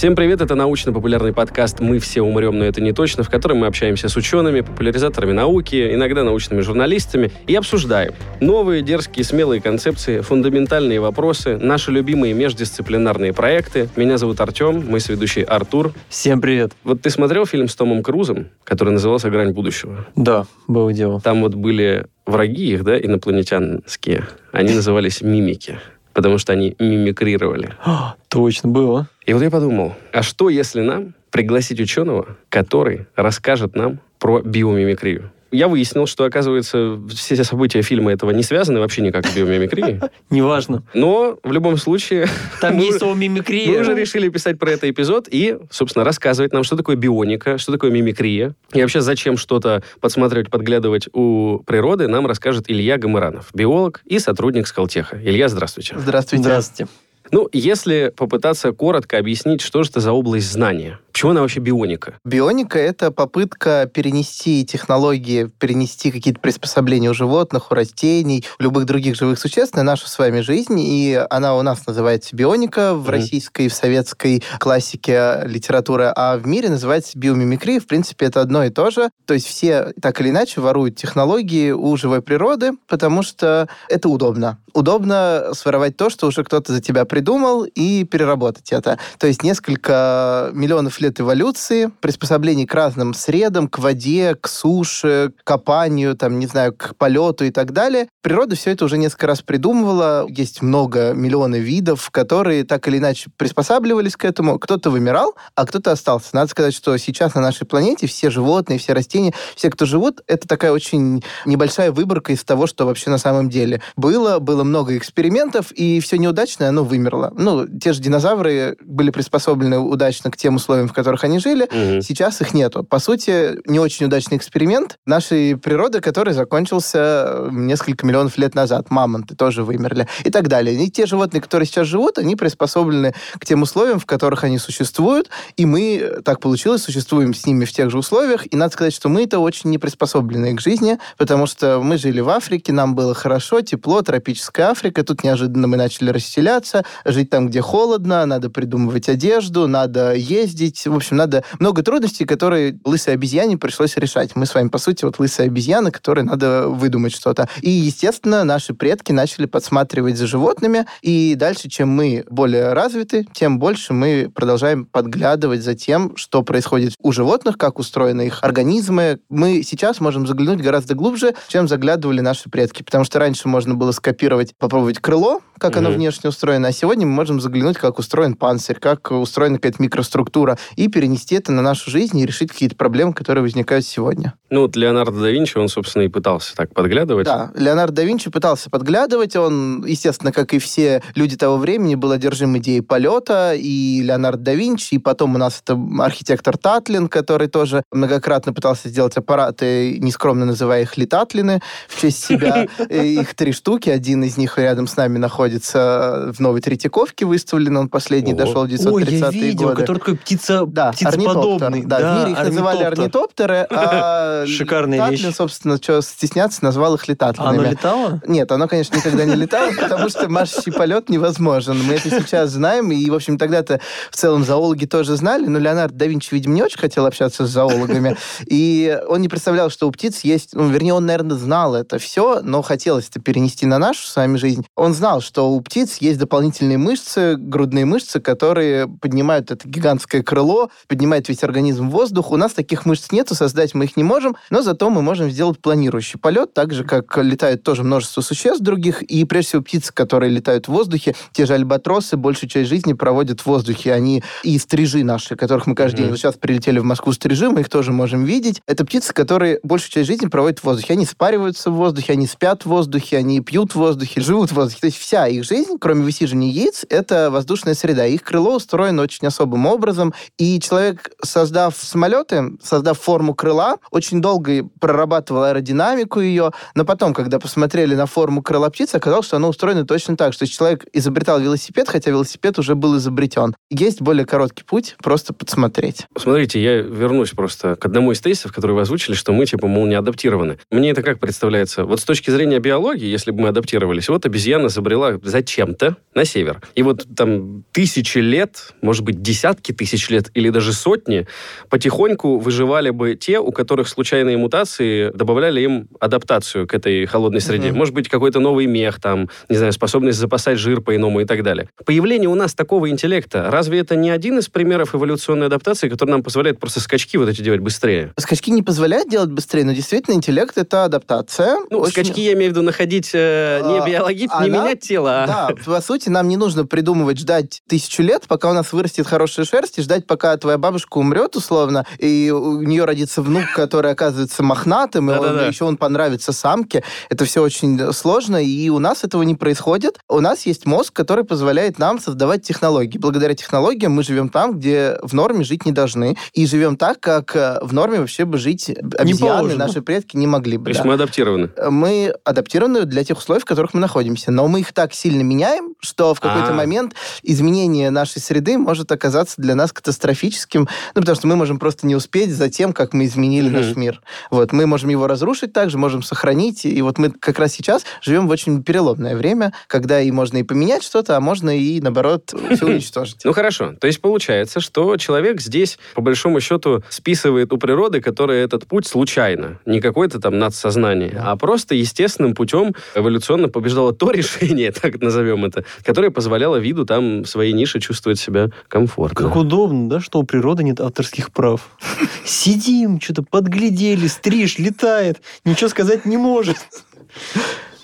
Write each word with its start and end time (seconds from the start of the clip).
Всем 0.00 0.16
привет, 0.16 0.40
это 0.40 0.54
научно-популярный 0.54 1.34
подкаст 1.34 1.80
«Мы 1.80 1.98
все 1.98 2.22
умрем, 2.22 2.58
но 2.58 2.64
это 2.64 2.80
не 2.80 2.94
точно», 2.94 3.22
в 3.22 3.28
котором 3.28 3.58
мы 3.58 3.66
общаемся 3.66 4.08
с 4.08 4.16
учеными, 4.16 4.62
популяризаторами 4.62 5.32
науки, 5.32 5.92
иногда 5.92 6.24
научными 6.24 6.62
журналистами 6.62 7.30
и 7.46 7.54
обсуждаем 7.54 8.14
новые, 8.40 8.80
дерзкие, 8.80 9.24
смелые 9.24 9.60
концепции, 9.60 10.20
фундаментальные 10.20 11.00
вопросы, 11.00 11.58
наши 11.58 11.90
любимые 11.90 12.32
междисциплинарные 12.32 13.34
проекты. 13.34 13.90
Меня 13.94 14.16
зовут 14.16 14.40
Артем, 14.40 14.86
мой 14.86 15.00
сведущий 15.00 15.42
Артур. 15.42 15.92
Всем 16.08 16.40
привет. 16.40 16.72
Вот 16.82 17.02
ты 17.02 17.10
смотрел 17.10 17.44
фильм 17.44 17.68
с 17.68 17.74
Томом 17.74 18.02
Крузом, 18.02 18.46
который 18.64 18.94
назывался 18.94 19.28
«Грань 19.28 19.52
будущего»? 19.52 20.06
Да, 20.16 20.46
было 20.66 20.94
дело. 20.94 21.20
Там 21.20 21.42
вот 21.42 21.54
были 21.54 22.06
враги 22.24 22.72
их, 22.72 22.84
да, 22.84 22.98
инопланетянские. 22.98 24.26
Они 24.50 24.72
назывались 24.72 25.20
мимики 25.20 25.78
потому 26.12 26.38
что 26.38 26.52
они 26.52 26.76
мимикрировали. 26.78 27.74
А, 27.84 28.14
точно 28.28 28.68
было. 28.68 29.08
И 29.26 29.32
вот 29.32 29.42
я 29.42 29.50
подумал, 29.50 29.94
а 30.12 30.22
что 30.22 30.48
если 30.48 30.80
нам 30.80 31.14
пригласить 31.30 31.80
ученого, 31.80 32.36
который 32.48 33.06
расскажет 33.16 33.76
нам 33.76 34.00
про 34.18 34.40
биомимикрию? 34.40 35.30
Я 35.50 35.68
выяснил, 35.68 36.06
что, 36.06 36.24
оказывается, 36.24 37.00
все 37.14 37.42
события 37.42 37.82
фильма 37.82 38.12
этого 38.12 38.30
не 38.30 38.42
связаны 38.42 38.80
вообще 38.80 39.02
никак 39.02 39.26
с 39.26 39.34
биомимикрией. 39.34 40.00
Неважно. 40.30 40.82
Но 40.94 41.38
в 41.42 41.52
любом 41.52 41.76
случае... 41.76 42.26
Там 42.60 42.78
есть 42.78 42.98
слово 42.98 43.14
мимикрия. 43.14 43.68
Мы 43.68 43.80
уже 43.80 43.94
решили 43.94 44.28
писать 44.28 44.58
про 44.58 44.70
это 44.70 44.88
эпизод 44.88 45.28
и, 45.30 45.56
собственно, 45.70 46.04
рассказывать 46.04 46.52
нам, 46.52 46.62
что 46.62 46.76
такое 46.76 46.96
бионика, 46.96 47.58
что 47.58 47.72
такое 47.72 47.90
мимикрия. 47.90 48.54
И 48.72 48.80
вообще, 48.80 49.00
зачем 49.00 49.36
что-то 49.36 49.82
подсматривать, 50.00 50.50
подглядывать 50.50 51.08
у 51.12 51.58
природы, 51.66 52.08
нам 52.08 52.26
расскажет 52.26 52.64
Илья 52.68 52.96
Гамаранов, 52.98 53.50
биолог 53.52 54.02
и 54.04 54.18
сотрудник 54.18 54.66
Скалтеха. 54.66 55.18
Илья, 55.22 55.48
здравствуйте. 55.48 55.96
Здравствуйте. 55.98 56.42
Здравствуйте. 56.42 56.88
Ну, 57.32 57.48
если 57.52 58.12
попытаться 58.16 58.72
коротко 58.72 59.18
объяснить, 59.18 59.60
что 59.60 59.82
же 59.82 59.90
это 59.90 60.00
за 60.00 60.12
область 60.12 60.50
знания? 60.50 60.98
Почему 61.12 61.32
она 61.32 61.40
вообще 61.40 61.60
бионика? 61.60 62.14
Бионика— 62.24 62.78
это 62.80 63.10
попытка 63.10 63.90
перенести 63.92 64.64
технологии, 64.64 65.50
перенести 65.58 66.10
какие-то 66.10 66.40
приспособления 66.40 67.10
у 67.10 67.14
животных, 67.14 67.70
у 67.70 67.74
растений, 67.74 68.44
у 68.58 68.62
любых 68.62 68.86
других 68.86 69.16
живых 69.16 69.38
существ 69.38 69.74
на 69.74 69.82
нашу 69.82 70.06
с 70.06 70.18
вами 70.18 70.40
жизнь. 70.40 70.78
И 70.78 71.20
она 71.30 71.56
у 71.56 71.62
нас 71.62 71.86
называется 71.86 72.34
бионика 72.36 72.94
в 72.94 73.08
mm-hmm. 73.08 73.10
российской, 73.10 73.68
в 73.68 73.74
советской 73.74 74.42
классике 74.58 75.42
литературы, 75.44 76.12
а 76.14 76.36
в 76.36 76.46
мире 76.46 76.68
называется 76.68 77.18
биомимикрия. 77.18 77.80
В 77.80 77.86
принципе, 77.86 78.26
это 78.26 78.40
одно 78.40 78.64
и 78.64 78.70
то 78.70 78.90
же. 78.90 79.10
То 79.26 79.34
есть 79.34 79.46
все 79.46 79.92
так 80.00 80.20
или 80.20 80.30
иначе 80.30 80.60
воруют 80.60 80.96
технологии 80.96 81.70
у 81.70 81.96
живой 81.96 82.22
природы, 82.22 82.72
потому 82.86 83.22
что 83.22 83.68
это 83.88 84.08
удобно. 84.08 84.58
Удобно 84.72 85.50
своровать 85.52 85.96
то, 85.96 86.10
что 86.10 86.28
уже 86.28 86.44
кто-то 86.44 86.72
за 86.72 86.80
тебя 86.80 87.04
придумал, 87.04 87.64
и 87.64 88.04
переработать 88.04 88.72
это. 88.72 88.98
То 89.18 89.26
есть 89.26 89.42
несколько 89.42 90.50
миллионов 90.52 90.99
лет 91.00 91.20
эволюции, 91.20 91.90
приспособлений 92.00 92.66
к 92.66 92.74
разным 92.74 93.14
средам, 93.14 93.68
к 93.68 93.78
воде, 93.78 94.34
к 94.34 94.48
суше, 94.48 95.32
к 95.36 95.44
копанию, 95.44 96.16
там, 96.16 96.38
не 96.38 96.46
знаю, 96.46 96.74
к 96.74 96.94
полету 96.96 97.44
и 97.44 97.50
так 97.50 97.72
далее. 97.72 98.08
Природа 98.22 98.56
все 98.56 98.72
это 98.72 98.84
уже 98.84 98.98
несколько 98.98 99.26
раз 99.26 99.42
придумывала. 99.42 100.26
Есть 100.28 100.62
много, 100.62 101.12
миллионы 101.12 101.56
видов, 101.56 102.10
которые 102.10 102.64
так 102.64 102.86
или 102.88 102.98
иначе 102.98 103.30
приспосабливались 103.36 104.16
к 104.16 104.24
этому. 104.24 104.58
Кто-то 104.58 104.90
вымирал, 104.90 105.34
а 105.54 105.66
кто-то 105.66 105.92
остался. 105.92 106.28
Надо 106.32 106.50
сказать, 106.50 106.74
что 106.74 106.96
сейчас 106.98 107.34
на 107.34 107.40
нашей 107.40 107.66
планете 107.66 108.06
все 108.06 108.30
животные, 108.30 108.78
все 108.78 108.92
растения, 108.92 109.32
все, 109.56 109.70
кто 109.70 109.86
живут, 109.86 110.20
это 110.26 110.46
такая 110.46 110.72
очень 110.72 111.24
небольшая 111.46 111.92
выборка 111.92 112.32
из 112.32 112.44
того, 112.44 112.66
что 112.66 112.84
вообще 112.84 113.10
на 113.10 113.18
самом 113.18 113.48
деле 113.48 113.80
было. 113.96 114.38
Было 114.38 114.64
много 114.64 114.96
экспериментов, 114.96 115.72
и 115.72 116.00
все 116.00 116.18
неудачное, 116.18 116.68
оно 116.68 116.84
вымерло. 116.84 117.32
Ну, 117.36 117.66
те 117.66 117.92
же 117.92 118.00
динозавры 118.00 118.76
были 118.82 119.10
приспособлены 119.10 119.78
удачно 119.78 120.30
к 120.30 120.36
тем 120.36 120.56
условиям, 120.56 120.88
в 120.90 120.92
которых 120.92 121.24
они 121.24 121.38
жили, 121.38 121.64
угу. 121.64 122.02
сейчас 122.02 122.40
их 122.40 122.54
нету. 122.54 122.84
По 122.84 122.98
сути, 122.98 123.58
не 123.68 123.78
очень 123.78 124.06
удачный 124.06 124.36
эксперимент 124.36 124.96
нашей 125.06 125.56
природы, 125.56 126.00
который 126.00 126.34
закончился 126.34 127.48
несколько 127.50 128.06
миллионов 128.06 128.36
лет 128.38 128.54
назад. 128.54 128.90
Мамонты 128.90 129.34
тоже 129.34 129.64
вымерли 129.64 130.06
и 130.24 130.30
так 130.30 130.48
далее. 130.48 130.76
И 130.84 130.90
те 130.90 131.06
животные, 131.06 131.40
которые 131.40 131.66
сейчас 131.66 131.86
живут, 131.86 132.18
они 132.18 132.36
приспособлены 132.36 133.14
к 133.38 133.44
тем 133.46 133.62
условиям, 133.62 133.98
в 133.98 134.06
которых 134.06 134.44
они 134.44 134.58
существуют, 134.58 135.30
и 135.56 135.66
мы, 135.66 136.20
так 136.24 136.40
получилось, 136.40 136.82
существуем 136.82 137.34
с 137.34 137.46
ними 137.46 137.64
в 137.64 137.72
тех 137.72 137.90
же 137.90 137.98
условиях, 137.98 138.46
и 138.50 138.56
надо 138.56 138.72
сказать, 138.72 138.94
что 138.94 139.08
мы 139.08 139.24
это 139.24 139.38
очень 139.38 139.70
не 139.70 139.78
приспособлены 139.78 140.54
к 140.54 140.60
жизни, 140.60 140.98
потому 141.16 141.46
что 141.46 141.80
мы 141.80 141.98
жили 141.98 142.20
в 142.20 142.28
Африке, 142.28 142.72
нам 142.72 142.94
было 142.94 143.14
хорошо, 143.14 143.60
тепло, 143.60 144.02
тропическая 144.02 144.68
Африка, 144.70 145.02
тут 145.04 145.24
неожиданно 145.24 145.66
мы 145.66 145.76
начали 145.76 146.10
расселяться, 146.10 146.84
жить 147.04 147.30
там, 147.30 147.48
где 147.48 147.60
холодно, 147.60 148.26
надо 148.26 148.50
придумывать 148.50 149.08
одежду, 149.08 149.66
надо 149.68 150.14
ездить, 150.14 150.79
в 150.88 150.94
общем, 150.94 151.16
надо 151.16 151.44
много 151.58 151.82
трудностей, 151.82 152.24
которые 152.24 152.78
лысой 152.84 153.14
обезьяне 153.14 153.58
пришлось 153.58 153.96
решать. 153.96 154.36
Мы 154.36 154.46
с 154.46 154.54
вами, 154.54 154.68
по 154.68 154.78
сути, 154.78 155.04
вот 155.04 155.18
лысая 155.18 155.46
обезьяна, 155.46 155.90
которой 155.90 156.24
надо 156.24 156.68
выдумать 156.68 157.14
что-то. 157.14 157.48
И, 157.60 157.70
естественно, 157.70 158.44
наши 158.44 158.74
предки 158.74 159.12
начали 159.12 159.46
подсматривать 159.46 160.16
за 160.16 160.26
животными, 160.26 160.86
и 161.02 161.34
дальше, 161.34 161.68
чем 161.68 161.88
мы 161.90 162.24
более 162.30 162.72
развиты, 162.72 163.26
тем 163.32 163.58
больше 163.58 163.92
мы 163.92 164.30
продолжаем 164.34 164.84
подглядывать 164.86 165.62
за 165.62 165.74
тем, 165.74 166.16
что 166.16 166.42
происходит 166.42 166.94
у 167.00 167.12
животных, 167.12 167.58
как 167.58 167.78
устроены 167.78 168.26
их 168.26 168.42
организмы. 168.42 169.20
Мы 169.28 169.62
сейчас 169.62 170.00
можем 170.00 170.26
заглянуть 170.26 170.62
гораздо 170.62 170.94
глубже, 170.94 171.34
чем 171.48 171.68
заглядывали 171.68 172.20
наши 172.20 172.48
предки, 172.48 172.82
потому 172.82 173.04
что 173.04 173.18
раньше 173.18 173.48
можно 173.48 173.74
было 173.74 173.92
скопировать, 173.92 174.54
попробовать 174.56 174.98
крыло, 174.98 175.40
как 175.58 175.74
mm-hmm. 175.74 175.78
оно 175.78 175.90
внешне 175.90 176.30
устроено, 176.30 176.68
а 176.68 176.72
сегодня 176.72 177.06
мы 177.06 177.12
можем 177.12 177.40
заглянуть, 177.40 177.76
как 177.76 177.98
устроен 177.98 178.34
панцирь, 178.34 178.78
как 178.78 179.10
устроена 179.10 179.56
какая-то 179.56 179.82
микроструктура, 179.82 180.58
и 180.76 180.88
перенести 180.88 181.34
это 181.34 181.52
на 181.52 181.62
нашу 181.62 181.90
жизнь 181.90 182.18
и 182.18 182.26
решить 182.26 182.50
какие-то 182.50 182.76
проблемы, 182.76 183.12
которые 183.12 183.42
возникают 183.42 183.84
сегодня. 183.86 184.34
Ну 184.50 184.62
вот 184.62 184.76
Леонардо 184.76 185.20
да 185.20 185.30
Винчи, 185.30 185.58
он, 185.58 185.68
собственно, 185.68 186.02
и 186.02 186.08
пытался 186.08 186.56
так 186.56 186.74
подглядывать. 186.74 187.26
Да, 187.26 187.52
Леонардо 187.54 187.96
да 187.96 188.04
Винчи 188.04 188.30
пытался 188.30 188.70
подглядывать. 188.70 189.36
Он, 189.36 189.84
естественно, 189.86 190.32
как 190.32 190.54
и 190.54 190.58
все 190.58 191.02
люди 191.14 191.36
того 191.36 191.56
времени, 191.56 191.94
был 191.94 192.10
одержим 192.10 192.58
идеей 192.58 192.80
полета, 192.80 193.54
и 193.54 194.02
Леонардо 194.02 194.42
да 194.42 194.54
Винчи, 194.54 194.94
и 194.94 194.98
потом 194.98 195.34
у 195.34 195.38
нас 195.38 195.62
это 195.64 195.80
архитектор 196.00 196.56
Татлин, 196.56 197.08
который 197.08 197.48
тоже 197.48 197.82
многократно 197.92 198.52
пытался 198.52 198.88
сделать 198.88 199.16
аппараты, 199.16 199.98
нескромно 200.00 200.44
называя 200.44 200.82
их 200.82 200.96
летатлины, 200.96 201.60
в 201.88 202.00
честь 202.00 202.24
себя. 202.24 202.66
Их 202.90 203.34
три 203.34 203.52
штуки, 203.52 203.88
один 203.88 204.24
из 204.24 204.36
них 204.36 204.58
рядом 204.58 204.86
с 204.86 204.96
нами 204.96 205.18
находится 205.18 206.32
в 206.36 206.40
Новой 206.40 206.60
Третьяковке 206.60 207.24
выставлен, 207.24 207.76
он 207.76 207.88
последний 207.88 208.34
дошел 208.34 208.66
в 208.66 208.70
930-е 208.70 209.52
годы. 209.52 209.76
который 209.76 209.98
такой 209.98 210.16
птица 210.16 210.59
да, 210.66 210.92
птицеподобный. 210.92 211.82
Да, 211.82 212.00
да, 212.00 212.14
в 212.14 212.18
мире 212.18 212.32
их 212.32 212.44
называли 212.44 212.82
орнитоптеры, 212.82 213.66
а 213.70 214.44
Шикарная 214.46 215.10
вещь. 215.10 215.34
собственно, 215.34 215.76
что 215.76 216.00
стесняться, 216.02 216.64
назвал 216.64 216.94
их 216.94 217.08
летатлинами. 217.08 217.58
Оно 217.58 217.70
летало? 217.70 218.22
Нет, 218.26 218.50
оно, 218.52 218.68
конечно, 218.68 218.96
никогда 218.96 219.24
не 219.24 219.36
летало, 219.36 219.70
потому 219.78 220.08
что 220.08 220.28
маршащий 220.28 220.72
полет 220.72 221.08
невозможен. 221.08 221.78
Мы 221.82 221.94
это 221.94 222.10
сейчас 222.10 222.50
знаем, 222.50 222.90
и, 222.90 223.08
в 223.10 223.14
общем, 223.14 223.38
тогда-то 223.38 223.80
в 224.10 224.16
целом 224.16 224.44
зоологи 224.44 224.86
тоже 224.86 225.16
знали, 225.16 225.46
но 225.46 225.58
Леонардо 225.58 225.96
да 225.96 226.06
Винчи, 226.06 226.32
видимо, 226.32 226.54
не 226.54 226.62
очень 226.62 226.78
хотел 226.78 227.06
общаться 227.06 227.46
с 227.46 227.50
зоологами, 227.50 228.16
и 228.46 228.98
он 229.08 229.20
не 229.20 229.28
представлял, 229.28 229.70
что 229.70 229.86
у 229.86 229.90
птиц 229.90 230.20
есть, 230.20 230.54
ну, 230.54 230.68
вернее, 230.68 230.94
он, 230.94 231.06
наверное, 231.06 231.36
знал 231.36 231.74
это 231.74 231.98
все, 231.98 232.40
но 232.42 232.62
хотелось 232.62 233.08
это 233.08 233.20
перенести 233.20 233.66
на 233.66 233.78
нашу 233.78 234.06
с 234.06 234.16
вами 234.16 234.36
жизнь. 234.36 234.66
Он 234.76 234.94
знал, 234.94 235.20
что 235.20 235.50
у 235.50 235.60
птиц 235.60 235.98
есть 235.98 236.18
дополнительные 236.18 236.78
мышцы, 236.78 237.36
грудные 237.36 237.84
мышцы, 237.84 238.20
которые 238.20 238.88
поднимают 238.88 239.50
это 239.50 239.68
гигантское 239.68 240.22
крыло, 240.22 240.49
поднимает 240.88 241.28
весь 241.28 241.42
организм 241.42 241.88
в 241.88 241.92
воздух. 241.92 242.30
У 242.30 242.36
нас 242.36 242.52
таких 242.52 242.86
мышц 242.86 243.10
нету, 243.12 243.34
создать 243.34 243.74
мы 243.74 243.84
их 243.84 243.96
не 243.96 244.04
можем, 244.04 244.36
но 244.50 244.62
зато 244.62 244.90
мы 244.90 245.02
можем 245.02 245.30
сделать 245.30 245.58
планирующий 245.60 246.18
полет, 246.18 246.54
так 246.54 246.72
же, 246.72 246.84
как 246.84 247.16
летают 247.18 247.62
тоже 247.62 247.82
множество 247.82 248.20
существ 248.20 248.62
других, 248.62 249.02
и 249.02 249.24
прежде 249.24 249.48
всего 249.48 249.62
птицы, 249.62 249.92
которые 249.92 250.30
летают 250.30 250.66
в 250.66 250.72
воздухе, 250.72 251.14
те 251.32 251.46
же 251.46 251.54
альбатросы 251.54 252.16
большую 252.16 252.50
часть 252.50 252.68
жизни 252.68 252.92
проводят 252.92 253.40
в 253.40 253.46
воздухе. 253.46 253.92
Они 253.92 254.22
и 254.42 254.58
стрижи 254.58 255.04
наши, 255.04 255.36
которых 255.36 255.66
мы 255.66 255.74
каждый 255.74 255.96
mm-hmm. 255.96 256.02
день, 256.02 256.10
вот 256.10 256.18
сейчас 256.18 256.34
прилетели 256.36 256.78
в 256.78 256.84
Москву 256.84 257.12
стрижи, 257.12 257.50
мы 257.50 257.60
их 257.60 257.68
тоже 257.68 257.92
можем 257.92 258.24
видеть. 258.24 258.62
Это 258.66 258.84
птицы, 258.84 259.12
которые 259.12 259.60
большую 259.62 259.90
часть 259.90 260.06
жизни 260.06 260.26
проводят 260.26 260.60
в 260.60 260.64
воздухе. 260.64 260.94
Они 260.94 261.06
спариваются 261.06 261.70
в 261.70 261.74
воздухе, 261.74 262.12
они 262.12 262.26
спят 262.26 262.64
в 262.64 262.66
воздухе, 262.66 263.18
они 263.18 263.40
пьют 263.40 263.72
в 263.72 263.76
воздухе, 263.76 264.20
живут 264.20 264.50
в 264.50 264.54
воздухе. 264.54 264.80
То 264.80 264.86
есть 264.86 264.98
вся 264.98 265.26
их 265.26 265.44
жизнь, 265.44 265.76
кроме 265.80 266.02
высиживания 266.02 266.50
яиц, 266.50 266.84
это 266.88 267.30
воздушная 267.30 267.74
среда. 267.74 268.06
Их 268.06 268.22
крыло 268.22 268.56
устроено 268.56 269.02
очень 269.02 269.26
особым 269.26 269.66
образом, 269.66 270.14
И 270.40 270.58
человек, 270.58 271.10
создав 271.22 271.76
самолеты, 271.76 272.52
создав 272.62 272.98
форму 272.98 273.34
крыла, 273.34 273.76
очень 273.90 274.22
долго 274.22 274.64
прорабатывал 274.80 275.44
аэродинамику 275.44 276.20
ее, 276.20 276.52
но 276.74 276.86
потом, 276.86 277.12
когда 277.12 277.38
посмотрели 277.38 277.94
на 277.94 278.06
форму 278.06 278.42
крыла 278.42 278.70
птицы, 278.70 278.96
оказалось, 278.96 279.26
что 279.26 279.36
оно 279.36 279.50
устроено 279.50 279.84
точно 279.84 280.16
так, 280.16 280.32
что 280.32 280.46
человек 280.46 280.86
изобретал 280.94 281.40
велосипед, 281.40 281.90
хотя 281.90 282.10
велосипед 282.10 282.58
уже 282.58 282.74
был 282.74 282.96
изобретен. 282.96 283.54
Есть 283.68 284.00
более 284.00 284.24
короткий 284.24 284.64
путь, 284.64 284.96
просто 285.02 285.34
подсмотреть. 285.34 286.06
Смотрите, 286.16 286.62
я 286.62 286.78
вернусь 286.78 287.32
просто 287.32 287.76
к 287.76 287.84
одному 287.84 288.12
из 288.12 288.20
тезисов, 288.22 288.54
который 288.54 288.72
вы 288.72 288.80
озвучили, 288.80 289.14
что 289.14 289.34
мы, 289.34 289.44
типа, 289.44 289.66
мол, 289.66 289.84
не 289.84 289.94
адаптированы. 289.94 290.58
Мне 290.70 290.92
это 290.92 291.02
как 291.02 291.20
представляется? 291.20 291.84
Вот 291.84 292.00
с 292.00 292.04
точки 292.04 292.30
зрения 292.30 292.60
биологии, 292.60 293.06
если 293.06 293.30
бы 293.30 293.42
мы 293.42 293.48
адаптировались, 293.48 294.08
вот 294.08 294.24
обезьяна 294.24 294.70
забрела 294.70 295.20
зачем-то 295.22 295.98
на 296.14 296.24
север. 296.24 296.62
И 296.74 296.82
вот 296.82 297.06
там 297.14 297.64
тысячи 297.72 298.16
лет, 298.16 298.72
может 298.80 299.04
быть, 299.04 299.20
десятки 299.20 299.72
тысяч 299.72 300.08
лет 300.08 300.29
или 300.34 300.50
даже 300.50 300.72
сотни, 300.72 301.26
потихоньку 301.68 302.38
выживали 302.38 302.90
бы 302.90 303.14
те, 303.14 303.38
у 303.38 303.52
которых 303.52 303.88
случайные 303.88 304.36
мутации 304.36 305.10
добавляли 305.14 305.60
им 305.60 305.88
адаптацию 306.00 306.66
к 306.66 306.74
этой 306.74 307.06
холодной 307.06 307.40
среде. 307.40 307.68
Мгм. 307.68 307.78
Может 307.78 307.94
быть, 307.94 308.08
какой-то 308.08 308.40
новый 308.40 308.66
мех, 308.66 309.00
там, 309.00 309.28
не 309.48 309.56
знаю, 309.56 309.72
способность 309.72 310.18
запасать 310.18 310.58
жир 310.58 310.80
по-иному 310.80 311.20
и 311.20 311.24
так 311.24 311.42
далее. 311.42 311.68
Появление 311.84 312.28
у 312.28 312.34
нас 312.34 312.54
такого 312.54 312.90
интеллекта, 312.90 313.50
разве 313.50 313.78
это 313.80 313.96
не 313.96 314.10
один 314.10 314.38
из 314.38 314.48
примеров 314.48 314.94
эволюционной 314.94 315.46
адаптации, 315.46 315.88
который 315.88 316.10
нам 316.10 316.22
позволяет 316.22 316.58
просто 316.58 316.80
скачки 316.80 317.16
вот 317.16 317.28
эти 317.28 317.42
делать 317.42 317.60
быстрее? 317.60 318.12
Скачки 318.18 318.50
не 318.50 318.62
позволяют 318.62 319.08
делать 319.08 319.30
быстрее, 319.30 319.64
но 319.64 319.72
действительно 319.72 320.14
интеллект— 320.14 320.52
это 320.58 320.84
адаптация. 320.84 321.56
Ну, 321.70 321.78
Очень- 321.80 321.92
скачки 322.04 322.20
я 322.20 322.32
имею 322.34 322.50
в 322.50 322.54
виду 322.54 322.62
находить 322.62 323.10
э, 323.14 323.60
не 323.64 323.78
А, 323.78 323.86
биологически, 323.86 324.42
не 324.42 324.48
она- 324.50 324.64
менять 324.64 324.80
тело, 324.80 325.24
а... 325.24 325.26
Да, 325.26 325.50
по 325.64 325.80
сути, 325.80 326.08
нам 326.08 326.28
не 326.28 326.36
нужно 326.36 326.66
придумывать, 326.66 327.18
ждать 327.18 327.62
тысячу 327.68 328.02
лет, 328.02 328.24
пока 328.28 328.50
у 328.50 328.52
нас 328.52 328.72
вырастет 328.72 329.06
хорошая 329.06 329.46
шерсть, 329.46 329.78
и 329.78 329.82
ждать, 329.82 330.06
пока 330.06 330.19
твоя 330.40 330.58
бабушка 330.58 330.98
умрет, 330.98 331.36
условно, 331.36 331.84
и 331.98 332.30
у 332.30 332.62
нее 332.62 332.84
родится 332.84 333.22
внук, 333.22 333.44
который 333.54 333.90
оказывается 333.92 334.42
мохнатым, 334.42 335.10
и 335.10 335.14
он- 335.14 335.48
еще 335.48 335.64
он 335.64 335.76
понравится 335.76 336.32
самке. 336.32 336.82
Это 337.08 337.24
все 337.24 337.42
очень 337.42 337.92
сложно, 337.92 338.42
и 338.42 338.68
у 338.68 338.78
нас 338.78 339.04
этого 339.04 339.22
не 339.22 339.34
происходит. 339.34 339.98
У 340.08 340.20
нас 340.20 340.46
есть 340.46 340.66
мозг, 340.66 340.92
который 340.92 341.24
позволяет 341.24 341.78
нам 341.78 341.98
создавать 341.98 342.42
технологии. 342.42 342.98
Благодаря 342.98 343.34
технологиям 343.34 343.92
мы 343.92 344.02
живем 344.02 344.28
там, 344.28 344.58
где 344.58 344.96
в 345.02 345.12
норме 345.14 345.44
жить 345.44 345.66
не 345.66 345.72
должны, 345.72 346.16
и 346.32 346.46
живем 346.46 346.76
так, 346.76 347.00
как 347.00 347.34
э, 347.36 347.58
в 347.62 347.72
норме 347.72 347.98
вообще 348.00 348.24
бы 348.24 348.38
жить 348.38 348.70
обезьяны, 348.98 349.54
наши 349.56 349.82
предки 349.82 350.16
не 350.16 350.26
могли 350.26 350.56
бы. 350.56 350.64
То 350.64 350.70
есть 350.70 350.82
да 350.82 350.88
мы 350.88 350.94
адаптированы. 350.94 351.50
мы 351.70 352.14
адаптированы 352.24 352.84
для 352.84 353.04
тех 353.04 353.18
условий, 353.18 353.40
в 353.40 353.44
которых 353.44 353.74
мы 353.74 353.80
находимся. 353.80 354.30
Но 354.30 354.46
мы 354.48 354.60
их 354.60 354.72
так 354.72 354.94
сильно 354.94 355.22
меняем, 355.22 355.74
что 355.80 356.14
в 356.14 356.20
какой-то 356.20 356.50
А. 356.50 356.54
момент 356.54 356.94
изменение 357.22 357.90
нашей 357.90 358.20
среды 358.20 358.58
может 358.58 358.90
оказаться 358.92 359.34
для 359.38 359.54
нас 359.54 359.72
катастрофическим, 360.00 360.66
ну, 360.94 361.00
потому 361.00 361.16
что 361.16 361.26
мы 361.26 361.36
можем 361.36 361.58
просто 361.58 361.86
не 361.86 361.94
успеть 361.94 362.30
за 362.30 362.48
тем, 362.48 362.72
как 362.72 362.94
мы 362.94 363.04
изменили 363.04 363.48
Мгм. 363.48 363.60
наш 363.60 363.76
мир. 363.76 364.00
Вот, 364.30 364.52
мы 364.52 364.66
можем 364.66 364.88
его 364.88 365.06
разрушить 365.06 365.52
также, 365.52 365.76
можем 365.78 366.02
сохранить, 366.02 366.64
и 366.64 366.80
вот 366.82 366.98
мы 366.98 367.10
как 367.10 367.38
раз 367.38 367.52
сейчас 367.52 367.84
живем 368.02 368.26
в 368.26 368.30
очень 368.30 368.62
переломное 368.62 369.16
время, 369.16 369.52
когда 369.66 370.00
и 370.00 370.10
можно 370.10 370.38
и 370.38 370.42
поменять 370.42 370.82
что-то, 370.82 371.16
а 371.16 371.20
можно 371.20 371.56
и, 371.56 371.80
наоборот, 371.80 372.32
все 372.54 372.66
уничтожить. 372.70 373.18
Ну 373.24 373.32
хорошо, 373.32 373.74
то 373.78 373.86
есть 373.86 374.00
получается, 374.00 374.60
что 374.60 374.96
человек 374.96 375.40
здесь, 375.40 375.78
по 375.94 376.00
большому 376.00 376.40
счету, 376.40 376.82
списывает 376.88 377.52
у 377.52 377.58
природы, 377.58 378.00
которая 378.00 378.42
этот 378.44 378.66
путь 378.66 378.86
случайно, 378.86 379.58
не 379.66 379.80
какое-то 379.80 380.18
там 380.18 380.38
надсознание, 380.38 381.20
а 381.22 381.36
просто 381.36 381.74
естественным 381.74 382.34
путем 382.34 382.74
эволюционно 382.94 383.48
побеждало 383.48 383.92
то 383.92 384.10
решение, 384.12 384.72
так 384.72 385.00
назовем 385.00 385.44
это, 385.44 385.64
которое 385.84 386.10
позволяло 386.10 386.56
виду 386.56 386.86
там 386.86 387.22
в 387.22 387.26
своей 387.26 387.52
нише 387.52 387.80
чувствовать 387.80 388.18
себя 388.18 388.48
комфортно. 388.68 389.26
Как 389.26 389.36
удобно, 389.36 389.89
да, 389.90 390.00
что 390.00 390.20
у 390.20 390.22
природы 390.22 390.62
нет 390.62 390.80
авторских 390.80 391.32
прав. 391.32 391.76
Сидим, 392.24 393.00
что-то 393.00 393.22
подглядели, 393.24 394.06
стриж 394.06 394.58
летает, 394.58 395.20
ничего 395.44 395.68
сказать 395.68 396.06
не 396.06 396.16
может. 396.16 396.56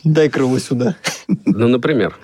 Дай 0.07 0.29
крыло 0.29 0.61
сюда. 0.61 0.95
Ну, 1.45 1.67
например. 1.67 2.17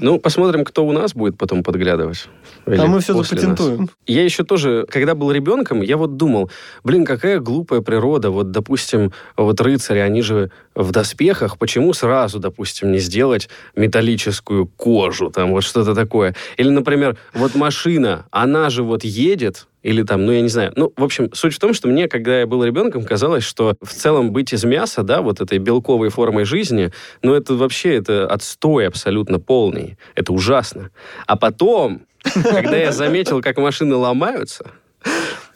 Ну, 0.00 0.18
посмотрим, 0.18 0.64
кто 0.64 0.84
у 0.84 0.90
нас 0.90 1.14
будет 1.14 1.38
потом 1.38 1.62
подглядывать. 1.62 2.26
А 2.66 2.86
мы 2.86 2.98
все 2.98 3.14
после 3.14 3.36
нас. 3.36 3.44
запатентуем. 3.44 3.90
Я 4.06 4.24
еще 4.24 4.42
тоже, 4.42 4.86
когда 4.88 5.14
был 5.14 5.30
ребенком, 5.30 5.82
я 5.82 5.96
вот 5.96 6.16
думал, 6.16 6.50
блин, 6.82 7.04
какая 7.04 7.38
глупая 7.38 7.80
природа. 7.80 8.30
Вот, 8.30 8.50
допустим, 8.50 9.12
вот 9.36 9.60
рыцари, 9.60 10.00
они 10.00 10.22
же 10.22 10.50
в 10.74 10.90
доспехах, 10.90 11.58
почему 11.58 11.92
сразу, 11.92 12.40
допустим, 12.40 12.90
не 12.90 12.98
сделать 12.98 13.48
металлическую 13.76 14.66
кожу, 14.66 15.30
там 15.30 15.52
вот 15.52 15.62
что-то 15.62 15.94
такое. 15.94 16.34
Или, 16.56 16.70
например, 16.70 17.16
вот 17.34 17.54
машина, 17.54 18.26
она 18.32 18.68
же 18.68 18.82
вот 18.82 19.04
едет, 19.04 19.68
или 19.82 20.02
там, 20.02 20.26
ну, 20.26 20.32
я 20.32 20.40
не 20.42 20.48
знаю. 20.48 20.72
Ну, 20.76 20.92
в 20.96 21.02
общем, 21.02 21.32
суть 21.32 21.54
в 21.54 21.58
том, 21.58 21.72
что 21.74 21.88
мне, 21.88 22.08
когда 22.08 22.40
я 22.40 22.46
был 22.46 22.64
ребенком, 22.64 23.04
казалось, 23.04 23.44
что 23.44 23.76
в 23.80 23.92
целом 23.92 24.32
быть 24.32 24.52
из 24.52 24.64
мяса, 24.64 25.02
да, 25.02 25.22
вот 25.22 25.40
этой 25.40 25.58
белковой 25.58 26.10
формой 26.10 26.44
жизни, 26.44 26.92
ну, 27.22 27.34
это 27.34 27.54
вообще, 27.54 27.96
это 27.96 28.26
отстой 28.26 28.86
абсолютно 28.86 29.40
полный. 29.40 29.96
Это 30.14 30.32
ужасно. 30.32 30.90
А 31.26 31.36
потом, 31.36 32.02
когда 32.22 32.76
я 32.76 32.92
заметил, 32.92 33.40
как 33.40 33.56
машины 33.56 33.94
ломаются, 33.94 34.70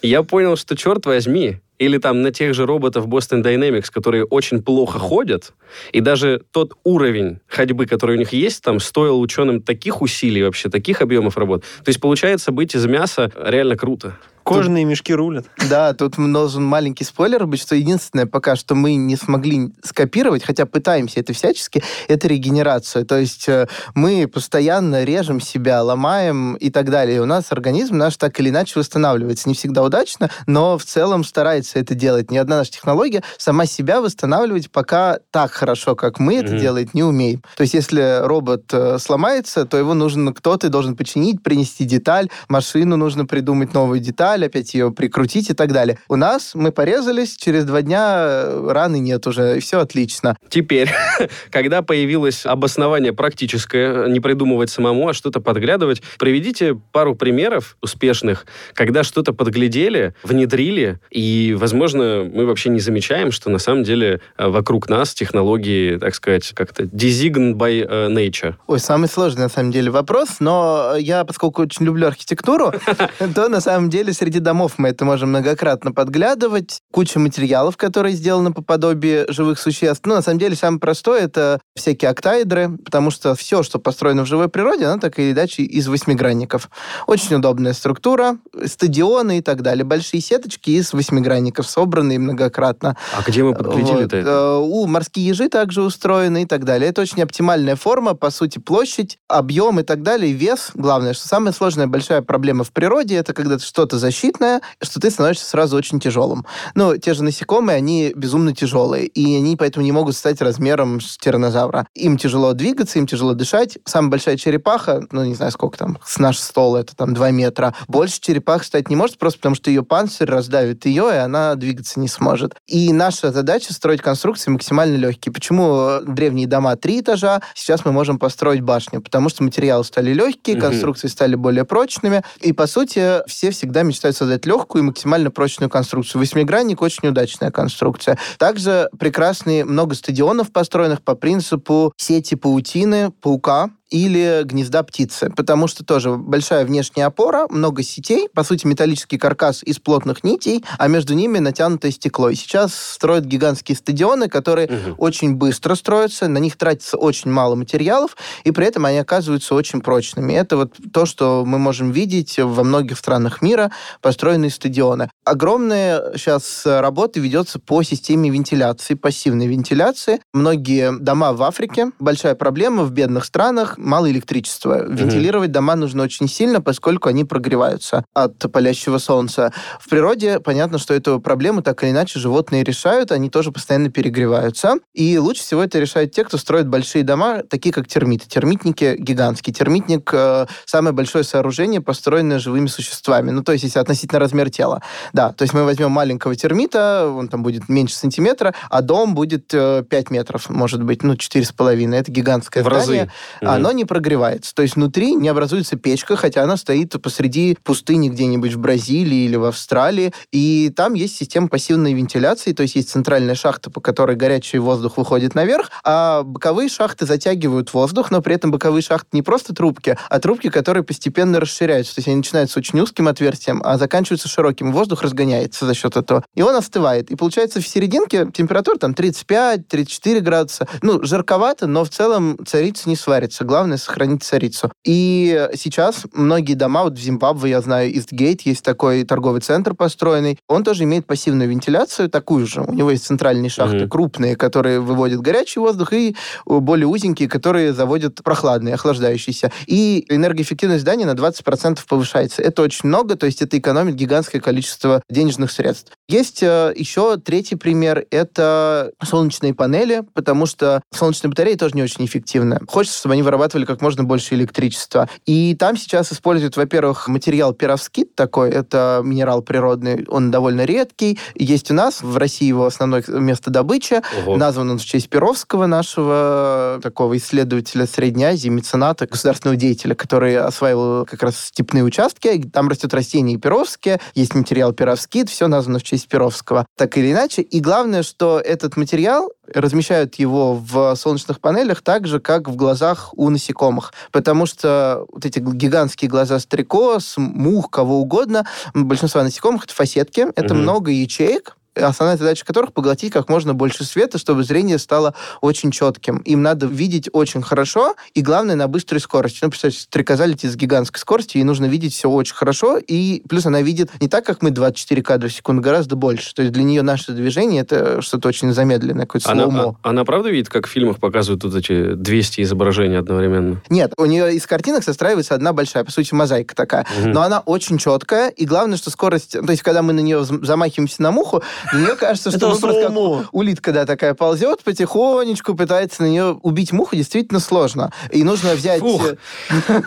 я 0.02 0.22
понял, 0.22 0.56
что, 0.56 0.76
черт 0.76 1.06
возьми, 1.06 1.60
или 1.78 1.98
там 1.98 2.22
на 2.22 2.30
тех 2.30 2.54
же 2.54 2.66
роботов 2.66 3.06
Boston 3.06 3.42
Dynamics, 3.42 3.90
которые 3.92 4.24
очень 4.24 4.62
плохо 4.62 4.98
ходят, 4.98 5.52
и 5.92 6.00
даже 6.00 6.42
тот 6.52 6.74
уровень 6.84 7.40
ходьбы, 7.48 7.86
который 7.86 8.16
у 8.16 8.18
них 8.18 8.32
есть, 8.32 8.62
там 8.62 8.80
стоил 8.80 9.20
ученым 9.20 9.60
таких 9.60 10.02
усилий 10.02 10.42
вообще, 10.42 10.68
таких 10.68 11.02
объемов 11.02 11.36
работ. 11.36 11.62
То 11.84 11.88
есть, 11.88 12.00
получается, 12.00 12.52
быть 12.52 12.74
из 12.74 12.86
мяса 12.86 13.30
реально 13.36 13.76
круто. 13.76 14.16
Кожаные 14.44 14.84
мешки 14.84 15.14
рулят. 15.14 15.46
Да, 15.68 15.94
тут 15.94 16.14
должен 16.16 16.64
маленький 16.64 17.04
спойлер 17.04 17.46
быть, 17.46 17.60
что 17.60 17.74
единственное 17.74 18.26
пока 18.26 18.56
что 18.56 18.74
мы 18.74 18.94
не 18.94 19.16
смогли 19.16 19.70
скопировать, 19.82 20.44
хотя 20.44 20.66
пытаемся 20.66 21.20
это 21.20 21.32
всячески, 21.32 21.82
это 22.08 22.28
регенерацию. 22.28 23.04
То 23.06 23.18
есть 23.18 23.48
э, 23.48 23.66
мы 23.94 24.28
постоянно 24.28 25.04
режем 25.04 25.40
себя, 25.40 25.82
ломаем 25.82 26.54
и 26.54 26.70
так 26.70 26.90
далее. 26.90 27.16
И 27.16 27.20
у 27.20 27.26
нас 27.26 27.46
организм 27.50 27.96
наш 27.96 28.16
так 28.16 28.38
или 28.40 28.50
иначе 28.50 28.78
восстанавливается. 28.78 29.48
Не 29.48 29.54
всегда 29.54 29.82
удачно, 29.82 30.30
но 30.46 30.76
в 30.78 30.84
целом 30.84 31.24
старается 31.24 31.78
это 31.78 31.94
делать. 31.94 32.30
Ни 32.30 32.36
одна 32.36 32.58
наша 32.58 32.72
технология 32.72 33.22
сама 33.38 33.66
себя 33.66 34.00
восстанавливать 34.00 34.70
пока 34.70 35.18
так 35.30 35.52
хорошо, 35.52 35.94
как 35.94 36.18
мы 36.18 36.36
это 36.36 36.52
Мгм. 36.52 36.58
делать, 36.60 36.94
не 36.94 37.02
умеем. 37.02 37.42
То 37.56 37.62
есть 37.62 37.74
если 37.74 38.20
робот 38.24 38.64
э, 38.72 38.98
сломается, 38.98 39.64
то 39.64 39.76
его 39.76 39.94
нужно 39.94 40.32
кто-то 40.32 40.68
должен 40.68 40.96
починить, 40.96 41.42
принести 41.42 41.84
деталь, 41.84 42.28
машину 42.48 42.96
нужно 42.96 43.26
придумать 43.26 43.72
новую 43.74 44.00
деталь, 44.00 44.33
опять 44.42 44.74
ее 44.74 44.90
прикрутить 44.90 45.50
и 45.50 45.54
так 45.54 45.72
далее. 45.72 45.98
У 46.08 46.16
нас 46.16 46.52
мы 46.54 46.72
порезались, 46.72 47.36
через 47.36 47.64
два 47.64 47.82
дня 47.82 48.24
э, 48.26 48.68
раны 48.70 48.98
нет 48.98 49.26
уже, 49.26 49.58
и 49.58 49.60
все 49.60 49.80
отлично. 49.80 50.36
Теперь, 50.48 50.90
когда 51.50 51.82
появилось 51.82 52.46
обоснование 52.46 53.12
практическое, 53.12 54.08
не 54.08 54.20
придумывать 54.20 54.70
самому, 54.70 55.08
а 55.08 55.14
что-то 55.14 55.40
подглядывать, 55.40 56.02
приведите 56.18 56.74
пару 56.92 57.14
примеров 57.14 57.76
успешных, 57.80 58.46
когда 58.72 59.04
что-то 59.04 59.32
подглядели, 59.32 60.14
внедрили, 60.22 60.98
и, 61.10 61.56
возможно, 61.58 62.28
мы 62.32 62.46
вообще 62.46 62.70
не 62.70 62.80
замечаем, 62.80 63.30
что 63.30 63.50
на 63.50 63.58
самом 63.58 63.84
деле 63.84 64.20
э, 64.36 64.48
вокруг 64.48 64.88
нас 64.88 65.14
технологии, 65.14 65.96
так 65.98 66.14
сказать, 66.14 66.52
как-то 66.54 66.84
designed 66.84 67.54
by 67.54 67.86
э, 67.88 68.08
nature. 68.08 68.54
Ой, 68.66 68.78
самый 68.78 69.08
сложный 69.08 69.42
на 69.42 69.48
самом 69.48 69.70
деле 69.70 69.90
вопрос, 69.90 70.36
но 70.40 70.94
я, 70.98 71.24
поскольку 71.24 71.62
очень 71.62 71.84
люблю 71.84 72.06
архитектуру, 72.06 72.72
то 73.34 73.48
на 73.48 73.60
самом 73.60 73.90
деле 73.90 74.12
среди 74.24 74.38
домов 74.38 74.74
мы 74.78 74.88
это 74.88 75.04
можем 75.04 75.28
многократно 75.28 75.92
подглядывать. 75.92 76.80
Куча 76.90 77.18
материалов, 77.18 77.76
которые 77.76 78.14
сделаны 78.14 78.54
по 78.54 78.62
подобию 78.62 79.26
живых 79.28 79.58
существ. 79.58 80.00
Ну, 80.06 80.14
на 80.14 80.22
самом 80.22 80.38
деле, 80.38 80.56
самое 80.56 80.80
простое— 80.80 81.20
это 81.24 81.60
всякие 81.76 82.10
октаэдры, 82.10 82.70
потому 82.82 83.10
что 83.10 83.34
все, 83.34 83.62
что 83.62 83.78
построено 83.78 84.22
в 84.22 84.26
живой 84.26 84.48
природе, 84.48 84.86
оно 84.86 84.98
так 84.98 85.18
или 85.18 85.32
иначе 85.32 85.62
из 85.62 85.88
восьмигранников. 85.88 86.70
Очень 87.06 87.36
удобная 87.36 87.74
структура, 87.74 88.38
стадионы 88.64 89.38
и 89.38 89.40
так 89.42 89.60
далее. 89.60 89.84
Большие 89.84 90.22
сеточки 90.22 90.70
из 90.70 90.94
восьмигранников, 90.94 91.68
собранные 91.68 92.18
многократно. 92.18 92.96
А 93.14 93.22
где 93.28 93.42
мы 93.42 93.54
подглядели-то 93.54 94.00
Вот, 94.00 94.12
это? 94.14 94.28
э, 94.30 94.56
У 94.56 94.86
морские 94.86 95.26
ежи 95.26 95.50
также 95.50 95.82
устроены 95.82 96.44
и 96.44 96.46
так 96.46 96.64
далее. 96.64 96.88
Это 96.88 97.02
очень 97.02 97.22
оптимальная 97.22 97.76
форма, 97.76 98.14
по 98.14 98.30
сути, 98.30 98.58
площадь, 98.58 99.18
объем 99.28 99.80
и 99.80 99.82
так 99.82 100.02
далее, 100.02 100.32
вес. 100.32 100.70
Главное, 100.72 101.12
что 101.12 101.28
самая 101.28 101.52
сложная 101.52 101.88
большая 101.88 102.22
проблема 102.22 102.64
в 102.64 102.72
природе, 102.72 103.16
это 103.16 103.34
когда 103.34 103.58
ты 103.58 103.64
что-то 103.64 103.98
за 103.98 104.13
защитная, 104.14 104.60
что 104.80 105.00
ты 105.00 105.10
становишься 105.10 105.44
сразу 105.44 105.76
очень 105.76 105.98
тяжелым. 105.98 106.46
Ну, 106.76 106.96
те 106.96 107.14
же 107.14 107.24
насекомые, 107.24 107.76
они 107.76 108.12
безумно 108.14 108.54
тяжелые, 108.54 109.06
и 109.06 109.36
они 109.36 109.56
поэтому 109.56 109.84
не 109.84 109.90
могут 109.90 110.14
стать 110.14 110.40
размером 110.40 111.00
с 111.00 111.18
тиранозавра. 111.18 111.86
Им 111.94 112.16
тяжело 112.16 112.52
двигаться, 112.52 112.98
им 113.00 113.08
тяжело 113.08 113.34
дышать. 113.34 113.78
Самая 113.84 114.12
большая 114.12 114.36
черепаха, 114.36 115.02
ну, 115.10 115.24
не 115.24 115.34
знаю, 115.34 115.50
сколько 115.50 115.76
там, 115.76 115.98
с 116.04 116.18
наш 116.18 116.38
стол, 116.38 116.76
это 116.76 116.94
там 116.94 117.12
2 117.12 117.30
метра. 117.32 117.74
Больше 117.88 118.20
черепах 118.20 118.62
стать 118.64 118.88
не 118.88 118.94
может, 118.94 119.18
просто 119.18 119.40
потому 119.40 119.56
что 119.56 119.70
ее 119.70 119.82
панцирь 119.82 120.28
раздавит 120.28 120.86
ее, 120.86 121.10
и 121.12 121.16
она 121.16 121.56
двигаться 121.56 121.98
не 121.98 122.08
сможет. 122.08 122.54
И 122.68 122.92
наша 122.92 123.32
задача 123.32 123.72
строить 123.72 124.00
конструкции 124.00 124.50
максимально 124.50 124.96
легкие. 124.96 125.32
Почему 125.32 125.98
древние 126.06 126.46
дома 126.46 126.76
три 126.76 127.00
этажа, 127.00 127.42
сейчас 127.54 127.84
мы 127.84 127.90
можем 127.90 128.20
построить 128.20 128.60
башню? 128.60 129.02
Потому 129.02 129.28
что 129.28 129.42
материалы 129.42 129.82
стали 129.84 130.12
легкие, 130.12 130.56
конструкции 130.56 131.08
стали 131.08 131.34
более 131.34 131.64
прочными, 131.64 132.22
и, 132.40 132.52
по 132.52 132.68
сути, 132.68 133.26
все 133.26 133.50
всегда 133.50 133.82
мечтают 133.82 134.03
создать 134.12 134.46
легкую 134.46 134.82
и 134.82 134.86
максимально 134.86 135.30
прочную 135.30 135.70
конструкцию. 135.70 136.20
Восьмигранник 136.20 136.82
очень 136.82 137.08
удачная 137.08 137.50
конструкция. 137.50 138.18
Также 138.38 138.88
прекрасные 138.98 139.64
много 139.64 139.94
стадионов, 139.94 140.52
построенных 140.52 141.02
по 141.02 141.14
принципу 141.14 141.92
сети 141.96 142.34
паутины, 142.34 143.10
паука, 143.10 143.70
или 143.90 144.42
гнезда 144.44 144.82
птицы, 144.82 145.30
потому 145.36 145.66
что 145.66 145.84
тоже 145.84 146.16
большая 146.16 146.64
внешняя 146.64 147.06
опора, 147.06 147.46
много 147.48 147.82
сетей, 147.82 148.28
по 148.32 148.42
сути, 148.42 148.66
металлический 148.66 149.18
каркас 149.18 149.62
из 149.62 149.78
плотных 149.78 150.24
нитей, 150.24 150.64
а 150.78 150.88
между 150.88 151.14
ними 151.14 151.38
натянутое 151.38 151.92
стекло. 151.92 152.30
И 152.30 152.34
сейчас 152.34 152.74
строят 152.74 153.24
гигантские 153.24 153.76
стадионы, 153.76 154.28
которые 154.28 154.68
угу. 154.68 154.94
очень 154.98 155.34
быстро 155.34 155.74
строятся, 155.74 156.28
на 156.28 156.38
них 156.38 156.56
тратится 156.56 156.96
очень 156.96 157.30
мало 157.30 157.54
материалов, 157.54 158.16
и 158.44 158.50
при 158.50 158.66
этом 158.66 158.86
они 158.86 158.98
оказываются 158.98 159.54
очень 159.54 159.80
прочными. 159.80 160.32
Это 160.32 160.56
вот 160.56 160.74
то, 160.92 161.06
что 161.06 161.44
мы 161.46 161.58
можем 161.58 161.92
видеть 161.92 162.38
во 162.38 162.64
многих 162.64 162.98
странах 162.98 163.42
мира, 163.42 163.70
построенные 164.00 164.50
стадионы. 164.50 165.10
Огромная 165.24 166.16
сейчас 166.16 166.62
работа 166.64 167.20
ведется 167.20 167.58
по 167.58 167.82
системе 167.82 168.30
вентиляции, 168.30 168.94
пассивной 168.94 169.46
вентиляции. 169.46 170.20
Многие 170.32 170.92
дома 170.98 171.32
в 171.32 171.42
Африке, 171.42 171.92
большая 171.98 172.34
проблема 172.34 172.84
в 172.84 172.92
бедных 172.92 173.24
странах, 173.24 173.73
мало 173.78 174.10
электричества. 174.10 174.84
Вентилировать 174.88 175.50
mm 175.50 175.54
дома 175.54 175.76
нужно 175.76 176.02
очень 176.02 176.28
сильно, 176.28 176.60
поскольку 176.60 177.08
они 177.08 177.24
прогреваются 177.24 178.04
от 178.12 178.38
палящего 178.52 178.98
солнца. 178.98 179.52
В 179.78 179.88
природе 179.88 180.40
понятно, 180.40 180.78
что 180.78 180.94
эту 180.94 181.20
проблему 181.20 181.62
так 181.62 181.82
или 181.84 181.90
иначе 181.90 182.18
животные 182.18 182.64
решают, 182.64 183.12
они 183.12 183.30
тоже 183.30 183.52
постоянно 183.52 183.90
перегреваются. 183.90 184.78
И 184.92 185.16
лучше 185.18 185.42
всего 185.42 185.62
это 185.62 185.78
решают 185.78 186.12
те, 186.12 186.24
кто 186.24 186.38
строит 186.38 186.68
большие 186.68 187.04
дома, 187.04 187.42
такие 187.42 187.72
как 187.72 187.86
термиты. 187.86 188.26
Термитники 188.28 188.96
гигантские. 188.98 189.54
Термитник 189.54 190.10
э, 190.12 190.46
самое 190.64 190.94
большое 190.94 191.24
сооружение, 191.24 191.80
построенное 191.80 192.38
живыми 192.38 192.66
существами. 192.66 193.30
Ну, 193.30 193.42
то 193.42 193.52
есть, 193.52 193.64
если 193.64 193.78
относительно 193.78 194.18
размер 194.18 194.50
тела. 194.50 194.82
Да, 195.12 195.32
то 195.32 195.42
есть 195.42 195.54
мы 195.54 195.64
возьмем 195.64 195.90
маленького 195.90 196.34
термита, 196.34 197.08
он 197.08 197.28
там 197.28 197.42
будет 197.42 197.68
меньше 197.68 197.94
сантиметра, 197.94 198.54
а 198.70 198.82
дом 198.82 199.14
будет 199.14 199.52
э, 199.52 199.84
5 199.88 200.10
метров, 200.10 200.50
может 200.50 200.82
быть, 200.82 201.02
ну, 201.02 201.14
4,5. 201.14 201.94
Это 201.94 202.10
гигантское 202.10 202.62
в 202.62 202.66
здание. 202.66 203.10
Разы. 203.40 203.54
Оно 203.54 203.63
не 203.72 203.84
прогревается. 203.84 204.54
То 204.54 204.62
есть 204.62 204.76
внутри 204.76 205.14
не 205.14 205.28
образуется 205.28 205.76
печка, 205.76 206.16
хотя 206.16 206.42
она 206.42 206.56
стоит 206.56 207.00
посреди 207.02 207.56
пустыни 207.62 208.08
где-нибудь 208.08 208.54
в 208.54 208.58
Бразилии 208.58 209.24
или 209.24 209.36
в 209.36 209.44
Австралии. 209.44 210.12
И 210.32 210.72
там 210.74 210.94
есть 210.94 211.16
система 211.16 211.48
пассивной 211.48 211.92
вентиляции, 211.92 212.52
то 212.52 212.62
есть 212.62 212.76
есть 212.76 212.90
центральная 212.90 213.34
шахта, 213.34 213.70
по 213.70 213.80
которой 213.80 214.16
горячий 214.16 214.58
воздух 214.58 214.96
выходит 214.96 215.34
наверх, 215.34 215.70
а 215.84 216.22
боковые 216.22 216.68
шахты 216.68 217.06
затягивают 217.06 217.72
воздух, 217.74 218.10
но 218.10 218.20
при 218.22 218.34
этом 218.34 218.50
боковые 218.50 218.82
шахты 218.82 219.08
не 219.12 219.22
просто 219.22 219.54
трубки, 219.54 219.96
а 220.08 220.18
трубки, 220.20 220.48
которые 220.50 220.82
постепенно 220.82 221.40
расширяются. 221.40 221.94
То 221.94 221.98
есть 222.00 222.08
они 222.08 222.18
начинаются 222.18 222.58
очень 222.58 222.80
узким 222.80 223.08
отверстием, 223.08 223.60
а 223.64 223.78
заканчиваются 223.78 224.28
широким. 224.28 224.72
Воздух 224.72 225.02
разгоняется 225.02 225.66
за 225.66 225.74
счет 225.74 225.96
этого. 225.96 226.24
И 226.34 226.42
он 226.42 226.54
остывает. 226.56 227.10
И 227.10 227.16
получается 227.16 227.60
в 227.60 227.66
серединке 227.66 228.28
температура 228.32 228.78
там 228.78 228.92
35-34 228.92 230.20
градуса. 230.20 230.68
Ну, 230.82 231.02
жарковато, 231.02 231.66
но 231.66 231.84
в 231.84 231.90
целом 231.90 232.38
царица 232.46 232.88
не 232.88 232.96
сварится. 232.96 233.44
Главное 233.54 233.76
сохранить 233.76 234.24
царицу. 234.24 234.72
И 234.84 235.48
сейчас 235.54 236.06
многие 236.12 236.54
дома, 236.54 236.82
вот 236.82 236.98
в 236.98 237.00
Зимбабве, 237.00 237.50
я 237.50 237.60
знаю, 237.60 237.96
Истгейт, 237.96 238.40
есть 238.40 238.64
такой 238.64 239.04
торговый 239.04 239.42
центр 239.42 239.74
построенный, 239.74 240.40
он 240.48 240.64
тоже 240.64 240.82
имеет 240.82 241.06
пассивную 241.06 241.48
вентиляцию, 241.48 242.10
такую 242.10 242.48
же. 242.48 242.62
У 242.62 242.72
него 242.72 242.90
есть 242.90 243.04
центральные 243.04 243.50
шахты 243.50 243.76
mm-hmm. 243.76 243.88
крупные, 243.88 244.34
которые 244.34 244.80
выводят 244.80 245.20
горячий 245.20 245.60
воздух, 245.60 245.92
и 245.92 246.16
более 246.46 246.88
узенькие, 246.88 247.28
которые 247.28 247.72
заводят 247.72 248.24
прохладный, 248.24 248.74
охлаждающийся. 248.74 249.52
И 249.68 250.04
энергоэффективность 250.08 250.82
здания 250.82 251.06
на 251.06 251.12
20% 251.12 251.78
повышается. 251.88 252.42
Это 252.42 252.60
очень 252.62 252.88
много, 252.88 253.14
то 253.14 253.26
есть 253.26 253.40
это 253.40 253.56
экономит 253.56 253.94
гигантское 253.94 254.40
количество 254.40 255.00
денежных 255.08 255.52
средств. 255.52 255.92
Есть 256.08 256.42
э, 256.42 256.74
еще 256.74 257.18
третий 257.18 257.54
пример, 257.54 258.04
это 258.10 258.90
солнечные 259.00 259.54
панели, 259.54 260.02
потому 260.12 260.46
что 260.46 260.82
солнечные 260.92 261.30
батареи 261.30 261.54
тоже 261.54 261.76
не 261.76 261.84
очень 261.84 262.04
эффективны. 262.04 262.58
Хочется, 262.66 262.98
чтобы 262.98 263.12
они 263.12 263.22
вырабатывали 263.22 263.43
вырабатывали 263.44 263.64
как 263.64 263.82
можно 263.82 264.04
больше 264.04 264.34
электричества. 264.34 265.08
И 265.26 265.54
там 265.54 265.76
сейчас 265.76 266.12
используют, 266.12 266.56
во-первых, 266.56 267.08
материал 267.08 267.52
перовскит 267.52 268.14
такой, 268.14 268.50
это 268.50 269.00
минерал 269.04 269.42
природный, 269.42 270.06
он 270.08 270.30
довольно 270.30 270.64
редкий. 270.64 271.18
Есть 271.34 271.70
у 271.70 271.74
нас, 271.74 272.02
в 272.02 272.16
России 272.16 272.46
его 272.46 272.66
основное 272.66 273.04
место 273.08 273.50
добычи. 273.50 274.02
Ого. 274.24 274.36
Назван 274.36 274.70
он 274.70 274.78
в 274.78 274.84
честь 274.84 275.08
Перовского, 275.08 275.66
нашего 275.66 276.80
такого 276.82 277.16
исследователя 277.16 277.86
Средней 277.86 278.24
Азии, 278.24 278.48
мецената, 278.48 279.06
государственного 279.06 279.56
деятеля, 279.56 279.94
который 279.94 280.36
осваивал 280.36 281.04
как 281.04 281.22
раз 281.22 281.36
степные 281.36 281.84
участки. 281.84 282.42
Там 282.52 282.68
растет 282.68 282.94
растение 282.94 283.38
перовские, 283.38 284.00
есть 284.14 284.34
материал 284.34 284.72
перовскит, 284.72 285.28
все 285.28 285.48
названо 285.48 285.78
в 285.78 285.82
честь 285.82 286.08
Перовского. 286.08 286.66
Так 286.76 286.96
или 286.96 287.12
иначе. 287.12 287.42
И 287.42 287.60
главное, 287.60 288.02
что 288.02 288.40
этот 288.40 288.76
материал 288.76 289.30
размещают 289.52 290.16
его 290.16 290.54
в 290.54 290.94
солнечных 290.96 291.40
панелях 291.40 291.82
так 291.82 292.06
же, 292.06 292.20
как 292.20 292.48
в 292.48 292.56
глазах 292.56 293.10
у 293.16 293.28
насекомых. 293.30 293.92
Потому 294.12 294.46
что 294.46 295.06
вот 295.10 295.24
эти 295.24 295.38
гигантские 295.38 296.10
глаза 296.10 296.38
стрекоз, 296.38 297.14
мух, 297.16 297.70
кого 297.70 298.00
угодно, 298.00 298.46
большинство 298.74 299.22
насекомых 299.22 299.64
это 299.64 299.74
фасетки, 299.74 300.26
это 300.34 300.54
угу. 300.54 300.62
много 300.62 300.90
ячеек, 300.90 301.56
основная 301.76 302.16
задача 302.16 302.44
которых 302.44 302.72
поглотить 302.72 303.12
как 303.12 303.28
можно 303.28 303.54
больше 303.54 303.84
света, 303.84 304.18
чтобы 304.18 304.44
зрение 304.44 304.78
стало 304.78 305.14
очень 305.40 305.70
четким. 305.70 306.18
Им 306.18 306.42
надо 306.42 306.66
видеть 306.66 307.08
очень 307.12 307.42
хорошо, 307.42 307.94
и 308.14 308.22
главное, 308.22 308.56
на 308.56 308.68
быстрой 308.68 309.00
скорости. 309.00 309.38
Ну, 309.42 309.50
представьте, 309.50 309.80
стрекоза 309.80 310.26
летит 310.26 310.52
с 310.52 310.56
гигантской 310.56 311.00
скоростью, 311.00 311.40
ей 311.40 311.44
нужно 311.44 311.66
видеть 311.66 311.94
все 311.94 312.08
очень 312.08 312.34
хорошо, 312.34 312.78
и 312.78 313.22
плюс 313.28 313.46
она 313.46 313.62
видит 313.62 313.90
не 314.00 314.08
так, 314.08 314.24
как 314.24 314.42
мы 314.42 314.50
24 314.50 315.02
кадра 315.02 315.28
в 315.28 315.32
секунду, 315.32 315.62
гораздо 315.62 315.96
больше. 315.96 316.34
То 316.34 316.42
есть 316.42 316.52
для 316.52 316.62
нее 316.62 316.82
наше 316.82 317.12
движение 317.12 317.62
это 317.62 318.02
что-то 318.02 318.28
очень 318.28 318.52
замедленное, 318.52 319.06
какое-то 319.06 319.30
она, 319.30 319.44
слоумо. 319.44 319.76
А, 319.82 319.90
она 319.90 320.04
правда 320.04 320.30
видит, 320.30 320.48
как 320.48 320.66
в 320.66 320.70
фильмах 320.70 320.98
показывают 320.98 321.44
вот 321.44 321.54
эти 321.54 321.94
200 321.94 322.42
изображений 322.42 322.98
одновременно? 322.98 323.62
Нет, 323.68 323.92
у 323.96 324.04
нее 324.04 324.34
из 324.34 324.46
картинок 324.46 324.84
состраивается 324.84 325.34
одна 325.34 325.52
большая, 325.52 325.84
по 325.84 325.90
сути, 325.90 326.14
мозаика 326.14 326.54
такая. 326.54 326.86
Угу. 327.00 327.08
Но 327.08 327.22
она 327.22 327.40
очень 327.40 327.78
четкая, 327.78 328.28
и 328.28 328.44
главное, 328.44 328.76
что 328.76 328.90
скорость... 328.90 329.32
То 329.32 329.50
есть, 329.50 329.62
когда 329.62 329.82
мы 329.82 329.92
на 329.92 330.00
нее 330.00 330.24
замахиваемся 330.24 331.02
на 331.02 331.10
муху, 331.10 331.42
мне 331.72 331.96
кажется, 331.96 332.30
что 332.30 332.50
мы 332.50 332.58
просто 332.58 332.88
как 332.88 333.28
улитка, 333.32 333.72
да, 333.72 333.86
такая 333.86 334.14
ползет 334.14 334.62
потихонечку, 334.62 335.54
пытается 335.54 336.02
на 336.02 336.06
нее 336.06 336.38
убить 336.42 336.72
муху, 336.72 336.96
действительно 336.96 337.40
сложно. 337.40 337.92
И 338.10 338.22
нужно 338.24 338.54
взять... 338.54 338.82
Э, 338.82 339.16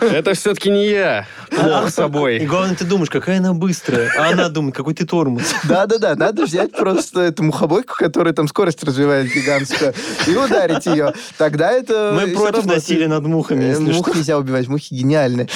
это 0.00 0.34
все-таки 0.34 0.70
не 0.70 0.88
я. 0.88 1.26
Плохо 1.50 1.90
собой. 1.90 2.38
И 2.38 2.46
главное, 2.46 2.76
ты 2.76 2.84
думаешь, 2.84 3.10
какая 3.10 3.38
она 3.38 3.54
быстрая, 3.54 4.10
а 4.18 4.30
она 4.30 4.48
думает, 4.48 4.74
какой 4.74 4.94
ты 4.94 5.06
тормоз. 5.06 5.42
Да-да-да, 5.64 6.14
надо 6.16 6.44
взять 6.44 6.72
просто 6.72 7.20
эту 7.20 7.42
мухобойку, 7.42 7.94
которая 7.96 8.34
там 8.34 8.48
скорость 8.48 8.82
развивает 8.84 9.32
гигантскую, 9.32 9.94
и 10.26 10.34
ударить 10.34 10.86
ее. 10.86 11.12
Тогда 11.36 11.72
это... 11.72 12.12
Мы 12.14 12.28
против 12.28 12.66
насилия 12.66 13.08
над 13.08 13.24
мухами, 13.24 13.76
Мух 13.78 14.14
нельзя 14.14 14.38
убивать, 14.38 14.68
мухи 14.68 14.94
гениальны. 14.94 15.48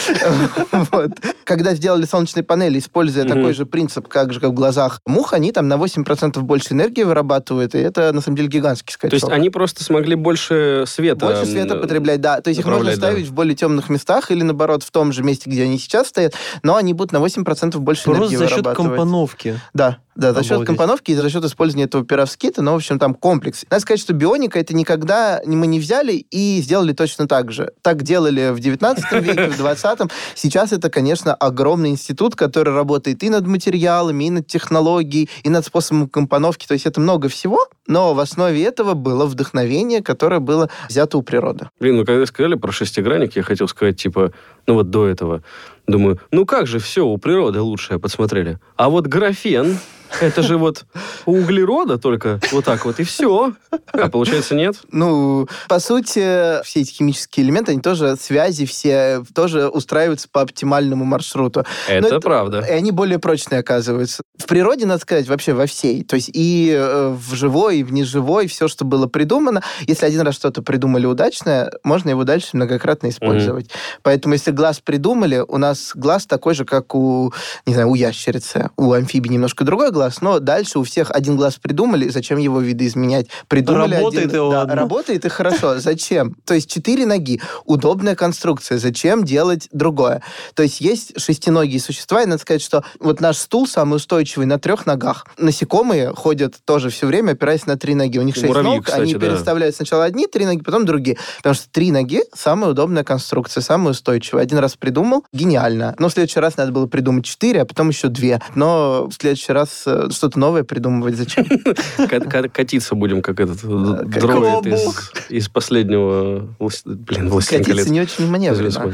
Когда 1.45 1.75
сделали 1.75 2.07
солнечные 2.07 2.43
панели, 2.43 2.79
используя 2.79 3.25
такой 3.25 3.52
же 3.52 3.67
принцип, 3.67 4.09
как 4.09 4.33
же 4.33 4.41
как 4.41 4.50
в 4.50 4.55
глазах 4.55 5.00
мух, 5.07 5.33
они 5.33 5.52
там 5.52 5.69
на 5.69 5.75
8% 5.75 6.12
больше 6.42 6.75
энергии 6.75 7.02
вырабатывают, 7.02 7.75
и 7.75 7.78
это, 7.78 8.12
на 8.12 8.21
самом 8.21 8.37
деле, 8.37 8.49
гигантский 8.49 8.92
скачок. 8.92 9.11
То 9.11 9.26
есть 9.26 9.33
они 9.33 9.50
просто 9.50 9.85
смогли 9.85 10.14
больше 10.14 10.85
света... 10.87 11.26
Больше 11.26 11.47
света 11.47 11.76
потреблять, 11.76 12.21
да. 12.21 12.40
То 12.40 12.49
есть 12.49 12.61
их 12.61 12.66
можно 12.66 12.95
ставить 12.95 13.25
да. 13.25 13.31
в 13.31 13.35
более 13.35 13.54
темных 13.54 13.88
местах 13.88 14.31
или, 14.31 14.42
наоборот, 14.42 14.83
в 14.83 14.90
том 14.90 15.12
же 15.12 15.23
месте, 15.23 15.50
где 15.50 15.64
они 15.64 15.78
сейчас 15.78 16.09
стоят, 16.09 16.35
но 16.62 16.76
они 16.76 16.95
будут 16.95 17.12
на 17.12 17.19
8% 17.19 17.78
больше 17.78 18.04
просто 18.04 18.23
энергии 18.23 18.37
за 18.37 18.49
счет 18.49 18.64
компоновки. 18.64 19.61
Да. 19.75 19.99
Да, 20.14 20.35
за 20.35 20.42
счет 20.42 20.66
компоновки 20.66 21.12
и 21.12 21.14
за 21.14 21.31
счет 21.31 21.42
использования 21.45 21.85
этого 21.85 22.04
перовскита, 22.04 22.61
но, 22.61 22.73
в 22.73 22.76
общем, 22.76 22.99
там 22.99 23.14
комплекс. 23.14 23.64
Надо 23.71 23.81
сказать, 23.81 24.00
что 24.00 24.12
бионика 24.12 24.59
это 24.59 24.75
никогда 24.75 25.40
мы 25.47 25.66
не 25.66 25.81
взяли 25.81 26.12
и 26.31 26.61
сделали 26.61 26.92
точно 26.92 27.26
так 27.26 27.50
же. 27.50 27.73
Так 27.81 28.02
делали 28.02 28.50
в 28.50 28.61
19 28.61 29.12
веке, 29.23 29.49
в 29.49 29.61
20-м. 29.61 30.11
Сейчас 30.35 30.73
это, 30.73 30.90
конечно, 30.90 31.35
огромный 31.35 31.90
институт, 31.90 32.37
который 32.37 32.75
работает 32.75 33.23
и 33.23 33.31
над 33.31 33.47
материалами, 33.47 34.25
и 34.25 34.31
над 34.31 34.47
технологией, 34.47 35.31
и 35.45 35.49
над 35.49 35.64
способом 35.64 36.02
компоновки. 36.09 36.67
То 36.67 36.75
есть 36.75 36.87
это 36.87 37.01
много 37.01 37.29
всего, 37.29 37.67
но 37.87 38.15
в 38.15 38.21
основе 38.21 38.63
этого 38.63 38.95
было 38.95 39.27
вдохновение, 39.27 40.03
которое 40.03 40.41
было 40.41 40.69
взято 40.89 41.19
у 41.19 41.23
природы. 41.23 41.69
Блин, 41.81 41.97
ну 41.97 42.05
когда 42.05 42.25
сказали 42.27 42.55
про 42.55 42.73
шестигранник, 42.73 43.37
я 43.37 43.43
хотел 43.43 43.69
сказать, 43.69 43.97
типа, 43.97 44.33
ну 44.67 44.75
вот 44.75 44.91
до 44.91 45.07
этого, 45.07 45.43
Думаю, 45.87 46.21
ну 46.31 46.47
как 46.47 46.67
же 46.67 46.79
все 46.79 47.05
у 47.05 47.19
природы 47.19 47.61
лучшее 47.61 47.99
подсмотрели. 47.99 48.59
А 48.77 48.89
вот 48.89 49.07
графен, 49.07 49.79
это 50.21 50.42
же 50.42 50.57
вот 50.57 50.85
у 51.26 51.42
углерода 51.42 51.99
только 51.99 52.40
вот 52.50 52.64
так 52.64 52.85
вот, 52.85 53.00
и 53.00 53.04
все. 53.04 53.52
А 53.92 54.09
получается 54.09 54.54
нет? 54.54 54.76
Ну, 54.90 55.49
по 55.69 55.78
сути, 55.78 56.62
все 56.64 56.81
эти 56.81 56.92
химические 56.92 57.47
элементы, 57.47 57.73
они 57.73 57.81
тоже 57.81 58.16
связи 58.16 58.66
все 58.66 59.23
тоже 59.35 59.69
устраиваются 59.69 60.28
по 60.31 60.40
оптимальному 60.40 61.04
маршруту. 61.04 61.64
Это, 61.88 62.07
это 62.07 62.21
правда. 62.21 62.61
И 62.61 62.71
они 62.71 62.90
более 62.90 63.19
прочные 63.19 63.61
оказываются. 63.61 64.23
В 64.38 64.47
природе, 64.47 64.87
надо 64.87 65.00
сказать, 65.00 65.28
вообще 65.28 65.52
во 65.52 65.66
всей. 65.66 66.04
То 66.04 66.16
есть 66.16 66.31
и 66.33 66.73
э, 66.75 67.09
в 67.09 67.35
живой, 67.35 67.78
и 67.78 67.83
в 67.83 67.92
неживой, 67.92 68.47
все, 68.47 68.69
что 68.69 68.85
было 68.85 69.07
придумано. 69.07 69.62
Если 69.87 70.07
один 70.07 70.23
раз 70.23 70.35
что-то 70.35 70.62
придумали 70.62 71.07
удачное, 71.07 71.71
можно 71.85 72.11
его 72.11 72.25
дальше 72.25 72.50
многократно 72.52 73.09
использовать. 73.09 73.66
Mm-hmm. 73.66 74.00
Поэтому 74.02 74.35
если 74.35 74.50
глаз 74.50 74.81
придумали, 74.81 75.45
у 75.47 75.59
нас 75.59 75.92
глаз 75.95 76.26
такой 76.26 76.54
же, 76.54 76.64
как 76.64 76.95
у, 76.95 77.33
не 77.66 77.75
знаю, 77.75 77.90
у 77.90 77.95
ящерицы. 77.95 78.71
У 78.76 78.92
амфибии 78.92 79.28
немножко 79.28 79.64
другой 79.64 79.90
глаз, 79.90 80.02
но 80.21 80.39
дальше 80.39 80.79
у 80.79 80.83
всех 80.85 81.11
один 81.11 81.37
глаз 81.37 81.57
придумали, 81.57 82.09
зачем 82.09 82.39
его 82.39 82.61
видоизменять? 82.61 83.29
Придумали 83.49 83.95
работает 83.95 84.27
один... 84.27 84.31
и 84.31 84.33
да, 84.33 84.45
ладно. 84.45 84.75
Работает 84.75 85.25
и 85.25 85.29
хорошо. 85.29 85.79
Зачем? 85.79 86.35
То 86.45 86.55
есть 86.55 86.71
четыре 86.71 87.07
ноги. 87.07 87.41
Удобная 87.65 88.15
конструкция. 88.15 88.79
Зачем 88.79 89.25
делать 89.25 89.69
другое? 89.73 90.23
То 90.55 90.63
есть 90.63 90.81
есть 90.81 91.21
шестиногие 91.21 91.81
существа, 91.81 92.23
и 92.23 92.27
надо 92.27 92.41
сказать, 92.41 92.63
что 92.63 92.85
вот 93.01 93.21
наш 93.21 93.37
стул 93.37 93.67
самый 93.67 93.97
устойчивый 93.97 94.47
на 94.47 94.59
трех 94.59 94.87
ногах. 94.87 95.27
Насекомые 95.39 96.15
ходят 96.15 96.57
тоже 96.65 96.91
все 96.91 97.07
время, 97.07 97.33
опираясь 97.33 97.67
на 97.67 97.77
три 97.77 97.95
ноги. 97.95 98.19
У 98.19 98.23
них 98.23 98.35
шесть 98.35 98.49
Муравьи, 98.49 98.77
ног, 98.77 98.85
кстати, 98.85 99.03
они 99.03 99.15
да. 99.15 99.21
переставляют 99.21 99.77
сначала 99.77 100.05
одни 100.05 100.27
три 100.27 100.47
ноги, 100.47 100.63
потом 100.63 100.85
другие. 100.85 101.19
Потому 101.39 101.55
что 101.55 101.69
три 101.71 101.91
ноги 101.91 102.23
самая 102.35 102.71
удобная 102.71 103.05
конструкция, 103.05 103.61
самая 103.61 103.93
устойчивая. 103.93 104.43
Один 104.43 104.59
раз 104.59 104.77
придумал, 104.77 105.25
гениально. 105.33 105.95
Но 105.99 106.09
в 106.09 106.13
следующий 106.13 106.41
раз 106.41 106.57
надо 106.57 106.73
было 106.73 106.87
придумать 106.87 107.25
четыре, 107.25 107.63
а 107.63 107.65
потом 107.65 107.89
еще 107.89 108.09
две. 108.09 108.41
Но 108.55 109.09
в 109.09 109.13
следующий 109.13 109.53
раз 109.53 109.85
э, 110.07 110.11
что-то 110.11 110.39
новое 110.39 110.65
придумывать 110.65 111.17
зачем? 111.17 111.45
Ка- 111.97 112.21
ка- 112.21 112.49
Катиться 112.49 112.95
будем, 112.95 113.23
как 113.23 113.41
этот 113.41 113.61
э, 113.63 113.99
как 113.99 114.21
дроид 114.21 114.67
из, 114.67 115.11
последнего... 115.49 116.49
Блин, 116.85 117.29
«Властелин 117.29 117.65
колец». 117.65 117.87
Катиться 117.87 117.93
не 117.93 118.01
очень 118.01 118.31
маневренно. 118.31 118.93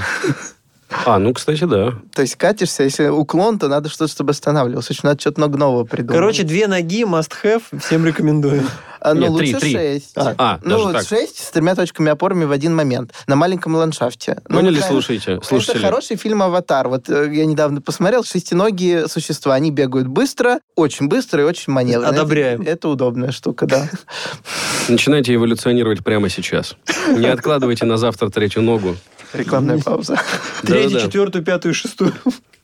А, 1.08 1.18
ну, 1.18 1.32
кстати, 1.32 1.64
да. 1.64 1.94
То 2.14 2.20
есть 2.20 2.36
катишься, 2.36 2.82
если 2.82 3.08
уклон, 3.08 3.58
то 3.58 3.68
надо 3.68 3.88
что-то, 3.88 4.12
чтобы 4.12 4.32
останавливался. 4.32 4.92
Очень 4.92 5.00
надо 5.04 5.18
что-то 5.18 5.40
много 5.40 5.56
нового 5.56 5.84
придумать. 5.84 6.14
Короче, 6.14 6.42
две 6.42 6.66
ноги, 6.66 7.02
must 7.04 7.32
have, 7.42 7.62
всем 7.80 8.04
рекомендую. 8.04 8.62
А, 9.00 9.14
ну, 9.14 9.20
Нет, 9.20 9.30
лучше 9.30 9.60
три. 9.60 9.72
шесть. 9.72 10.12
А, 10.16 10.58
ну, 10.64 10.90
даже 10.90 10.92
так. 10.92 11.06
шесть 11.06 11.38
с 11.38 11.50
тремя 11.52 11.76
точками 11.76 12.10
опорами 12.10 12.44
в 12.46 12.50
один 12.50 12.74
момент 12.74 13.12
на 13.28 13.36
маленьком 13.36 13.76
ландшафте. 13.76 14.40
Ну, 14.48 14.56
Поняли, 14.56 14.74
например, 14.74 14.88
слушайте, 14.90 15.32
Это 15.34 15.46
слушатели? 15.46 15.82
хороший 15.82 16.16
фильм 16.16 16.42
«Аватар». 16.42 16.88
Вот 16.88 17.08
э, 17.08 17.30
я 17.32 17.46
недавно 17.46 17.80
посмотрел, 17.80 18.24
шестиногие 18.24 19.06
существа, 19.06 19.54
они 19.54 19.70
бегают 19.70 20.08
быстро, 20.08 20.58
очень 20.74 21.06
быстро 21.06 21.42
и 21.42 21.44
очень 21.44 21.72
маневренно. 21.72 22.08
Одобряем. 22.08 22.62
Это, 22.62 22.70
это 22.70 22.88
удобная 22.88 23.30
штука, 23.30 23.66
да. 23.66 23.88
Начинайте 24.88 25.32
эволюционировать 25.32 26.02
прямо 26.02 26.28
сейчас. 26.28 26.74
Не 27.16 27.28
откладывайте 27.28 27.84
на 27.84 27.98
завтра 27.98 28.30
третью 28.30 28.62
ногу. 28.62 28.96
Рекламная 29.32 29.78
пауза. 29.84 30.18
Третью, 30.62 31.00
четвертую, 31.00 31.44
пятую, 31.44 31.74
шестую. 31.74 32.12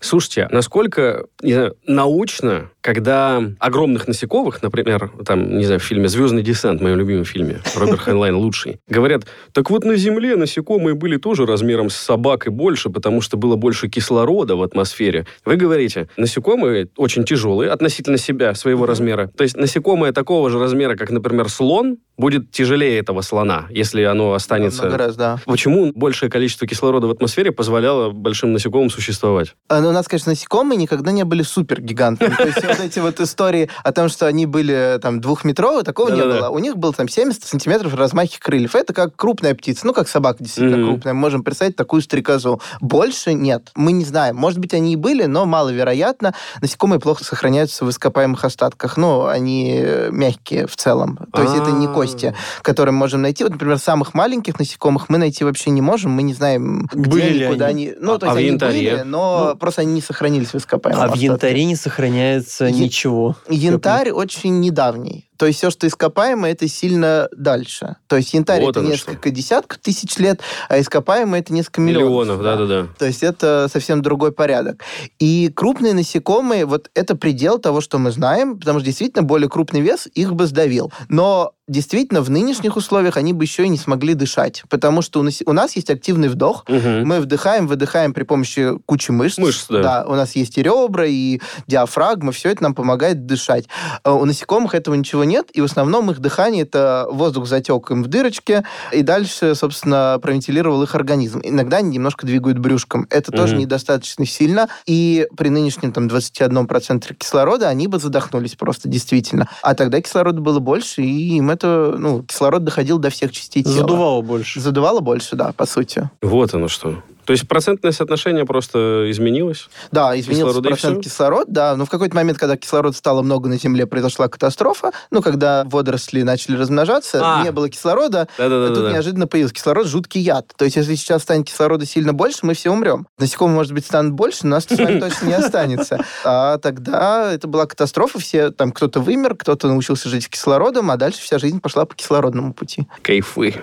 Слушайте, 0.00 0.49
насколько 0.50 1.26
не 1.42 1.54
знаю, 1.54 1.76
научно, 1.87 2.71
когда 2.85 3.43
огромных 3.61 4.07
насекомых, 4.07 4.62
например, 4.62 5.11
там, 5.25 5.57
не 5.57 5.64
знаю, 5.64 5.81
в 5.81 5.83
фильме 5.83 6.07
«Звездный 6.07 6.43
десант», 6.43 6.81
в 6.81 6.83
моем 6.83 6.99
любимом 6.99 7.25
фильме, 7.25 7.61
Роберт 7.75 8.00
Хайнлайн 8.00 8.37
лучший, 8.37 8.79
говорят, 8.87 9.23
так 9.53 9.71
вот 9.71 9.85
на 9.85 9.97
Земле 9.97 10.37
насекомые 10.37 10.95
были 10.95 11.17
тоже 11.17 11.47
размером 11.47 11.88
с 11.88 11.97
собак 11.97 12.47
и 12.47 12.50
больше, 12.50 12.91
потому 12.91 13.23
что 13.23 13.38
было 13.38 13.57
больше 13.57 13.88
кислорода 13.88 14.55
в 14.57 14.62
атмосфере. 14.62 15.26
Вы 15.47 15.57
говорите, 15.57 16.09
насекомые 16.19 16.88
очень 16.99 17.25
тяжелые 17.25 17.71
относительно 17.71 18.19
себя, 18.19 18.55
своего 18.55 18.85
размера. 18.85 19.29
То 19.29 19.45
есть 19.45 19.57
насекомое 19.57 20.12
такого 20.12 20.50
же 20.50 20.59
размера, 20.59 20.95
как, 20.95 21.11
например, 21.11 21.49
слон, 21.49 21.97
будет 22.17 22.50
тяжелее 22.50 22.99
этого 22.99 23.23
слона, 23.23 23.67
если 23.71 24.03
оно 24.03 24.35
останется... 24.35 24.83
Много 24.83 24.99
раз, 24.99 25.17
да. 25.17 25.38
Почему 25.47 25.93
большее 25.95 26.31
количество 26.31 26.67
кислорода 26.67 27.07
в 27.07 27.11
атмосфере 27.11 27.50
позволяло 27.50 28.11
большим 28.11 28.53
насекомым 28.53 28.91
существовать? 28.91 29.55
А, 29.69 29.81
Ну, 29.81 29.88
у 29.88 29.93
нас, 29.93 30.07
конечно, 30.07 30.31
насекомые 30.31 30.76
никогда 30.76 31.12
не 31.12 31.25
были 31.25 31.43
супергигантами. 31.43 32.35
То 32.35 32.47
есть 32.47 32.62
вот 32.78 32.85
эти 32.87 32.99
вот 32.99 33.21
истории 33.21 33.69
о 33.83 33.93
том, 33.93 34.09
что 34.09 34.26
они 34.26 34.47
были 34.47 34.99
там 35.00 35.21
двухметровые, 35.21 35.85
такого 35.85 36.11
не 36.11 36.23
было. 36.23 36.49
У 36.49 36.59
них 36.59 36.76
был 36.76 36.93
там 36.93 37.09
70 37.09 37.45
сантиметров 37.45 37.95
размахи 37.95 38.38
крыльев. 38.38 38.75
Это 38.75 38.93
как 38.93 39.16
крупная 39.16 39.54
птица. 39.54 39.87
Ну, 39.87 39.93
как 39.93 40.09
собака 40.09 40.43
действительно 40.43 40.85
крупная. 40.87 41.14
Мы 41.14 41.21
можем 41.21 41.43
представить 41.43 41.76
такую 41.76 42.02
стрекозу. 42.02 42.61
Больше 42.81 43.35
нет. 43.35 43.71
Мы 43.75 43.93
не 43.93 44.04
знаем. 44.04 44.37
Может 44.37 44.59
быть, 44.59 44.75
они 44.75 44.93
и 44.93 44.97
были, 44.97 45.25
но 45.25 45.47
маловероятно. 45.47 46.35
Насекомые 46.61 47.00
плохо 47.00 47.25
сохраняются 47.25 47.85
в 47.85 47.90
ископаемых 47.90 48.45
остатках. 48.45 48.97
Ну, 48.97 49.26
они 49.26 49.81
э, 49.83 50.09
мягкие 50.11 50.66
в 50.66 50.76
целом. 50.76 51.19
То 51.33 51.43
есть 51.43 51.54
это 51.54 51.71
не 51.71 51.87
А. 51.87 51.90
кости, 51.90 52.35
которые 52.62 52.93
мы 52.93 52.99
можем 53.00 53.23
найти. 53.23 53.45
Вот, 53.45 53.52
например, 53.52 53.78
самых 53.78 54.14
маленьких 54.14 54.59
насекомых 54.59 55.09
мы 55.09 55.19
найти 55.19 55.45
вообще 55.45 55.71
не 55.71 55.81
можем. 55.81 56.12
Мы 56.12 56.23
не 56.23 56.35
знаем, 56.35 56.88
где 56.93 57.11
Были 57.11 57.28
ли 57.28 57.47
куда 57.47 57.66
они? 57.66 57.93
Ну, 57.99 58.14
А- 58.14 58.19
то 58.19 58.26
есть 58.26 58.38
они 58.38 58.57
были, 58.57 59.02
но 59.04 59.50
Ну, 59.50 59.57
просто 59.57 59.83
они 59.83 59.95
не 59.95 60.00
сохранились 60.00 60.49
в 60.52 60.57
ископаемом 60.57 61.02
А 61.02 61.09
в 61.09 61.14
янтаре 61.16 61.64
не 61.64 61.76
сохраняется 61.76 62.63
Е- 62.66 62.85
ничего. 62.85 63.37
Янтарь 63.49 64.11
очень 64.11 64.61
недавний. 64.61 65.30
То 65.37 65.47
есть 65.47 65.59
все, 65.59 65.71
что 65.71 65.87
ископаемое, 65.87 66.52
это 66.52 66.68
сильно 66.68 67.28
дальше. 67.37 67.97
То 68.06 68.16
есть 68.16 68.33
янтарь 68.35 68.62
Вот 68.62 68.76
это 68.76 68.87
несколько 68.87 69.30
десятков 69.30 69.78
тысяч 69.78 70.16
лет, 70.18 70.40
а 70.68 70.78
ископаемое 70.78 71.40
это 71.40 71.52
несколько 71.52 71.80
миллионов. 71.80 72.38
Миллионов, 72.38 72.42
да-да-да. 72.42 72.87
То 72.99 73.06
есть 73.06 73.23
это 73.23 73.68
совсем 73.71 74.00
другой 74.00 74.33
порядок. 74.33 74.83
И 75.18 75.50
крупные 75.54 75.92
насекомые, 75.92 76.67
вот 76.67 76.91
это 76.95 77.17
предел 77.17 77.58
того, 77.58 77.80
что 77.80 77.99
мы 77.99 78.12
знаем, 78.12 78.58
потому 78.58 78.78
что 78.78 78.86
действительно 78.86 79.25
более 79.25 79.49
крупный 79.49 79.80
вес 79.80 80.08
их 80.15 80.34
бы 80.34 80.47
сдавил. 80.47 80.93
Но 81.08 81.52
действительно 81.67 82.21
в 82.21 82.31
нынешних 82.31 82.77
условиях 82.77 83.17
они 83.17 83.33
бы 83.33 83.45
еще 83.45 83.65
и 83.65 83.69
не 83.69 83.79
смогли 83.79 84.15
дышать, 84.15 84.63
потому 84.69 85.00
что 85.03 85.21
у 85.21 85.23
нас, 85.23 85.43
у 85.47 85.53
нас 85.53 85.77
есть 85.77 85.89
активный 85.91 86.29
вдох, 86.29 86.65
Мгм. 86.69 87.07
мы 87.07 87.21
вдыхаем, 87.21 87.67
выдыхаем 87.67 88.13
при 88.13 88.25
помощи 88.25 88.73
кучи 88.87 89.11
мышц. 89.11 89.39
Мышц, 89.39 89.67
да. 89.69 90.05
у 90.07 90.15
нас 90.15 90.37
есть 90.37 90.59
и 90.59 90.63
ребра, 90.63 91.07
и 91.07 91.41
диафрагма, 91.67 92.33
все 92.33 92.50
это 92.50 92.63
нам 92.63 92.75
помогает 92.75 93.25
дышать. 93.27 93.67
А 94.03 94.13
У 94.15 94.25
насекомых 94.27 94.75
этого 94.75 94.95
ничего 94.95 95.25
нет, 95.25 95.49
и 95.55 95.61
в 95.61 95.65
основном 95.65 96.11
их 96.11 96.21
дыхание 96.21 96.63
это 96.65 97.07
воздух 97.11 97.47
затек 97.47 97.91
им 97.91 98.03
в 98.03 98.09
дырочке, 98.09 98.65
и 98.93 99.03
дальше, 99.03 99.55
собственно, 99.55 100.19
провентилировал 100.21 100.83
их 100.83 100.95
организм. 100.95 101.41
Иногда 101.43 101.79
они 101.79 101.91
немножко 101.91 102.27
двигают 102.27 102.59
брюшком. 102.59 103.07
Это 103.11 103.33
тоже 103.33 103.55
Мгм. 103.55 103.63
недостаточно 103.63 104.27
сильно, 104.27 104.69
и 104.87 105.27
при 105.37 105.49
нынешнем 105.49 105.93
там 105.93 106.09
21% 106.09 107.17
кислорода 107.17 107.69
они 107.69 107.87
бы 107.87 107.99
задохнулись 107.99 108.55
просто, 108.55 108.89
действительно. 108.89 109.49
А 109.63 109.75
тогда 109.75 110.00
кислорода 110.00 110.41
было 110.41 110.59
больше, 110.61 111.03
и 111.03 111.37
им 111.37 111.50
это, 111.54 111.95
ну, 111.99 112.23
кислород 112.23 112.64
доходил 112.64 112.99
до 112.99 113.10
всех 113.10 113.32
частей 113.32 113.62
тела. 113.62 113.75
Задувало 113.75 114.21
больше. 114.21 114.60
Задувало 114.60 115.00
больше, 115.00 115.36
да, 115.36 115.52
по 115.52 115.67
сути. 115.67 116.10
Вот 116.21 116.54
оно 116.54 116.69
что. 116.69 117.02
То 117.25 117.32
есть 117.32 117.49
процентное 117.49 117.93
соотношение 117.93 118.45
просто 118.45 119.06
изменилось? 119.10 119.69
Да, 119.91 120.19
изменился 120.19 120.47
Кислорода 120.49 120.69
процент 120.69 120.95
всё? 120.95 121.02
кислорода, 121.10 121.50
да. 121.50 121.76
Но 121.76 121.87
в 121.87 121.91
какой-то 121.91 122.15
момент, 122.15 122.39
когда 122.39 122.56
кислорода 122.56 122.97
стало 122.97 123.23
много 123.23 123.49
на 123.49 123.58
Земле, 123.58 123.87
произошла 123.87 124.28
катастрофа. 124.28 124.93
Ну, 125.10 125.23
когда 125.23 125.65
водоросли 125.67 126.23
начали 126.23 126.56
размножаться, 126.56 127.21
А. 127.23 127.43
не 127.43 127.52
было 127.52 127.69
кислорода, 127.69 128.28
Да-да-да. 128.39 128.75
тут 128.75 128.93
неожиданно 128.93 129.26
появился 129.26 129.54
кислород, 129.54 129.87
жуткий 129.87 130.21
яд. 130.21 130.52
То 130.56 130.65
есть, 130.65 130.76
если 130.76 130.95
сейчас 130.95 131.23
станет 131.23 131.47
кислорода 131.47 131.87
сильно 131.87 132.13
больше, 132.13 132.41
мы 132.43 132.54
все 132.54 132.71
умрем. 132.71 133.06
Насекомые, 133.19 133.56
может 133.56 133.73
быть, 133.73 133.87
станут 133.87 134.13
больше, 134.13 134.41
но 134.47 134.56
нас 134.56 134.65
с 134.65 134.71
вами 134.78 135.00
точно 135.00 135.26
не 135.26 135.34
останется. 135.34 136.04
А 136.25 136.58
тогда 136.58 137.32
это 137.32 137.49
была 137.49 137.67
катастрофа, 137.67 138.19
все, 138.19 138.50
там, 138.50 138.73
кто-то 138.73 139.00
вымер, 139.00 139.34
кто-то 139.34 139.69
научился 139.69 140.08
жить 140.08 140.25
с 140.25 140.28
кислородом, 140.28 140.91
а 140.91 140.97
дальше 140.97 141.21
вся 141.21 141.39
жизнь 141.39 141.60
пошла 141.60 141.84
по 141.84 141.95
кислородному 141.95 142.52
пути. 142.52 142.87
Кайфы. 143.02 143.54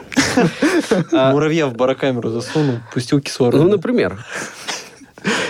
Муравья 1.12 1.68
в 1.68 1.74
барокамеру 1.76 2.30
засунул, 2.30 2.80
пустил 2.94 3.20
кислород. 3.22 3.51
Ну, 3.58 3.68
например. 3.68 4.26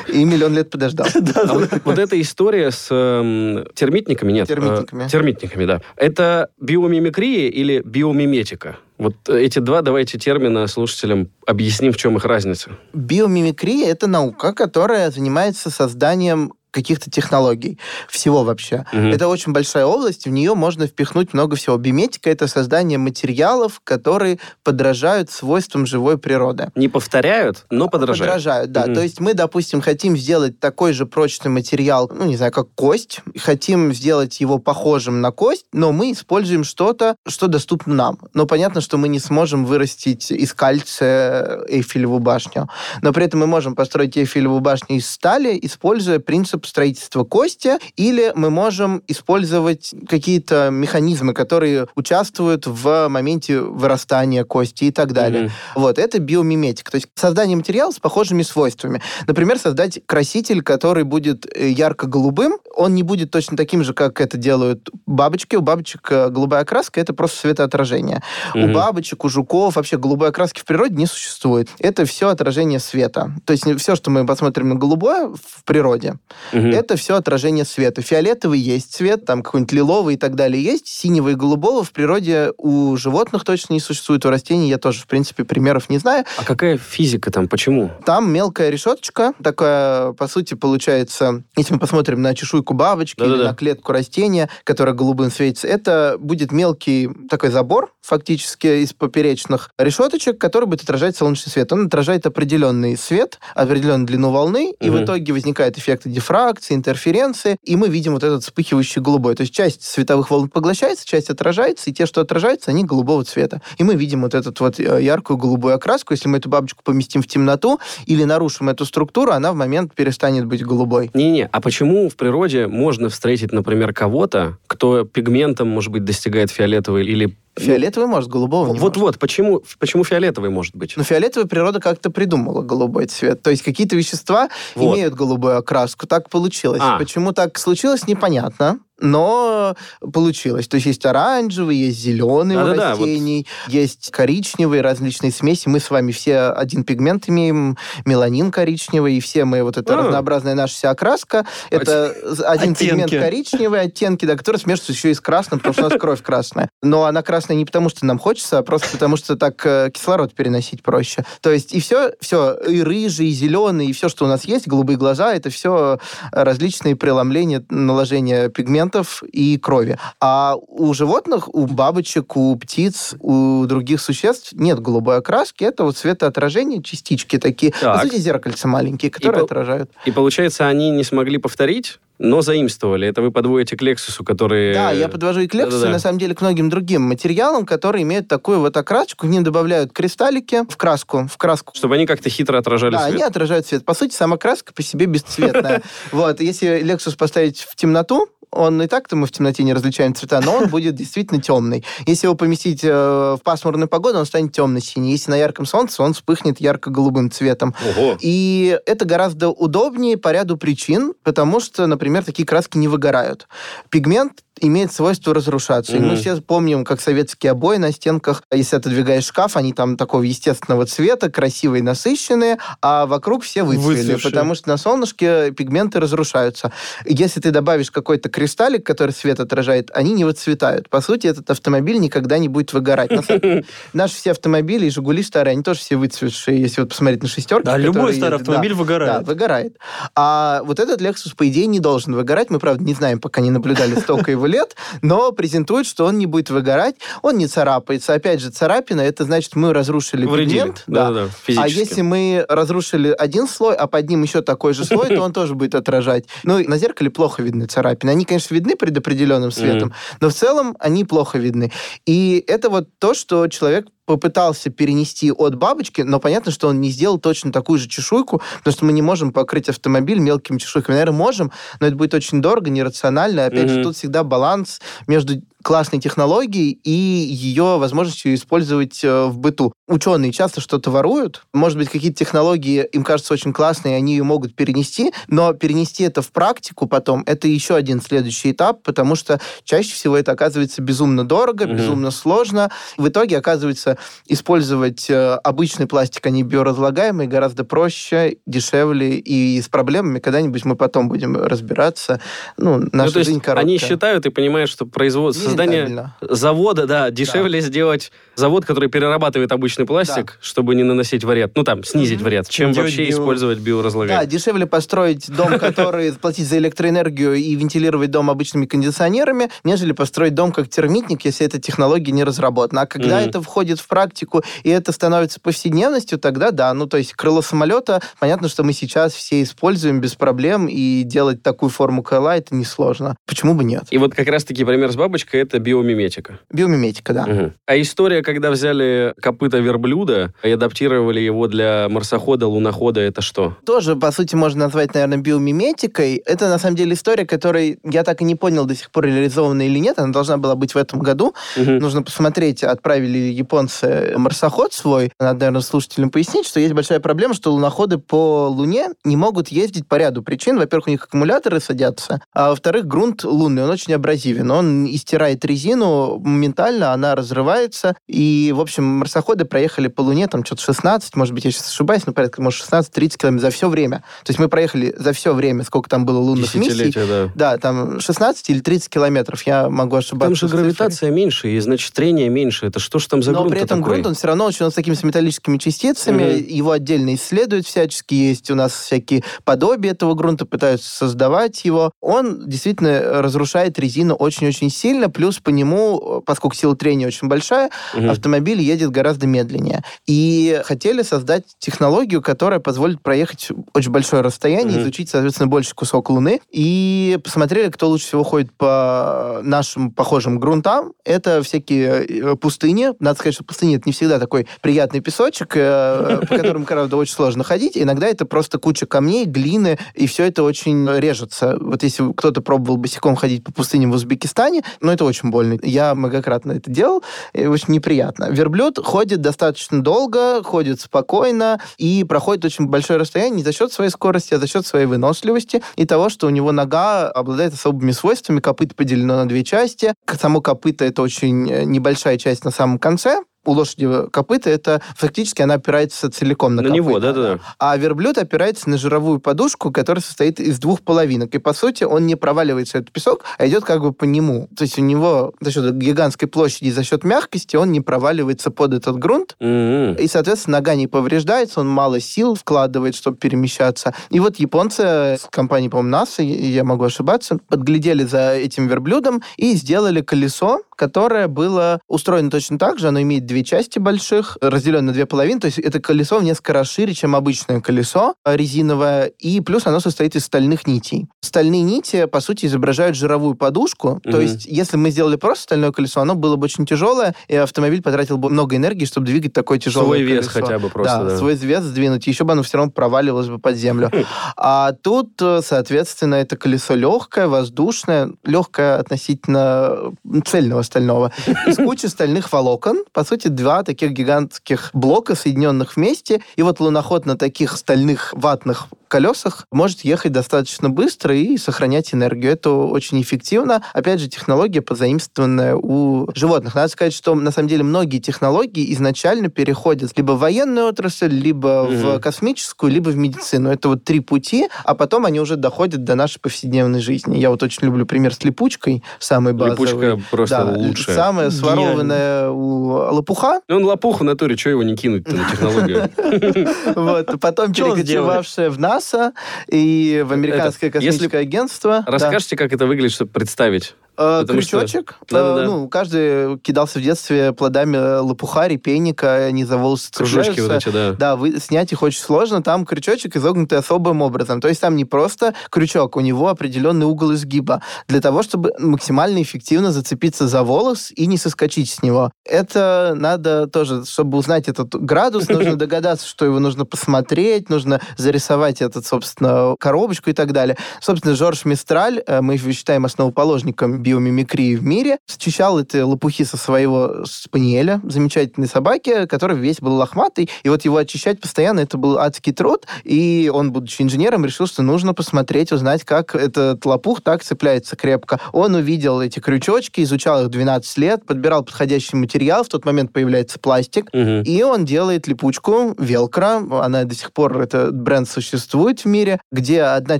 И 0.07 0.25
миллион 0.25 0.53
лет 0.53 0.69
подождал. 0.69 1.07
А 1.35 1.53
вот, 1.53 1.69
вот 1.85 1.97
эта 1.97 2.19
история 2.19 2.71
с 2.71 2.87
эм, 2.91 3.65
термитниками, 3.73 4.31
нет. 4.31 4.47
Термитниками. 4.47 5.05
э, 5.05 5.09
термитниками, 5.09 5.65
да. 5.65 5.81
Это 5.95 6.49
биомимикрия 6.59 7.49
или 7.49 7.81
биомиметика? 7.85 8.77
Вот 8.97 9.29
эти 9.29 9.59
два 9.59 9.81
давайте 9.81 10.19
термина 10.19 10.67
слушателям 10.67 11.29
объясним, 11.47 11.93
в 11.93 11.97
чем 11.97 12.17
их 12.17 12.25
разница. 12.25 12.71
Биомимикрия— 12.93 13.87
это 13.91 14.07
наука, 14.07 14.53
которая 14.53 15.09
занимается 15.09 15.69
созданием 15.69 16.53
каких-то 16.71 17.11
технологий. 17.11 17.77
Всего 18.09 18.43
вообще. 18.43 18.85
Мгм. 18.91 19.11
Это 19.11 19.27
очень 19.27 19.51
большая 19.51 19.85
область, 19.85 20.25
в 20.25 20.29
нее 20.29 20.55
можно 20.55 20.87
впихнуть 20.87 21.33
много 21.33 21.55
всего. 21.55 21.77
Биометика— 21.77 22.29
это 22.31 22.47
создание 22.47 22.97
материалов, 22.97 23.81
которые 23.83 24.39
подражают 24.63 25.29
свойствам 25.29 25.85
живой 25.85 26.17
природы. 26.17 26.71
Не 26.75 26.87
повторяют, 26.87 27.65
но 27.69 27.87
подражают. 27.89 28.31
Подражают, 28.31 28.71
да. 28.71 28.85
Мгм. 28.85 28.95
То 28.95 29.01
есть 29.01 29.19
мы, 29.19 29.33
допустим, 29.33 29.81
хотим 29.81 30.17
сделать 30.17 30.59
такой 30.59 30.93
же 30.93 31.05
прочный 31.05 31.51
материал, 31.51 32.09
ну, 32.13 32.25
не 32.25 32.37
знаю, 32.37 32.51
как 32.51 32.73
кость, 32.73 33.21
хотим 33.37 33.93
сделать 33.93 34.39
его 34.39 34.57
похожим 34.57 35.21
на 35.21 35.31
кость, 35.31 35.65
но 35.73 35.91
мы 35.91 36.11
используем 36.11 36.63
что-то, 36.63 37.15
что 37.27 37.47
доступно 37.47 37.93
нам. 37.93 38.19
Но 38.33 38.45
понятно, 38.45 38.81
что 38.81 38.97
мы 38.97 39.07
не 39.07 39.19
сможем 39.19 39.65
вырастить 39.65 40.31
из 40.31 40.53
кальция 40.53 41.63
Эйфелеву 41.67 42.19
башню. 42.19 42.69
Но 43.01 43.11
при 43.13 43.25
этом 43.25 43.41
мы 43.41 43.47
можем 43.47 43.75
построить 43.75 44.17
Эйфелеву 44.17 44.59
башню 44.59 44.97
из 44.97 45.09
стали, 45.09 45.57
используя 45.61 46.19
принцип 46.19 46.60
строительства 46.65 47.23
кости, 47.23 47.77
или 47.95 48.31
мы 48.35 48.49
можем 48.49 49.03
использовать 49.07 49.93
какие-то 50.07 50.69
механизмы, 50.71 51.33
которые 51.33 51.87
участвуют 51.95 52.67
в 52.67 53.07
моменте 53.09 53.59
вырастания 53.59 54.43
кости 54.43 54.85
и 54.85 54.91
так 54.91 55.13
далее. 55.13 55.43
Мгм. 55.43 55.51
Вот, 55.75 55.99
это 55.99 56.19
биомиметика. 56.19 56.91
То 56.91 56.95
есть 56.95 57.07
создание 57.15 57.57
материала 57.57 57.91
с 57.91 57.99
похожими 57.99 58.43
свойствами. 58.43 59.01
Например, 59.27 59.57
создать 59.57 59.99
краситель, 60.05 60.61
который 60.61 61.03
будет 61.03 61.45
э, 61.55 61.69
ярко-голубым. 61.69 62.57
Он 62.75 62.95
не 62.95 63.03
будет 63.03 63.31
точно 63.31 63.57
таким 63.57 63.83
же, 63.83 63.93
как 63.93 64.21
это 64.21 64.37
делают 64.37 64.89
бабочки. 65.05 65.55
У 65.55 65.61
бабочек 65.61 66.07
э, 66.11 66.29
голубая 66.29 66.61
окраска— 66.61 66.99
это 67.01 67.13
просто 67.13 67.39
светоотражение. 67.39 68.21
Мгм. 68.53 68.71
У 68.71 68.73
бабочек, 68.73 69.23
у 69.25 69.29
жуков 69.29 69.75
вообще 69.75 69.97
голубой 69.97 70.29
окраски 70.29 70.59
в 70.59 70.65
природе 70.65 70.95
не 70.95 71.05
существует. 71.05 71.69
Это 71.79 72.05
все 72.05 72.29
отражение 72.29 72.79
света. 72.79 73.31
То 73.45 73.53
есть 73.53 73.63
все, 73.79 73.95
что 73.95 74.09
мы 74.09 74.25
посмотрим 74.25 74.69
на 74.69 74.75
голубое 74.75 75.27
в 75.27 75.63
природе, 75.65 76.15
Мгм. 76.51 76.71
это 76.71 76.95
все 76.95 77.15
отражение 77.15 77.65
света. 77.65 78.01
Фиолетовый 78.01 78.59
есть 78.59 78.93
цвет, 78.93 79.25
там 79.25 79.41
какой-нибудь 79.43 79.73
лиловый 79.73 80.15
и 80.15 80.17
так 80.17 80.35
далее 80.35 80.63
есть. 80.63 80.87
Синего 80.87 81.29
и 81.29 81.35
голубого 81.35 81.83
в 81.83 81.91
природе 81.91 82.51
у 82.57 82.95
животных 82.97 83.43
точно 83.43 83.73
не 83.73 83.79
существует, 83.79 84.25
у 84.25 84.29
растений 84.29 84.69
я 84.69 84.77
тоже, 84.77 85.01
в 85.01 85.07
принципе, 85.07 85.43
примеров 85.43 85.89
не 85.89 85.97
знаю. 85.97 86.25
А 86.37 86.43
какая 86.43 86.77
физика 86.77 87.31
там? 87.31 87.47
Почему? 87.47 87.91
Там 88.05 88.31
мелкая 88.31 88.69
решеточка, 88.69 89.33
такая, 89.43 90.13
по 90.13 90.27
сути, 90.27 90.53
получается, 90.53 91.43
если 91.57 91.73
мы 91.73 91.79
посмотрим 91.79 92.21
на 92.21 92.33
чешуйку 92.35 92.73
бабочки 92.73 93.19
или 93.19 93.29
Да-да-да. 93.29 93.49
на 93.49 93.55
клетку 93.55 93.91
растения, 93.91 94.49
которая 94.63 94.93
голубым 94.95 95.31
светится, 95.31 95.67
это 95.67 96.17
будет 96.19 96.51
мелкий 96.51 97.09
такой 97.29 97.49
забор, 97.49 97.93
фактически, 98.01 98.81
из 98.83 98.93
поперечных 98.93 99.69
решеточек, 99.77 100.37
который 100.37 100.65
будет 100.65 100.83
отражать 100.83 101.15
солнечный 101.15 101.51
свет. 101.51 101.71
Он 101.71 101.85
отражает 101.87 102.25
определенный 102.25 102.97
свет, 102.97 103.39
определенную 103.55 104.07
длину 104.07 104.31
волны, 104.31 104.73
и 104.79 104.89
в 104.89 105.03
итоге 105.03 105.33
возникают 105.33 105.77
эффекты 105.77 106.09
дифракции, 106.09 106.40
интерференции, 106.49 107.57
и 107.63 107.75
мы 107.75 107.89
видим 107.89 108.13
вот 108.13 108.23
этот 108.23 108.43
вспыхивающий 108.43 109.01
голубой. 109.01 109.35
То 109.35 109.41
есть 109.41 109.53
часть 109.53 109.83
световых 109.83 110.29
волн 110.29 110.49
поглощается, 110.49 111.05
часть 111.05 111.29
отражается, 111.29 111.89
и 111.89 111.93
те, 111.93 112.05
что 112.05 112.21
отражаются, 112.21 112.71
они 112.71 112.83
голубого 112.83 113.23
цвета. 113.23 113.61
И 113.77 113.83
мы 113.83 113.95
видим 113.95 114.21
вот 114.21 114.33
эту 114.33 114.53
вот 114.59 114.79
э, 114.79 115.01
яркую 115.01 115.37
голубую 115.37 115.75
окраску. 115.75 116.13
Если 116.13 116.27
мы 116.27 116.37
эту 116.37 116.49
бабочку 116.49 116.83
поместим 116.83 117.21
в 117.21 117.27
темноту 117.27 117.79
или 118.05 118.23
нарушим 118.23 118.69
эту 118.69 118.85
структуру, 118.85 119.31
она 119.31 119.51
в 119.51 119.55
момент 119.55 119.93
перестанет 119.93 120.45
быть 120.45 120.63
голубой. 120.63 121.11
Не-не, 121.13 121.47
а 121.51 121.61
почему 121.61 122.09
в 122.09 122.15
природе 122.15 122.67
можно 122.67 123.09
встретить, 123.09 123.51
например, 123.51 123.93
кого-то, 123.93 124.57
кто 124.67 125.03
пигментом, 125.03 125.67
может 125.67 125.91
быть, 125.91 126.03
достигает 126.03 126.51
фиолетовой 126.51 127.05
или... 127.05 127.35
Фиолетовый 127.57 128.07
может, 128.07 128.29
голубого 128.29 128.71
не. 128.73 128.79
Вот-вот, 128.79 129.19
почему, 129.19 129.61
почему 129.77 130.03
фиолетовый 130.03 130.49
может 130.49 130.75
быть? 130.75 130.95
Но 130.95 131.03
фиолетовая 131.03 131.47
природа 131.47 131.79
как-то 131.79 132.09
придумала 132.09 132.61
голубой 132.61 133.07
цвет. 133.07 133.41
То 133.41 133.49
есть 133.49 133.61
какие-то 133.61 133.95
вещества 133.95 134.49
Вот. 134.75 134.95
имеют 134.95 135.13
голубую 135.15 135.57
окраску. 135.57 136.07
Так 136.07 136.29
получилось. 136.29 136.81
А. 136.81 136.97
Почему 136.97 137.33
так 137.33 137.57
случилось, 137.59 138.07
непонятно. 138.07 138.79
Но 139.01 139.75
получилось. 140.13 140.67
То 140.67 140.75
есть 140.75 140.87
есть 140.87 141.05
оранжевый, 141.05 141.75
есть 141.75 141.99
зеленый 141.99 142.55
у 142.55 142.59
Да-да-да, 142.59 142.95
вот. 142.95 143.07
растений, 143.07 143.47
есть 143.67 144.11
коричневые 144.11 144.81
различные 144.81 145.31
смеси. 145.31 145.67
Мы 145.67 145.79
с 145.79 145.89
вами 145.89 146.11
все 146.11 146.51
один 146.51 146.83
пигмент 146.83 147.27
имеем, 147.27 147.77
меланин 148.05 148.51
коричневый, 148.51 149.15
и 149.15 149.19
все 149.19 149.43
мы 149.45 149.63
вот 149.63 149.77
эта 149.77 149.93
А. 149.93 149.97
разнообразная 149.97 150.53
наша 150.53 150.75
вся 150.75 150.91
окраска. 150.91 151.45
Это 151.71 152.15
один 152.45 152.73
Оттенки. 152.73 152.83
пигмент 152.85 153.11
коричневый, 153.11 153.81
оттенки, 153.81 154.25
да, 154.25 154.35
которые 154.35 154.59
смешиваются 154.59 154.91
еще 154.93 155.11
и 155.11 155.13
с 155.13 155.19
красным, 155.21 155.59
потому 155.59 155.73
что 155.73 155.85
у 155.85 155.89
нас 155.89 155.93
кровь 155.99 156.21
красная. 156.21 156.69
Но 156.83 157.05
она 157.05 157.23
красная 157.23 157.57
не 157.57 157.65
потому, 157.65 157.89
что 157.89 158.05
нам 158.05 158.19
хочется, 158.19 158.59
а 158.59 158.63
просто 158.63 158.89
потому, 158.91 159.17
что 159.17 159.35
так 159.35 159.65
э, 159.65 159.89
кислород 159.91 160.33
переносить 160.35 160.83
проще. 160.83 161.25
То 161.41 161.51
есть 161.51 161.73
и 161.73 161.79
все, 161.79 162.11
все, 162.19 162.53
и 162.53 162.81
рыжий, 162.81 163.29
и 163.29 163.31
зеленый, 163.31 163.87
и 163.87 163.93
все, 163.93 164.09
что 164.09 164.25
у 164.25 164.27
нас 164.27 164.45
есть, 164.45 164.67
голубые 164.67 164.97
глаза, 164.97 165.33
это 165.33 165.49
все 165.49 165.99
различные 166.31 166.95
преломления, 166.95 167.63
наложения 167.69 168.49
пигментов 168.91 169.23
и 169.31 169.57
крови. 169.57 169.97
А 170.19 170.55
у 170.67 170.93
животных, 170.93 171.53
у 171.53 171.65
бабочек, 171.65 172.35
у 172.35 172.55
птиц, 172.55 173.15
у 173.19 173.65
других 173.65 174.01
существ 174.01 174.53
нет 174.53 174.79
голубой 174.79 175.17
окраски, 175.17 175.63
это 175.63 175.83
вот 175.83 175.97
светоотражение, 175.97 176.81
частички 176.83 177.37
такие, 177.37 177.71
по 177.71 177.79
Так. 177.79 178.03
сути, 178.03 178.17
зеркальца 178.17 178.67
маленькие, 178.67 179.11
которые 179.11 179.39
по- 179.39 179.45
отражают. 179.45 179.91
И 180.05 180.11
получается, 180.11 180.67
они 180.67 180.91
не 180.91 181.03
смогли 181.03 181.37
повторить, 181.37 181.99
но 182.19 182.41
заимствовали. 182.43 183.07
Это 183.07 183.23
вы 183.23 183.31
подводите 183.31 183.75
к 183.75 183.81
Лексусу, 183.81 184.23
который... 184.23 184.75
Да, 184.75 184.91
я 184.91 185.07
подвожу 185.09 185.39
и 185.39 185.47
к 185.47 185.55
и 185.55 185.57
да-да-да. 185.57 185.89
на 185.89 185.97
самом 185.97 186.19
деле 186.19 186.35
к 186.35 186.41
многим 186.41 186.69
другим 186.69 187.01
материалам, 187.01 187.65
которые 187.65 188.03
имеют 188.03 188.27
такую 188.27 188.59
вот 188.59 188.77
окраску, 188.77 189.25
к 189.25 189.29
ним 189.29 189.43
добавляют 189.43 189.91
кристаллики 189.91 190.61
в 190.69 190.77
краску, 190.77 191.27
в 191.27 191.37
краску. 191.37 191.73
Чтобы 191.75 191.95
они 191.95 192.05
как-то 192.05 192.29
хитро 192.29 192.59
отражали 192.59 192.91
Да, 192.93 193.03
свет. 193.05 193.13
они 193.15 193.23
отражают 193.23 193.65
свет. 193.65 193.85
По 193.85 193.95
сути, 193.95 194.13
сама 194.13 194.37
краска 194.37 194.71
по 194.71 194.83
себе 194.83 195.07
бесцветная. 195.07 195.81
Вот, 196.11 196.41
если 196.41 196.81
Lexus 196.83 197.17
поставить 197.17 197.61
в 197.61 197.75
темноту, 197.75 198.27
он 198.51 198.81
и 198.81 198.87
так-то 198.87 199.15
мы 199.15 199.27
в 199.27 199.31
темноте 199.31 199.63
не 199.63 199.73
различаем 199.73 200.13
цвета, 200.13 200.41
но 200.41 200.57
он 200.57 200.67
будет 200.67 200.95
действительно 200.95 201.41
темный. 201.41 201.83
Если 202.05 202.27
его 202.27 202.35
поместить 202.35 202.83
э, 202.83 202.89
в 202.89 203.39
пасмурную 203.43 203.87
погоду, 203.87 204.19
он 204.19 204.25
станет 204.25 204.51
темно-синий. 204.53 205.11
Если 205.11 205.31
на 205.31 205.35
ярком 205.35 205.65
солнце, 205.65 206.03
он 206.03 206.13
вспыхнет 206.13 206.59
ярко-голубым 206.59 207.31
цветом. 207.31 207.73
Ого. 207.97 208.17
И 208.19 208.77
это 208.85 209.05
гораздо 209.05 209.49
удобнее 209.49 210.17
по 210.17 210.31
ряду 210.31 210.57
причин, 210.57 211.13
потому 211.23 211.59
что, 211.59 211.87
например, 211.87 212.23
такие 212.23 212.45
краски 212.45 212.77
не 212.77 212.87
выгорают. 212.87 213.47
Пигмент 213.89 214.43
имеет 214.61 214.93
свойство 214.93 215.33
разрушаться. 215.33 215.95
И 215.97 215.99
мы 215.99 216.15
все 216.15 216.37
помним, 216.41 216.85
как 216.85 217.01
советские 217.01 217.51
обои 217.51 217.77
на 217.77 217.91
стенках, 217.91 218.43
если 218.51 218.75
отодвигаешь 218.77 219.25
шкаф, 219.25 219.57
они 219.57 219.73
там 219.73 219.97
такого 219.97 220.23
естественного 220.23 220.85
цвета, 220.85 221.29
красивые, 221.29 221.83
насыщенные, 221.83 222.57
а 222.81 223.05
вокруг 223.05 223.43
все 223.43 223.63
выцвели, 223.63 223.97
Выцвевшие. 223.97 224.31
потому 224.31 224.55
что 224.55 224.69
на 224.69 224.77
солнышке 224.77 225.51
пигменты 225.51 225.99
разрушаются. 225.99 226.71
Если 227.05 227.39
ты 227.39 227.51
добавишь 227.51 227.91
какой-то 227.91 228.29
кристаллик, 228.29 228.85
который 228.85 229.11
свет 229.11 229.39
отражает, 229.39 229.89
они 229.93 230.13
не 230.13 230.25
выцветают. 230.25 230.89
По 230.89 231.01
сути, 231.01 231.27
этот 231.27 231.49
автомобиль 231.49 231.99
никогда 231.99 232.37
не 232.37 232.47
будет 232.47 232.73
выгорать. 232.73 233.11
Наши 233.93 234.15
все 234.15 234.31
автомобили 234.31 234.85
и 234.85 234.89
«Жигули» 234.89 235.23
старые, 235.23 235.53
они 235.53 235.63
тоже 235.63 235.79
все 235.79 235.95
выцветшие, 235.95 236.61
если 236.61 236.81
вот 236.81 236.89
посмотреть 236.89 237.23
на 237.23 237.29
шестерки. 237.29 237.65
Да, 237.65 237.77
любой 237.77 238.13
старый 238.13 238.37
автомобиль 238.39 238.71
Да, 238.71 238.77
выгорает. 238.77 239.27
выгорает. 239.27 239.77
А 240.15 240.61
вот 240.63 240.79
этот 240.79 241.01
Lexus, 241.01 241.35
по 241.35 241.47
идее, 241.47 241.65
не 241.67 241.79
должен 241.79 242.13
выгорать. 242.15 242.49
Мы, 242.49 242.59
правда, 242.59 242.83
не 242.83 242.93
знаем, 242.93 243.19
пока 243.19 243.41
не 243.41 243.49
наблюдали 243.51 243.95
столько 243.99 244.31
его 244.31 244.45
лет, 244.51 244.75
но 245.01 245.31
презентует, 245.31 245.85
что 245.87 246.05
он 246.05 246.17
не 246.17 246.25
будет 246.25 246.49
выгорать, 246.49 246.95
он 247.21 247.37
не 247.37 247.47
царапается. 247.47 248.13
Опять 248.13 248.39
же, 248.41 248.49
царапина, 248.51 249.01
это 249.01 249.23
значит, 249.23 249.55
мы 249.55 249.73
разрушили 249.73 250.25
Повредили. 250.25 250.59
пигмент. 250.59 250.83
Да. 250.87 251.07
А 251.07 251.29
физически. 251.43 251.79
если 251.79 252.01
мы 252.01 252.45
разрушили 252.47 253.15
один 253.17 253.47
слой, 253.47 253.75
а 253.75 253.87
под 253.87 254.09
ним 254.09 254.23
еще 254.23 254.41
такой 254.41 254.73
же 254.73 254.85
слой, 254.85 255.07
то 255.07 255.21
он 255.21 255.33
тоже 255.33 255.55
будет 255.55 255.75
отражать. 255.75 256.25
Ну, 256.43 256.59
на 256.67 256.77
зеркале 256.77 257.09
плохо 257.09 257.41
видны 257.41 257.65
царапины. 257.65 258.11
Они, 258.11 258.25
конечно, 258.25 258.53
видны 258.53 258.75
предопределенным 258.75 259.51
светом, 259.51 259.93
но 260.19 260.29
в 260.29 260.33
целом 260.33 260.75
они 260.79 261.05
плохо 261.05 261.37
видны. 261.37 261.71
И 262.05 262.43
это 262.47 262.69
вот 262.69 262.89
то, 262.99 263.13
что 263.13 263.47
человек 263.47 263.87
попытался 264.15 264.69
перенести 264.69 265.31
от 265.31 265.55
бабочки, 265.55 266.01
но 266.01 266.19
понятно, 266.19 266.51
что 266.51 266.67
он 266.67 266.81
не 266.81 266.89
сделал 266.89 267.17
точно 267.17 267.51
такую 267.51 267.79
же 267.79 267.87
чешуйку, 267.87 268.41
потому 268.59 268.73
что 268.73 268.85
мы 268.85 268.91
не 268.91 269.01
можем 269.01 269.31
покрыть 269.31 269.69
автомобиль 269.69 270.19
мелкими 270.19 270.57
чешуйками. 270.57 270.95
Наверное, 270.95 271.17
можем, 271.17 271.51
но 271.79 271.87
это 271.87 271.95
будет 271.95 272.13
очень 272.13 272.41
дорого, 272.41 272.69
нерационально. 272.69 273.45
Опять 273.45 273.69
же, 273.69 273.75
Мгм. 273.75 273.83
тут 273.83 273.95
всегда 273.95 274.23
баланс 274.23 274.81
между 275.07 275.41
классной 275.63 275.99
технологией 275.99 276.79
и 276.83 276.91
ее 276.91 277.77
возможностью 277.77 278.33
использовать 278.33 279.03
э, 279.03 279.25
в 279.25 279.37
быту. 279.37 279.73
Ученые 279.87 280.31
часто 280.31 280.61
что-то 280.61 280.91
воруют. 280.91 281.43
Может 281.53 281.77
быть, 281.77 281.89
какие-то 281.89 282.17
технологии 282.17 282.85
им 282.91 283.03
кажутся 283.03 283.33
очень 283.33 283.53
классные, 283.53 283.93
и 283.95 283.97
они 283.97 284.13
ее 284.15 284.23
могут 284.23 284.55
перенести, 284.55 285.13
но 285.27 285.53
перенести 285.53 286.03
это 286.03 286.21
в 286.21 286.31
практику 286.31 286.87
потом, 286.87 287.23
это 287.25 287.47
еще 287.47 287.75
один 287.75 288.01
следующий 288.01 288.51
этап, 288.51 288.83
потому 288.83 289.15
что 289.15 289.39
чаще 289.63 289.93
всего 289.93 290.17
это 290.17 290.31
оказывается 290.31 290.81
безумно 290.81 291.25
дорого, 291.27 291.65
Мгм. 291.67 291.77
безумно 291.77 292.11
сложно. 292.11 292.69
В 292.97 293.07
итоге 293.07 293.37
оказывается 293.37 293.97
использовать 294.27 295.09
э, 295.09 295.33
обычный 295.43 295.87
пластик, 295.87 296.25
они 296.25 296.43
биоразлагаемые, 296.43 297.27
гораздо 297.27 297.63
проще, 297.63 298.37
дешевле, 298.45 299.17
и 299.17 299.61
с 299.61 299.67
проблемами 299.67 300.19
когда-нибудь 300.19 300.65
мы 300.65 300.75
потом 300.75 301.09
будем 301.09 301.35
разбираться. 301.35 302.19
Ну, 302.57 302.77
наша 302.77 302.89
Ну, 302.91 303.11
то 303.11 303.19
есть 303.19 303.29
жизнь 303.29 303.39
короткая. 303.41 303.65
они 303.65 303.77
считают 303.77 304.25
и 304.25 304.29
понимают, 304.29 304.69
что 304.69 304.85
производство, 304.85 305.49
Не 305.49 305.50
создание 305.51 305.81
рентабельно. 305.81 306.15
завода, 306.21 306.85
да, 306.87 307.11
дешевле 307.11 307.61
сделать 307.61 308.11
завод, 308.35 308.65
который 308.65 308.89
перерабатывает 308.89 309.51
обычный 309.51 309.85
пластик, 309.85 310.37
чтобы 310.41 310.75
не 310.75 310.83
наносить 310.83 311.23
вред, 311.23 311.51
ну 311.55 311.63
там, 311.63 311.83
снизить 311.83 312.21
вред, 312.21 312.49
чем 312.49 312.71
Делать 312.71 312.89
вообще 312.89 313.05
био- 313.07 313.11
использовать 313.11 313.57
Да, 313.59 313.63
биоразлагаемый. 313.63 314.27
дешевле 314.27 314.65
построить 314.65 315.29
дом, 315.29 315.59
который 315.59 316.11
платить 316.21 316.47
за 316.47 316.57
электроэнергию 316.57 317.35
и 317.35 317.55
вентилировать 317.55 318.09
дом 318.11 318.29
обычными 318.29 318.65
кондиционерами, 318.65 319.49
нежели 319.63 319.91
построить 319.91 320.33
дом 320.33 320.51
как 320.51 320.69
термитник, 320.69 321.25
если 321.25 321.45
эта 321.45 321.59
технология 321.59 322.11
не 322.11 322.23
разработана. 322.23 322.81
А 322.81 322.85
когда 322.85 323.21
это 323.21 323.41
входит 323.41 323.79
в 323.79 323.87
практику 323.87 324.43
и 324.63 324.69
это 324.69 324.91
становится 324.91 325.39
повседневностью, 325.39 326.17
тогда 326.17 326.51
да. 326.51 326.73
Ну, 326.73 326.87
то 326.87 326.97
есть 326.97 327.13
крыло 327.13 327.41
самолета, 327.41 328.01
понятно, 328.19 328.47
что 328.49 328.63
мы 328.63 328.73
сейчас 328.73 329.13
все 329.13 329.43
используем 329.43 330.01
без 330.01 330.15
проблем, 330.15 330.67
и 330.67 331.03
делать 331.03 331.43
такую 331.43 331.69
форму 331.69 332.01
крыла 332.03 332.37
это 332.37 332.55
несложно. 332.55 333.15
Почему 333.27 333.53
бы 333.53 333.63
нет? 333.63 333.83
И 333.91 333.97
вот 333.97 334.13
как 334.15 334.27
раз-таки 334.27 334.63
пример 334.63 334.91
с 334.91 334.95
бабочкой— 334.95 335.40
это 335.41 335.59
биомиметика. 335.59 336.39
Биомиметика, 336.51 337.13
да. 337.13 337.25
Мгм. 337.25 337.53
А 337.65 337.79
история, 337.79 338.21
когда 338.21 338.51
взяли 338.51 339.13
копыта 339.21 339.59
верблюда 339.59 340.33
и 340.43 340.51
адаптировали 340.51 341.19
его 341.19 341.47
для 341.47 341.87
марсохода, 341.89 342.47
лунохода, 342.47 343.01
это 343.01 343.21
что? 343.21 343.57
Тоже, 343.65 343.95
по 343.95 344.11
сути, 344.11 344.35
можно 344.35 344.65
назвать, 344.65 344.93
наверное, 344.93 345.17
биомиметикой. 345.17 346.21
Это, 346.25 346.49
на 346.49 346.59
самом 346.59 346.75
деле, 346.75 346.93
история, 346.93 347.25
которой 347.25 347.79
я 347.83 348.03
так 348.03 348.21
и 348.21 348.23
не 348.23 348.35
понял 348.35 348.65
до 348.65 348.75
сих 348.75 348.91
пор, 348.91 349.05
реализована 349.05 349.65
или 349.65 349.79
нет. 349.79 349.99
Она 349.99 350.11
должна 350.11 350.37
была 350.37 350.55
быть 350.55 350.75
в 350.75 350.77
этом 350.77 350.99
году. 350.99 351.33
Мгм. 351.55 351.77
Нужно 351.77 352.03
посмотреть, 352.03 352.63
отправили 352.63 353.17
ли 353.17 353.31
японцы 353.31 354.13
марсоход 354.17 354.73
свой. 354.73 355.11
Надо, 355.19 355.39
наверное, 355.39 355.61
слушателям 355.61 356.09
пояснить, 356.09 356.45
что 356.45 356.59
есть 356.59 356.73
большая 356.73 356.99
проблема, 356.99 357.33
что 357.33 357.51
луноходы 357.51 357.97
по 357.97 358.47
Луне 358.47 358.89
не 359.03 359.15
могут 359.15 359.47
ездить 359.49 359.87
по 359.87 359.95
ряду 359.95 360.21
причин. 360.21 360.57
Во-первых, 360.57 360.87
у 360.87 360.91
них 360.91 361.03
аккумуляторы 361.05 361.59
садятся, 361.59 362.21
а 362.33 362.49
во-вторых, 362.49 362.85
грунт 362.85 363.23
лунный, 363.23 363.63
он 363.63 363.69
очень 363.69 363.93
абразивен. 363.93 364.51
Он 364.51 364.85
истирает 364.85 365.30
резину 365.43 366.19
моментально, 366.19 366.93
она 366.93 367.15
разрывается. 367.15 367.95
И, 368.07 368.53
в 368.55 368.59
общем, 368.59 368.83
марсоходы 368.83 369.45
проехали 369.45 369.87
по 369.87 370.01
Луне 370.01 370.27
там 370.27 370.43
что-то 370.45 370.61
16, 370.63 371.15
может 371.15 371.33
быть, 371.33 371.45
я 371.45 371.51
сейчас 371.51 371.69
ошибаюсь, 371.69 372.05
но 372.05 372.13
порядка, 372.13 372.41
может, 372.41 372.67
16-30 372.69 373.17
километров 373.17 373.41
за 373.41 373.49
все 373.51 373.69
время. 373.69 373.97
То 374.23 374.29
есть 374.29 374.39
мы 374.39 374.47
проехали 374.49 374.93
за 374.97 375.13
все 375.13 375.33
время, 375.33 375.63
сколько 375.63 375.89
там 375.89 376.05
было 376.05 376.19
лунных 376.19 376.53
миссий. 376.55 376.91
Да. 377.07 377.29
Да, 377.35 377.57
там 377.57 377.99
16 377.99 378.49
или 378.49 378.59
30 378.59 378.89
километров, 378.89 379.41
я 379.43 379.69
могу 379.69 379.95
ошибаться. 379.95 380.27
Там 380.27 380.35
же 380.35 380.47
с 380.47 380.49
цифрой. 380.51 380.61
гравитация 380.63 381.11
меньше, 381.11 381.49
и 381.49 381.59
значит 381.59 381.93
трение 381.93 382.29
меньше. 382.29 382.65
Это 382.67 382.79
что 382.79 382.99
ж 382.99 383.07
там 383.07 383.23
за 383.23 383.31
Но 383.31 383.39
грунт 383.39 383.51
при 383.51 383.61
этом 383.61 383.79
такой? 383.79 383.93
грунт, 383.95 384.07
он 384.07 384.15
все 384.15 384.27
равно 384.27 384.45
очень 384.45 384.65
он 384.65 384.71
с 384.71 384.75
такими 384.75 384.95
с 384.95 385.03
металлическими 385.03 385.57
частицами, 385.57 386.23
Мгм. 386.23 386.45
его 386.47 386.71
отдельно 386.71 387.15
исследуют 387.15 387.65
всячески, 387.65 388.13
есть 388.13 388.49
у 388.51 388.55
нас 388.55 388.73
всякие 388.73 389.23
подобия 389.43 389.91
этого 389.91 390.13
грунта, 390.13 390.45
пытаются 390.45 390.89
создавать 390.89 391.63
его. 391.65 391.91
Он 392.01 392.47
действительно 392.47 393.21
разрушает 393.21 393.77
резину 393.79 394.15
очень-очень 394.15 394.69
сильно, 394.69 395.09
плюс 395.21 395.37
по 395.39 395.51
нему, 395.51 396.23
поскольку 396.25 396.55
сила 396.55 396.75
трения 396.75 397.05
очень 397.05 397.27
большая, 397.27 397.69
Мгм. 397.93 398.09
автомобиль 398.09 398.59
едет 398.59 398.89
гораздо 398.89 399.27
медленнее. 399.27 399.83
И 400.07 400.59
хотели 400.65 401.03
создать 401.03 401.43
технологию, 401.59 402.23
которая 402.23 402.59
позволит 402.59 403.03
проехать 403.03 403.49
очень 403.75 403.91
большое 403.91 404.23
расстояние, 404.23 404.77
Мгм. 404.77 404.81
изучить, 404.81 405.09
соответственно, 405.09 405.45
больше 405.47 405.75
кусок 405.75 406.09
Луны. 406.09 406.41
И 406.49 407.19
посмотрели, 407.23 407.69
кто 407.69 407.87
лучше 407.87 408.07
всего 408.07 408.23
ходит 408.23 408.51
по 408.57 409.41
нашим 409.43 409.91
похожим 409.91 410.39
грунтам. 410.39 410.93
Это 411.05 411.43
всякие 411.43 412.03
э, 412.31 412.35
пустыни. 412.35 412.89
Надо 412.99 413.19
сказать, 413.19 413.35
что 413.35 413.43
пустыня 413.43 413.75
это 413.75 413.83
не 413.85 413.93
всегда 413.93 414.17
такой 414.17 414.47
приятный 414.61 415.01
песочек, 415.01 415.51
э, 415.55 416.21
по 416.27 416.35
которому, 416.35 416.65
правда, 416.65 416.97
очень 416.97 417.13
сложно 417.13 417.43
ходить. 417.43 417.77
Иногда 417.77 418.07
это 418.07 418.25
просто 418.25 418.57
куча 418.57 418.87
камней, 418.87 419.25
глины, 419.25 419.77
и 419.93 420.07
все 420.07 420.23
это 420.25 420.41
очень 420.41 420.89
режется. 420.89 421.57
Вот 421.61 421.83
если 421.83 422.11
кто-то 422.13 422.41
пробовал 422.41 422.77
босиком 422.77 423.15
ходить 423.15 423.43
по 423.43 423.51
пустыням 423.53 423.91
в 423.91 423.95
Узбекистане, 423.95 424.63
ну, 424.79 424.91
это 424.91 425.05
очень 425.05 425.10
больно. 425.23 425.57
Я 425.61 425.95
многократно 425.95 426.53
это 426.53 426.69
делал, 426.69 427.03
и 427.33 427.45
очень 427.45 427.73
неприятно. 427.73 428.29
Верблюд 428.29 428.79
ходит 428.79 429.21
достаточно 429.21 429.83
долго, 429.83 430.43
ходит 430.43 430.81
спокойно 430.81 431.59
и 431.77 432.03
проходит 432.03 432.45
очень 432.45 432.67
большое 432.67 432.99
расстояние 432.99 433.37
не 433.37 433.43
за 433.43 433.51
счет 433.51 433.71
своей 433.71 433.91
скорости, 433.91 434.33
а 434.33 434.39
за 434.39 434.47
счет 434.47 434.65
своей 434.65 434.85
выносливости 434.85 435.61
и 435.75 435.85
того, 435.85 436.09
что 436.09 436.27
у 436.27 436.29
него 436.29 436.51
нога 436.51 437.09
обладает 437.09 437.53
особыми 437.53 437.91
свойствами. 437.91 438.39
Копыт 438.39 438.75
поделено 438.75 439.17
на 439.17 439.27
две 439.27 439.43
части. 439.43 439.93
Само 440.19 440.41
копыто— 440.41 440.85
это 440.85 441.01
очень 441.01 441.49
э, 441.49 441.63
небольшая 441.63 442.17
часть 442.17 442.45
на 442.45 442.51
самом 442.51 442.79
конце, 442.79 443.23
у 443.45 443.53
лошади 443.53 444.07
копыта 444.11 444.49
это 444.49 444.81
фактически 444.95 445.41
она 445.41 445.55
опирается 445.55 446.09
целиком 446.11 446.55
на, 446.55 446.61
На 446.61 446.67
него, 446.67 446.89
копыта. 446.93 447.13
да-да-да. 447.13 447.39
А 447.59 447.75
верблюд 447.77 448.17
опирается 448.17 448.69
на 448.69 448.77
жировую 448.77 449.19
подушку, 449.19 449.71
которая 449.71 450.01
состоит 450.01 450.39
из 450.39 450.59
двух 450.59 450.81
половинок. 450.81 451.33
И, 451.33 451.37
по 451.39 451.53
сути, 451.53 451.83
он 451.83 452.05
не 452.05 452.15
проваливается 452.15 452.77
в 452.77 452.81
этот 452.81 452.91
песок, 452.91 453.23
а 453.37 453.47
идет 453.47 453.63
как 453.63 453.81
бы 453.81 453.93
по 453.93 454.03
нему. 454.05 454.47
То 454.55 454.63
есть 454.63 454.77
у 454.77 454.81
него 454.81 455.33
за 455.39 455.51
счет 455.51 455.75
гигантской 455.77 456.27
площади, 456.27 456.69
за 456.69 456.83
счет 456.83 457.03
мягкости, 457.03 457.55
он 457.55 457.71
не 457.71 457.81
проваливается 457.81 458.51
под 458.51 458.73
этот 458.73 458.97
грунт. 458.97 459.35
Мгм. 459.39 459.95
И, 459.95 460.07
соответственно, 460.07 460.57
нога 460.57 460.75
не 460.75 460.87
повреждается, 460.87 461.61
он 461.61 461.67
мало 461.69 461.99
сил 461.99 462.35
вкладывает, 462.35 462.95
чтобы 462.95 463.17
перемещаться. 463.17 463.93
И 464.09 464.19
вот 464.19 464.37
японцы 464.37 464.81
с 464.83 465.27
компанией, 465.29 465.69
по-моему, 465.69 465.89
НАСА, 465.89 466.21
я 466.23 466.63
могу 466.63 466.83
ошибаться, 466.83 467.39
подглядели 467.47 468.03
за 468.03 468.33
этим 468.33 468.67
верблюдом 468.67 469.21
и 469.37 469.53
сделали 469.55 470.01
колесо, 470.01 470.61
которое 470.75 471.27
было 471.27 471.79
устроено 471.87 472.29
точно 472.29 472.57
так 472.57 472.79
же. 472.79 472.87
Оно 472.87 473.01
имеет 473.01 473.25
две 473.31 473.43
части 473.43 473.79
больших, 473.79 474.37
разделенные 474.41 474.81
на 474.87 474.93
две 474.93 475.05
половины. 475.05 475.39
То 475.39 475.45
есть 475.47 475.59
это 475.59 475.79
колесо 475.79 476.19
в 476.19 476.23
несколько 476.23 476.53
раз 476.53 476.69
шире, 476.69 476.93
чем 476.93 477.15
обычное 477.15 477.61
колесо 477.61 478.13
э, 478.25 478.35
резиновое. 478.35 479.05
И 479.19 479.39
плюс 479.41 479.65
оно 479.67 479.79
состоит 479.79 480.15
из 480.15 480.25
стальных 480.25 480.67
нитей. 480.67 481.07
Стальные 481.21 481.61
нити, 481.63 482.05
по 482.05 482.19
сути, 482.19 482.45
изображают 482.45 482.95
жировую 482.97 483.35
подушку. 483.35 483.99
То 484.03 484.09
Мгм. 484.11 484.21
есть 484.21 484.45
если 484.45 484.77
мы 484.77 484.91
сделали 484.91 485.15
просто 485.15 485.43
стальное 485.43 485.71
колесо, 485.71 486.01
оно 486.01 486.15
было 486.15 486.35
бы 486.35 486.45
очень 486.45 486.65
тяжелое, 486.65 487.15
и 487.27 487.35
автомобиль 487.35 487.81
потратил 487.81 488.17
бы 488.17 488.29
много 488.29 488.55
энергии, 488.55 488.85
чтобы 488.85 489.05
двигать 489.07 489.33
такое 489.33 489.59
тяжелое 489.59 489.87
Свой 489.87 490.01
вес 490.01 490.27
колесо. 490.27 490.45
хотя 490.47 490.59
бы 490.59 490.69
просто, 490.69 490.97
да, 490.97 491.03
да. 491.05 491.17
свой 491.17 491.35
вес 491.35 491.63
сдвинуть, 491.63 492.05
еще 492.07 492.23
бы 492.25 492.33
оно 492.33 492.43
все 492.43 492.57
равно 492.57 492.71
проваливалось 492.71 493.29
бы 493.29 493.39
под 493.39 493.55
землю. 493.55 493.89
А 494.35 494.73
тут, 494.73 495.21
э, 495.21 495.41
соответственно, 495.43 496.15
это 496.15 496.35
колесо 496.35 496.75
легкое, 496.75 497.27
воздушное, 497.27 498.11
легкое 498.25 498.77
относительно 498.77 499.93
цельного 500.25 500.61
стального, 500.63 501.11
из 501.47 501.55
кучи 501.57 501.85
стальных 501.85 502.31
волокон. 502.31 502.83
По 502.93 503.03
сути, 503.03 503.20
два 503.29 503.63
таких 503.63 503.91
гигантских 503.91 504.69
блока, 504.73 505.15
соединенных 505.15 505.75
вместе. 505.75 506.21
И 506.35 506.41
вот 506.41 506.59
луноход 506.59 507.05
на 507.05 507.17
таких 507.17 507.57
стальных 507.57 508.13
ватных 508.13 508.67
колесах 508.91 509.45
может 509.51 509.85
ехать 509.85 510.11
достаточно 510.11 510.69
быстро 510.69 511.15
и 511.15 511.37
сохранять 511.37 511.93
энергию. 511.93 512.33
Это 512.33 512.51
очень 512.51 513.01
эффективно. 513.01 513.63
Опять 513.73 514.01
же, 514.01 514.09
технология 514.09 514.61
позаимствованная 514.61 515.55
у 515.55 516.09
животных. 516.13 516.55
Надо 516.55 516.67
сказать, 516.67 516.93
что 516.93 517.15
на 517.15 517.31
самом 517.31 517.47
деле 517.47 517.63
многие 517.63 517.99
технологии 517.99 518.73
изначально 518.73 519.29
переходят 519.29 519.93
либо 519.95 520.11
в 520.11 520.19
военную 520.19 520.67
отрасль, 520.67 521.07
либо 521.07 521.63
в 521.69 521.71
Мгм. 521.93 522.01
космическую, 522.01 522.69
либо 522.69 522.89
в 522.89 522.97
медицину. 522.97 523.49
Это 523.49 523.69
вот 523.69 523.85
три 523.85 524.01
пути, 524.01 524.49
а 524.65 524.75
потом 524.75 525.05
они 525.05 525.21
уже 525.21 525.37
доходят 525.37 525.85
до 525.85 525.95
нашей 525.95 526.19
повседневной 526.19 526.81
жизни. 526.81 527.17
Я 527.17 527.29
вот 527.29 527.41
очень 527.43 527.65
люблю 527.67 527.85
пример 527.85 528.13
с 528.13 528.21
липучкой, 528.25 528.83
самый 528.99 529.31
базовый. 529.31 529.69
Липучка 529.69 530.01
просто 530.11 530.35
Да, 530.45 530.51
лучшая. 530.51 530.95
Самая 530.97 531.29
сворованная 531.29 532.29
у 532.29 532.93
лопуха, 532.93 533.39
Ну, 533.47 533.55
он 533.55 533.63
лопух 533.63 534.01
в 534.01 534.03
натуре, 534.03 534.35
что 534.35 534.49
его 534.49 534.63
не 534.63 534.75
кинуть-то 534.75 535.15
на 535.15 535.29
технологию? 535.31 535.89
вот, 536.75 537.19
потом 537.21 537.53
перекочевавшая 537.53 538.49
в 538.49 538.59
НАСА 538.81 539.13
и 539.49 540.03
в 540.05 540.11
Американское 540.11 540.69
Это, 540.69 540.79
если- 540.79 540.89
космическое 540.97 541.17
агентство. 541.19 541.83
Да. 541.85 541.91
Расскажите, 541.91 542.35
как 542.35 542.51
это 542.53 542.65
выглядит, 542.65 542.91
чтобы 542.93 543.11
представить? 543.11 543.75
Э, 543.97 544.21
Потому 544.21 544.41
что- 544.41 544.59
Крючочек. 544.61 544.95
Да-да-да. 545.09 545.43
Э, 545.43 545.45
Ну, 545.45 545.67
каждый 545.67 546.39
кидался 546.39 546.79
в 546.79 546.81
детстве 546.81 547.33
плодами 547.33 547.99
лопуха, 547.99 548.47
репейника, 548.47 549.25
они 549.25 549.43
за 549.43 549.57
волосы 549.57 549.91
Кружочки 549.93 550.39
вот 550.39 550.51
эти, 550.53 550.69
да. 550.69 550.93
Да, 550.93 551.15
вы, 551.17 551.37
снять 551.39 551.71
их 551.73 551.83
очень 551.83 551.99
сложно. 552.01 552.41
Там 552.41 552.65
крючочек 552.65 553.15
изогнутый 553.17 553.59
особым 553.59 554.01
образом. 554.01 554.39
То 554.39 554.47
есть 554.47 554.61
там 554.61 554.77
не 554.77 554.85
просто 554.85 555.35
крючок, 555.51 555.97
у 555.97 555.99
него 555.99 556.29
определенный 556.29 556.85
угол 556.85 557.13
изгиба. 557.13 557.61
Для 557.89 557.99
того, 557.99 558.23
чтобы 558.23 558.53
максимально 558.57 559.21
эффективно 559.21 559.71
зацепиться 559.73 560.27
за 560.27 560.41
волос 560.43 560.91
и 560.95 561.05
не 561.05 561.17
соскочить 561.17 561.69
с 561.69 561.83
него. 561.83 562.11
Это 562.25 562.93
надо 562.95 563.47
тоже, 563.47 563.83
чтобы 563.85 564.17
узнать 564.17 564.47
этот 564.47 564.73
градус, 564.73 565.27
нужно 565.27 565.55
догадаться, 565.57 566.07
что 566.07 566.23
его 566.25 566.39
нужно 566.39 566.63
посмотреть, 566.65 567.49
нужно 567.49 567.81
зарисовать 567.97 568.61
этот, 568.71 568.85
собственно, 568.85 569.55
коробочку 569.59 570.09
и 570.09 570.13
так 570.13 570.31
далее. 570.31 570.57
Собственно, 570.81 571.15
Жорж 571.15 571.45
Мистраль, 571.45 572.01
э, 572.05 572.21
мы 572.21 572.35
его 572.35 572.51
считаем 572.51 572.85
основоположником 572.85 573.81
биомимикрии 573.81 574.55
в 574.55 574.63
мире, 574.63 574.97
счищал 575.07 575.59
эти 575.59 575.77
лопухи 575.77 576.23
со 576.23 576.37
своего 576.37 577.03
спаниеля, 577.05 577.81
замечательной 577.83 578.47
собаки, 578.47 579.05
который 579.05 579.37
весь 579.37 579.59
был 579.59 579.75
лохматый, 579.75 580.29
и 580.43 580.49
вот 580.49 580.63
его 580.65 580.77
очищать 580.77 581.19
постоянно, 581.19 581.59
это 581.59 581.77
был 581.77 581.97
адский 581.99 582.33
труд, 582.33 582.65
и 582.83 583.29
он, 583.33 583.51
будучи 583.51 583.81
инженером, 583.81 584.25
решил, 584.25 584.47
что 584.47 584.61
нужно 584.63 584.93
посмотреть, 584.93 585.51
узнать, 585.51 585.83
как 585.83 586.15
этот 586.15 586.65
лопух 586.65 587.01
так 587.01 587.23
цепляется 587.23 587.75
крепко. 587.75 588.19
Он 588.31 588.55
увидел 588.55 589.01
эти 589.01 589.19
крючочки, 589.19 589.81
изучал 589.81 590.23
их 590.23 590.29
12 590.29 590.77
лет, 590.77 591.05
подбирал 591.05 591.43
подходящий 591.43 591.95
материал, 591.97 592.43
в 592.43 592.47
тот 592.47 592.65
момент 592.65 592.93
появляется 592.93 593.39
пластик, 593.39 593.89
Мгм. 593.93 594.23
и 594.23 594.41
он 594.43 594.65
делает 594.65 595.07
липучку 595.07 595.75
Велкро. 595.77 596.41
Она 596.63 596.83
до 596.85 596.95
сих 596.95 597.11
пор, 597.11 597.41
этот 597.41 597.75
бренд 597.75 598.07
существует 598.09 598.60
в 598.61 598.85
мире, 598.85 599.19
где 599.31 599.61
одна 599.63 599.99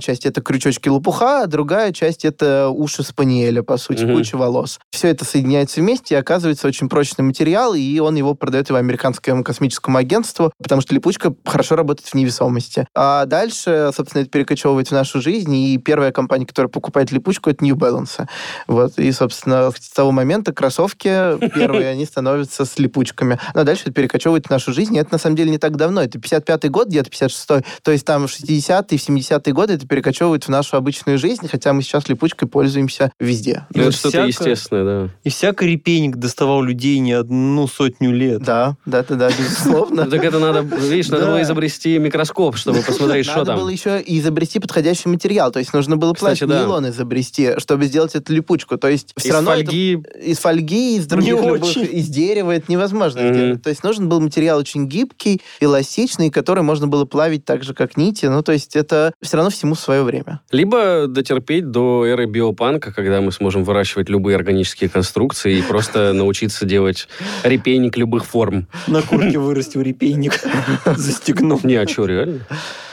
часть 0.00 0.24
это 0.26 0.40
крючочки 0.40 0.88
лопуха, 0.88 1.42
а 1.42 1.46
другая 1.46 1.92
часть 1.92 2.24
это 2.24 2.68
уши 2.68 3.02
спаниеля. 3.02 3.62
По 3.62 3.76
сути, 3.76 4.04
Мгм. 4.04 4.14
куча 4.16 4.36
волос. 4.36 4.78
Все 4.90 5.08
это 5.08 5.24
соединяется 5.24 5.80
вместе 5.80 6.14
и 6.14 6.18
оказывается 6.18 6.66
очень 6.68 6.88
прочный 6.88 7.24
материал, 7.24 7.74
и 7.74 7.98
он 7.98 8.14
его 8.16 8.34
продает 8.34 8.68
его 8.68 8.78
американскому 8.78 9.44
космическому 9.44 9.98
агентству, 9.98 10.52
потому 10.62 10.80
что 10.80 10.94
липучка 10.94 11.34
хорошо 11.44 11.76
работает 11.76 12.08
в 12.08 12.14
невесомости. 12.14 12.86
А 12.94 13.26
дальше, 13.26 13.90
собственно, 13.94 14.22
это 14.22 14.30
перекочевывает 14.30 14.88
в 14.88 14.92
нашу 14.92 15.20
жизнь, 15.20 15.54
и 15.54 15.78
первая 15.78 16.12
компания, 16.12 16.46
которая 16.46 16.68
покупает 16.70 17.10
липучку, 17.12 17.50
это 17.50 17.64
New 17.64 17.76
Balance. 17.76 18.26
Вот, 18.66 18.98
и, 18.98 19.10
собственно, 19.12 19.70
с 19.78 19.90
того 19.90 20.12
момента 20.12 20.52
кроссовки 20.52 21.08
первые, 21.54 21.88
они 21.88 22.04
становятся 22.06 22.64
с 22.64 22.78
липучками. 22.78 23.38
Но 23.54 23.64
дальше 23.64 23.82
это 23.84 23.92
перекочевывает 23.92 24.46
в 24.46 24.50
нашу 24.50 24.72
жизнь, 24.72 24.94
и 24.94 24.98
это 24.98 25.10
на 25.12 25.18
самом 25.18 25.36
деле 25.36 25.50
не 25.50 25.58
так 25.58 25.76
давно. 25.76 26.02
Это 26.02 26.18
55-й 26.18 26.68
год, 26.68 26.88
где-то 26.88 27.10
56-й. 27.10 27.64
То 27.82 27.90
есть 27.90 28.04
там 28.04 28.26
в 28.26 28.30
60-е, 28.58 28.98
в 28.98 29.08
70-е 29.08 29.52
годы 29.52 29.74
это 29.74 29.86
перекочевывает 29.86 30.44
в 30.44 30.48
нашу 30.48 30.76
обычную 30.76 31.18
жизнь, 31.18 31.46
хотя 31.48 31.72
мы 31.72 31.82
сейчас 31.82 32.08
липучкой 32.08 32.48
пользуемся 32.48 33.12
везде. 33.20 33.66
И 33.72 33.78
Ну, 33.78 33.84
вот 33.84 33.88
это 33.90 33.96
что-то 33.98 34.08
всяко- 34.28 34.28
естественное, 34.28 34.84
да. 35.06 35.12
И 35.24 35.30
всякий 35.30 35.66
репейник 35.66 36.16
доставал 36.16 36.62
людей 36.62 36.98
не 36.98 37.12
одну 37.12 37.66
сотню 37.66 38.12
лет. 38.12 38.42
Да, 38.42 38.76
да, 38.86 39.04
да, 39.08 39.14
да, 39.14 39.28
безусловно. 39.30 40.04
Ну, 40.04 40.10
так 40.10 40.24
это 40.24 40.38
надо, 40.38 40.60
видишь, 40.60 41.08
надо 41.08 41.26
было 41.26 41.42
изобрести 41.42 41.98
микроскоп, 41.98 42.56
чтобы 42.56 42.80
посмотреть, 42.80 43.26
что 43.26 43.36
Надо 43.38 43.46
там. 43.52 43.60
было 43.60 43.68
еще 43.68 44.00
и 44.00 44.18
изобрести 44.18 44.58
подходящий 44.58 45.08
материал. 45.08 45.50
То 45.50 45.58
есть 45.58 45.72
нужно 45.72 45.96
было 45.96 46.14
да. 46.46 46.60
нейлон 46.60 46.88
изобрести, 46.88 47.58
чтобы 47.58 47.86
сделать 47.86 48.14
эту 48.14 48.32
липучку. 48.32 48.76
То 48.78 48.88
есть 48.88 49.12
все 49.16 49.28
Из 49.28 49.34
равно 49.34 49.52
это- 49.54 49.64
фольги 49.64 50.02
из 50.22 50.38
фольги, 50.38 50.96
из 50.96 51.06
других 51.06 51.34
любых- 51.42 51.76
из 51.76 52.08
дерева 52.08 52.52
это 52.52 52.70
невозможно 52.70 53.20
сделать. 53.32 53.62
То 53.62 53.70
есть 53.70 53.82
нужен 53.84 54.08
был 54.08 54.20
материал 54.20 54.58
очень 54.58 54.86
гибкий, 54.86 55.40
эластичный, 55.60 56.30
который 56.30 56.62
можно 56.62 56.86
было 56.86 57.04
плавить 57.04 57.44
так 57.44 57.62
же, 57.64 57.74
как 57.74 57.96
нити. 57.96 58.26
Ну, 58.32 58.42
то 58.42 58.52
есть 58.52 58.76
это 58.76 59.12
все 59.20 59.36
равно 59.36 59.50
всему 59.50 59.74
свое 59.74 60.02
время. 60.02 60.40
Либо 60.50 61.06
дотерпеть 61.06 61.70
до 61.70 62.06
эры 62.06 62.26
биопанка, 62.26 62.92
когда 62.92 63.20
мы 63.20 63.32
сможем 63.32 63.64
выращивать 63.64 64.08
любые 64.08 64.36
органические 64.36 64.88
конструкции 64.88 65.58
и 65.58 65.62
просто 65.62 66.12
научиться 66.14 66.64
делать 66.64 67.08
репейник 67.42 67.96
любых 67.96 68.24
форм. 68.24 68.66
На 68.86 69.02
куртке 69.02 69.38
вырастил 69.38 69.82
репейник, 69.82 70.40
застегнув. 70.96 71.64
Не, 71.64 71.76
а 71.76 71.86
что, 71.86 72.06
реально? 72.06 72.40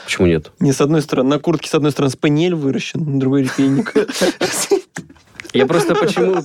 Почему 0.06 0.28
нет? 0.28 0.52
Не, 0.60 0.74
с 0.74 0.82
одной 0.82 1.02
стороны, 1.02 1.30
на 1.30 1.40
куртке, 1.40 1.70
с 1.70 1.76
одной 1.76 1.92
стороны, 1.92 2.12
спаниель 2.12 2.56
выращен, 2.56 3.00
на 3.00 3.20
другой 3.20 3.44
репейник. 3.44 3.94
Я 5.54 5.66
просто 5.66 5.96
почему... 5.96 6.44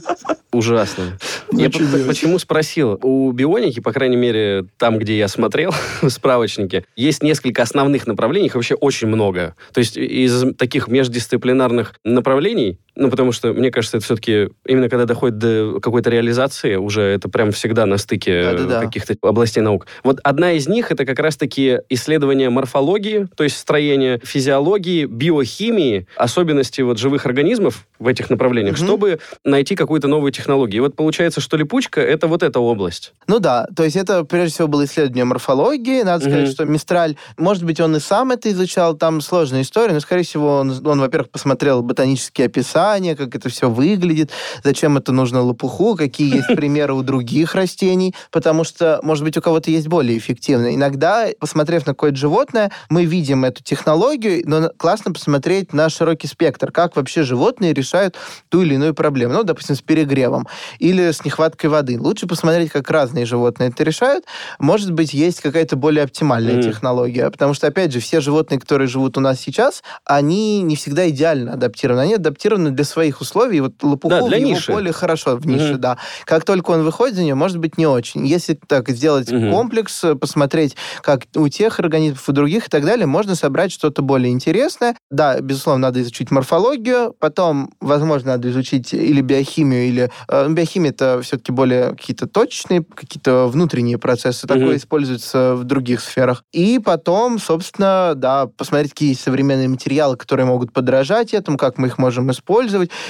Ужасно. 0.52 1.18
Ну, 1.50 1.58
Я 1.58 1.68
почему 1.70 2.38
спросил? 2.38 2.98
У 3.02 3.32
бионики, 3.32 3.80
по 3.80 3.92
крайней 3.92 4.16
мере, 4.16 4.66
там, 4.78 4.98
где 4.98 5.18
я 5.18 5.28
смотрел 5.28 5.74
в 6.02 6.08
справочнике, 6.10 6.84
есть 6.96 7.22
несколько 7.22 7.62
основных 7.62 8.06
направлений, 8.06 8.46
их 8.46 8.54
вообще 8.54 8.74
очень 8.74 9.08
много. 9.08 9.56
То 9.72 9.80
есть 9.80 9.96
из 9.96 10.54
таких 10.56 10.88
междисциплинарных 10.88 11.94
направлений, 12.04 12.78
ну, 12.96 13.10
потому 13.10 13.32
что, 13.32 13.52
мне 13.52 13.70
кажется, 13.70 13.96
это 13.96 14.04
все-таки 14.04 14.48
именно 14.66 14.88
когда 14.88 15.04
доходит 15.04 15.38
до 15.38 15.80
какой-то 15.80 16.10
реализации, 16.10 16.76
уже 16.76 17.02
это 17.02 17.28
прям 17.28 17.50
всегда 17.52 17.86
на 17.86 17.98
стыке 17.98 18.42
Да-да-да. 18.44 18.80
каких-то 18.82 19.14
областей 19.22 19.60
наук. 19.62 19.86
Вот 20.04 20.20
одна 20.22 20.52
из 20.52 20.68
них 20.68 20.92
это 20.92 21.04
как 21.04 21.18
раз-таки 21.18 21.80
исследование 21.88 22.50
морфологии, 22.50 23.26
то 23.36 23.44
есть 23.44 23.56
строения 23.56 24.20
физиологии, 24.22 25.06
биохимии, 25.06 26.06
особенности 26.16 26.80
вот 26.82 26.98
живых 26.98 27.26
организмов 27.26 27.86
в 27.98 28.06
этих 28.06 28.30
направлениях, 28.30 28.76
Мгм. 28.78 28.86
чтобы 28.86 29.18
найти 29.44 29.74
какую-то 29.76 30.08
новую 30.08 30.32
технологию. 30.32 30.76
И 30.76 30.80
вот 30.80 30.96
получается, 30.96 31.40
что 31.40 31.56
липучка— 31.56 32.00
это 32.02 32.26
вот 32.28 32.42
эта 32.42 32.60
область. 32.60 33.12
Ну 33.26 33.38
да, 33.40 33.66
то 33.74 33.82
есть 33.84 33.96
это 33.96 34.24
прежде 34.24 34.54
всего 34.54 34.68
было 34.68 34.84
исследование 34.84 35.24
морфологии. 35.24 36.02
Надо 36.02 36.24
сказать, 36.24 36.48
что 36.50 36.64
Мистраль, 36.64 37.16
может 37.36 37.64
быть, 37.64 37.80
он 37.80 37.96
и 37.96 38.00
сам 38.00 38.30
это 38.30 38.50
изучал, 38.50 38.94
там 38.96 39.20
сложная 39.20 39.62
история, 39.62 39.92
но, 39.94 40.00
скорее 40.00 40.22
всего, 40.22 40.58
он, 40.58 40.70
он, 40.86 41.00
во-первых, 41.00 41.30
посмотрел 41.30 41.82
ботанические 41.82 42.46
описания, 42.46 42.83
как 43.16 43.34
это 43.34 43.48
все 43.48 43.70
выглядит, 43.70 44.30
зачем 44.62 44.96
это 44.96 45.12
нужно 45.12 45.40
лопуху, 45.42 45.96
какие 45.96 46.36
есть 46.36 46.48
примеры 46.56 46.94
у 46.94 47.02
других 47.02 47.54
растений, 47.54 48.14
потому 48.30 48.64
что, 48.64 49.00
может 49.02 49.24
быть, 49.24 49.36
у 49.36 49.42
кого-то 49.42 49.70
есть 49.70 49.88
более 49.88 50.18
эффективные. 50.18 50.74
Иногда, 50.74 51.28
посмотрев 51.40 51.86
на 51.86 51.92
какое-то 51.94 52.16
животное, 52.18 52.70
мы 52.90 53.04
видим 53.04 53.44
эту 53.44 53.62
технологию, 53.62 54.42
но 54.46 54.70
классно 54.76 55.12
посмотреть 55.12 55.72
на 55.72 55.88
широкий 55.88 56.26
спектр, 56.26 56.70
как 56.70 56.96
вообще 56.96 57.22
животные 57.22 57.72
решают 57.72 58.16
ту 58.48 58.62
или 58.62 58.74
иную 58.74 58.94
проблему. 58.94 59.34
Ну, 59.34 59.42
допустим, 59.44 59.74
с 59.76 59.80
перегревом 59.82 60.46
или 60.78 61.10
с 61.10 61.24
нехваткой 61.24 61.70
воды. 61.70 61.98
Лучше 62.00 62.26
посмотреть, 62.26 62.70
как 62.70 62.90
разные 62.90 63.24
животные 63.26 63.70
это 63.70 63.82
решают. 63.84 64.24
Может 64.58 64.92
быть, 64.92 65.14
есть 65.14 65.40
какая-то 65.40 65.76
более 65.76 66.04
оптимальная 66.04 66.54
Мгм. 66.54 66.62
технология. 66.62 67.30
Потому 67.30 67.54
что, 67.54 67.66
опять 67.66 67.92
же, 67.92 68.00
все 68.00 68.20
животные, 68.20 68.58
которые 68.60 68.88
живут 68.88 69.16
у 69.16 69.20
нас 69.20 69.40
сейчас, 69.40 69.82
они 70.04 70.62
не 70.62 70.76
всегда 70.76 71.08
идеально 71.08 71.52
адаптированы. 71.54 72.00
Они 72.02 72.14
адаптированы 72.14 72.70
для 72.74 72.84
своих 72.84 73.20
условий. 73.20 73.60
Вот 73.60 73.82
лопуху 73.82 74.10
Да, 74.14 74.22
для 74.28 74.38
в 74.38 74.40
его 74.40 74.50
ниши. 74.50 74.72
поле 74.72 74.92
хорошо 74.92 75.36
в 75.36 75.46
нише, 75.46 75.72
Мгм. 75.72 75.80
да. 75.80 75.98
Как 76.24 76.44
только 76.44 76.70
он 76.70 76.82
выходит 76.82 77.16
за 77.16 77.22
нее, 77.22 77.34
может 77.34 77.58
быть, 77.58 77.78
не 77.78 77.86
очень. 77.86 78.26
Если 78.26 78.54
так 78.66 78.88
сделать 78.90 79.30
Мгм. 79.30 79.50
комплекс, 79.50 80.04
э, 80.04 80.14
посмотреть, 80.14 80.76
как 81.02 81.22
у 81.36 81.48
тех 81.48 81.78
организмов, 81.80 82.28
у 82.28 82.32
других 82.32 82.66
и 82.66 82.70
так 82.70 82.84
далее, 82.84 83.06
можно 83.06 83.34
собрать 83.34 83.72
что-то 83.72 84.02
более 84.02 84.32
интересное. 84.32 84.96
Да, 85.10 85.40
безусловно, 85.40 85.82
надо 85.88 86.02
изучить 86.02 86.30
морфологию, 86.30 87.14
потом, 87.18 87.70
возможно, 87.80 88.32
надо 88.32 88.50
изучить 88.50 88.92
или 88.92 89.20
биохимию, 89.20 89.86
или... 89.88 90.10
э, 90.28 90.46
ну, 90.48 90.54
биохимия 90.54 90.90
это 90.90 91.20
все-таки 91.22 91.52
более 91.52 91.90
какие-то 91.90 92.26
точечные, 92.26 92.84
какие-то 92.84 93.46
внутренние 93.48 93.98
процессы. 93.98 94.46
Такое 94.46 94.66
Мгм. 94.66 94.76
используется 94.76 95.54
в 95.54 95.64
других 95.64 96.00
сферах. 96.00 96.44
И 96.52 96.78
потом, 96.78 97.38
собственно, 97.38 98.12
да, 98.16 98.46
посмотреть, 98.46 98.90
какие 98.90 99.10
есть 99.10 99.20
современные 99.22 99.68
материалы, 99.68 100.16
которые 100.16 100.46
могут 100.46 100.72
подражать 100.72 101.34
этому, 101.34 101.56
как 101.58 101.78
мы 101.78 101.88
их 101.88 101.98
можем 101.98 102.30
использовать, 102.30 102.63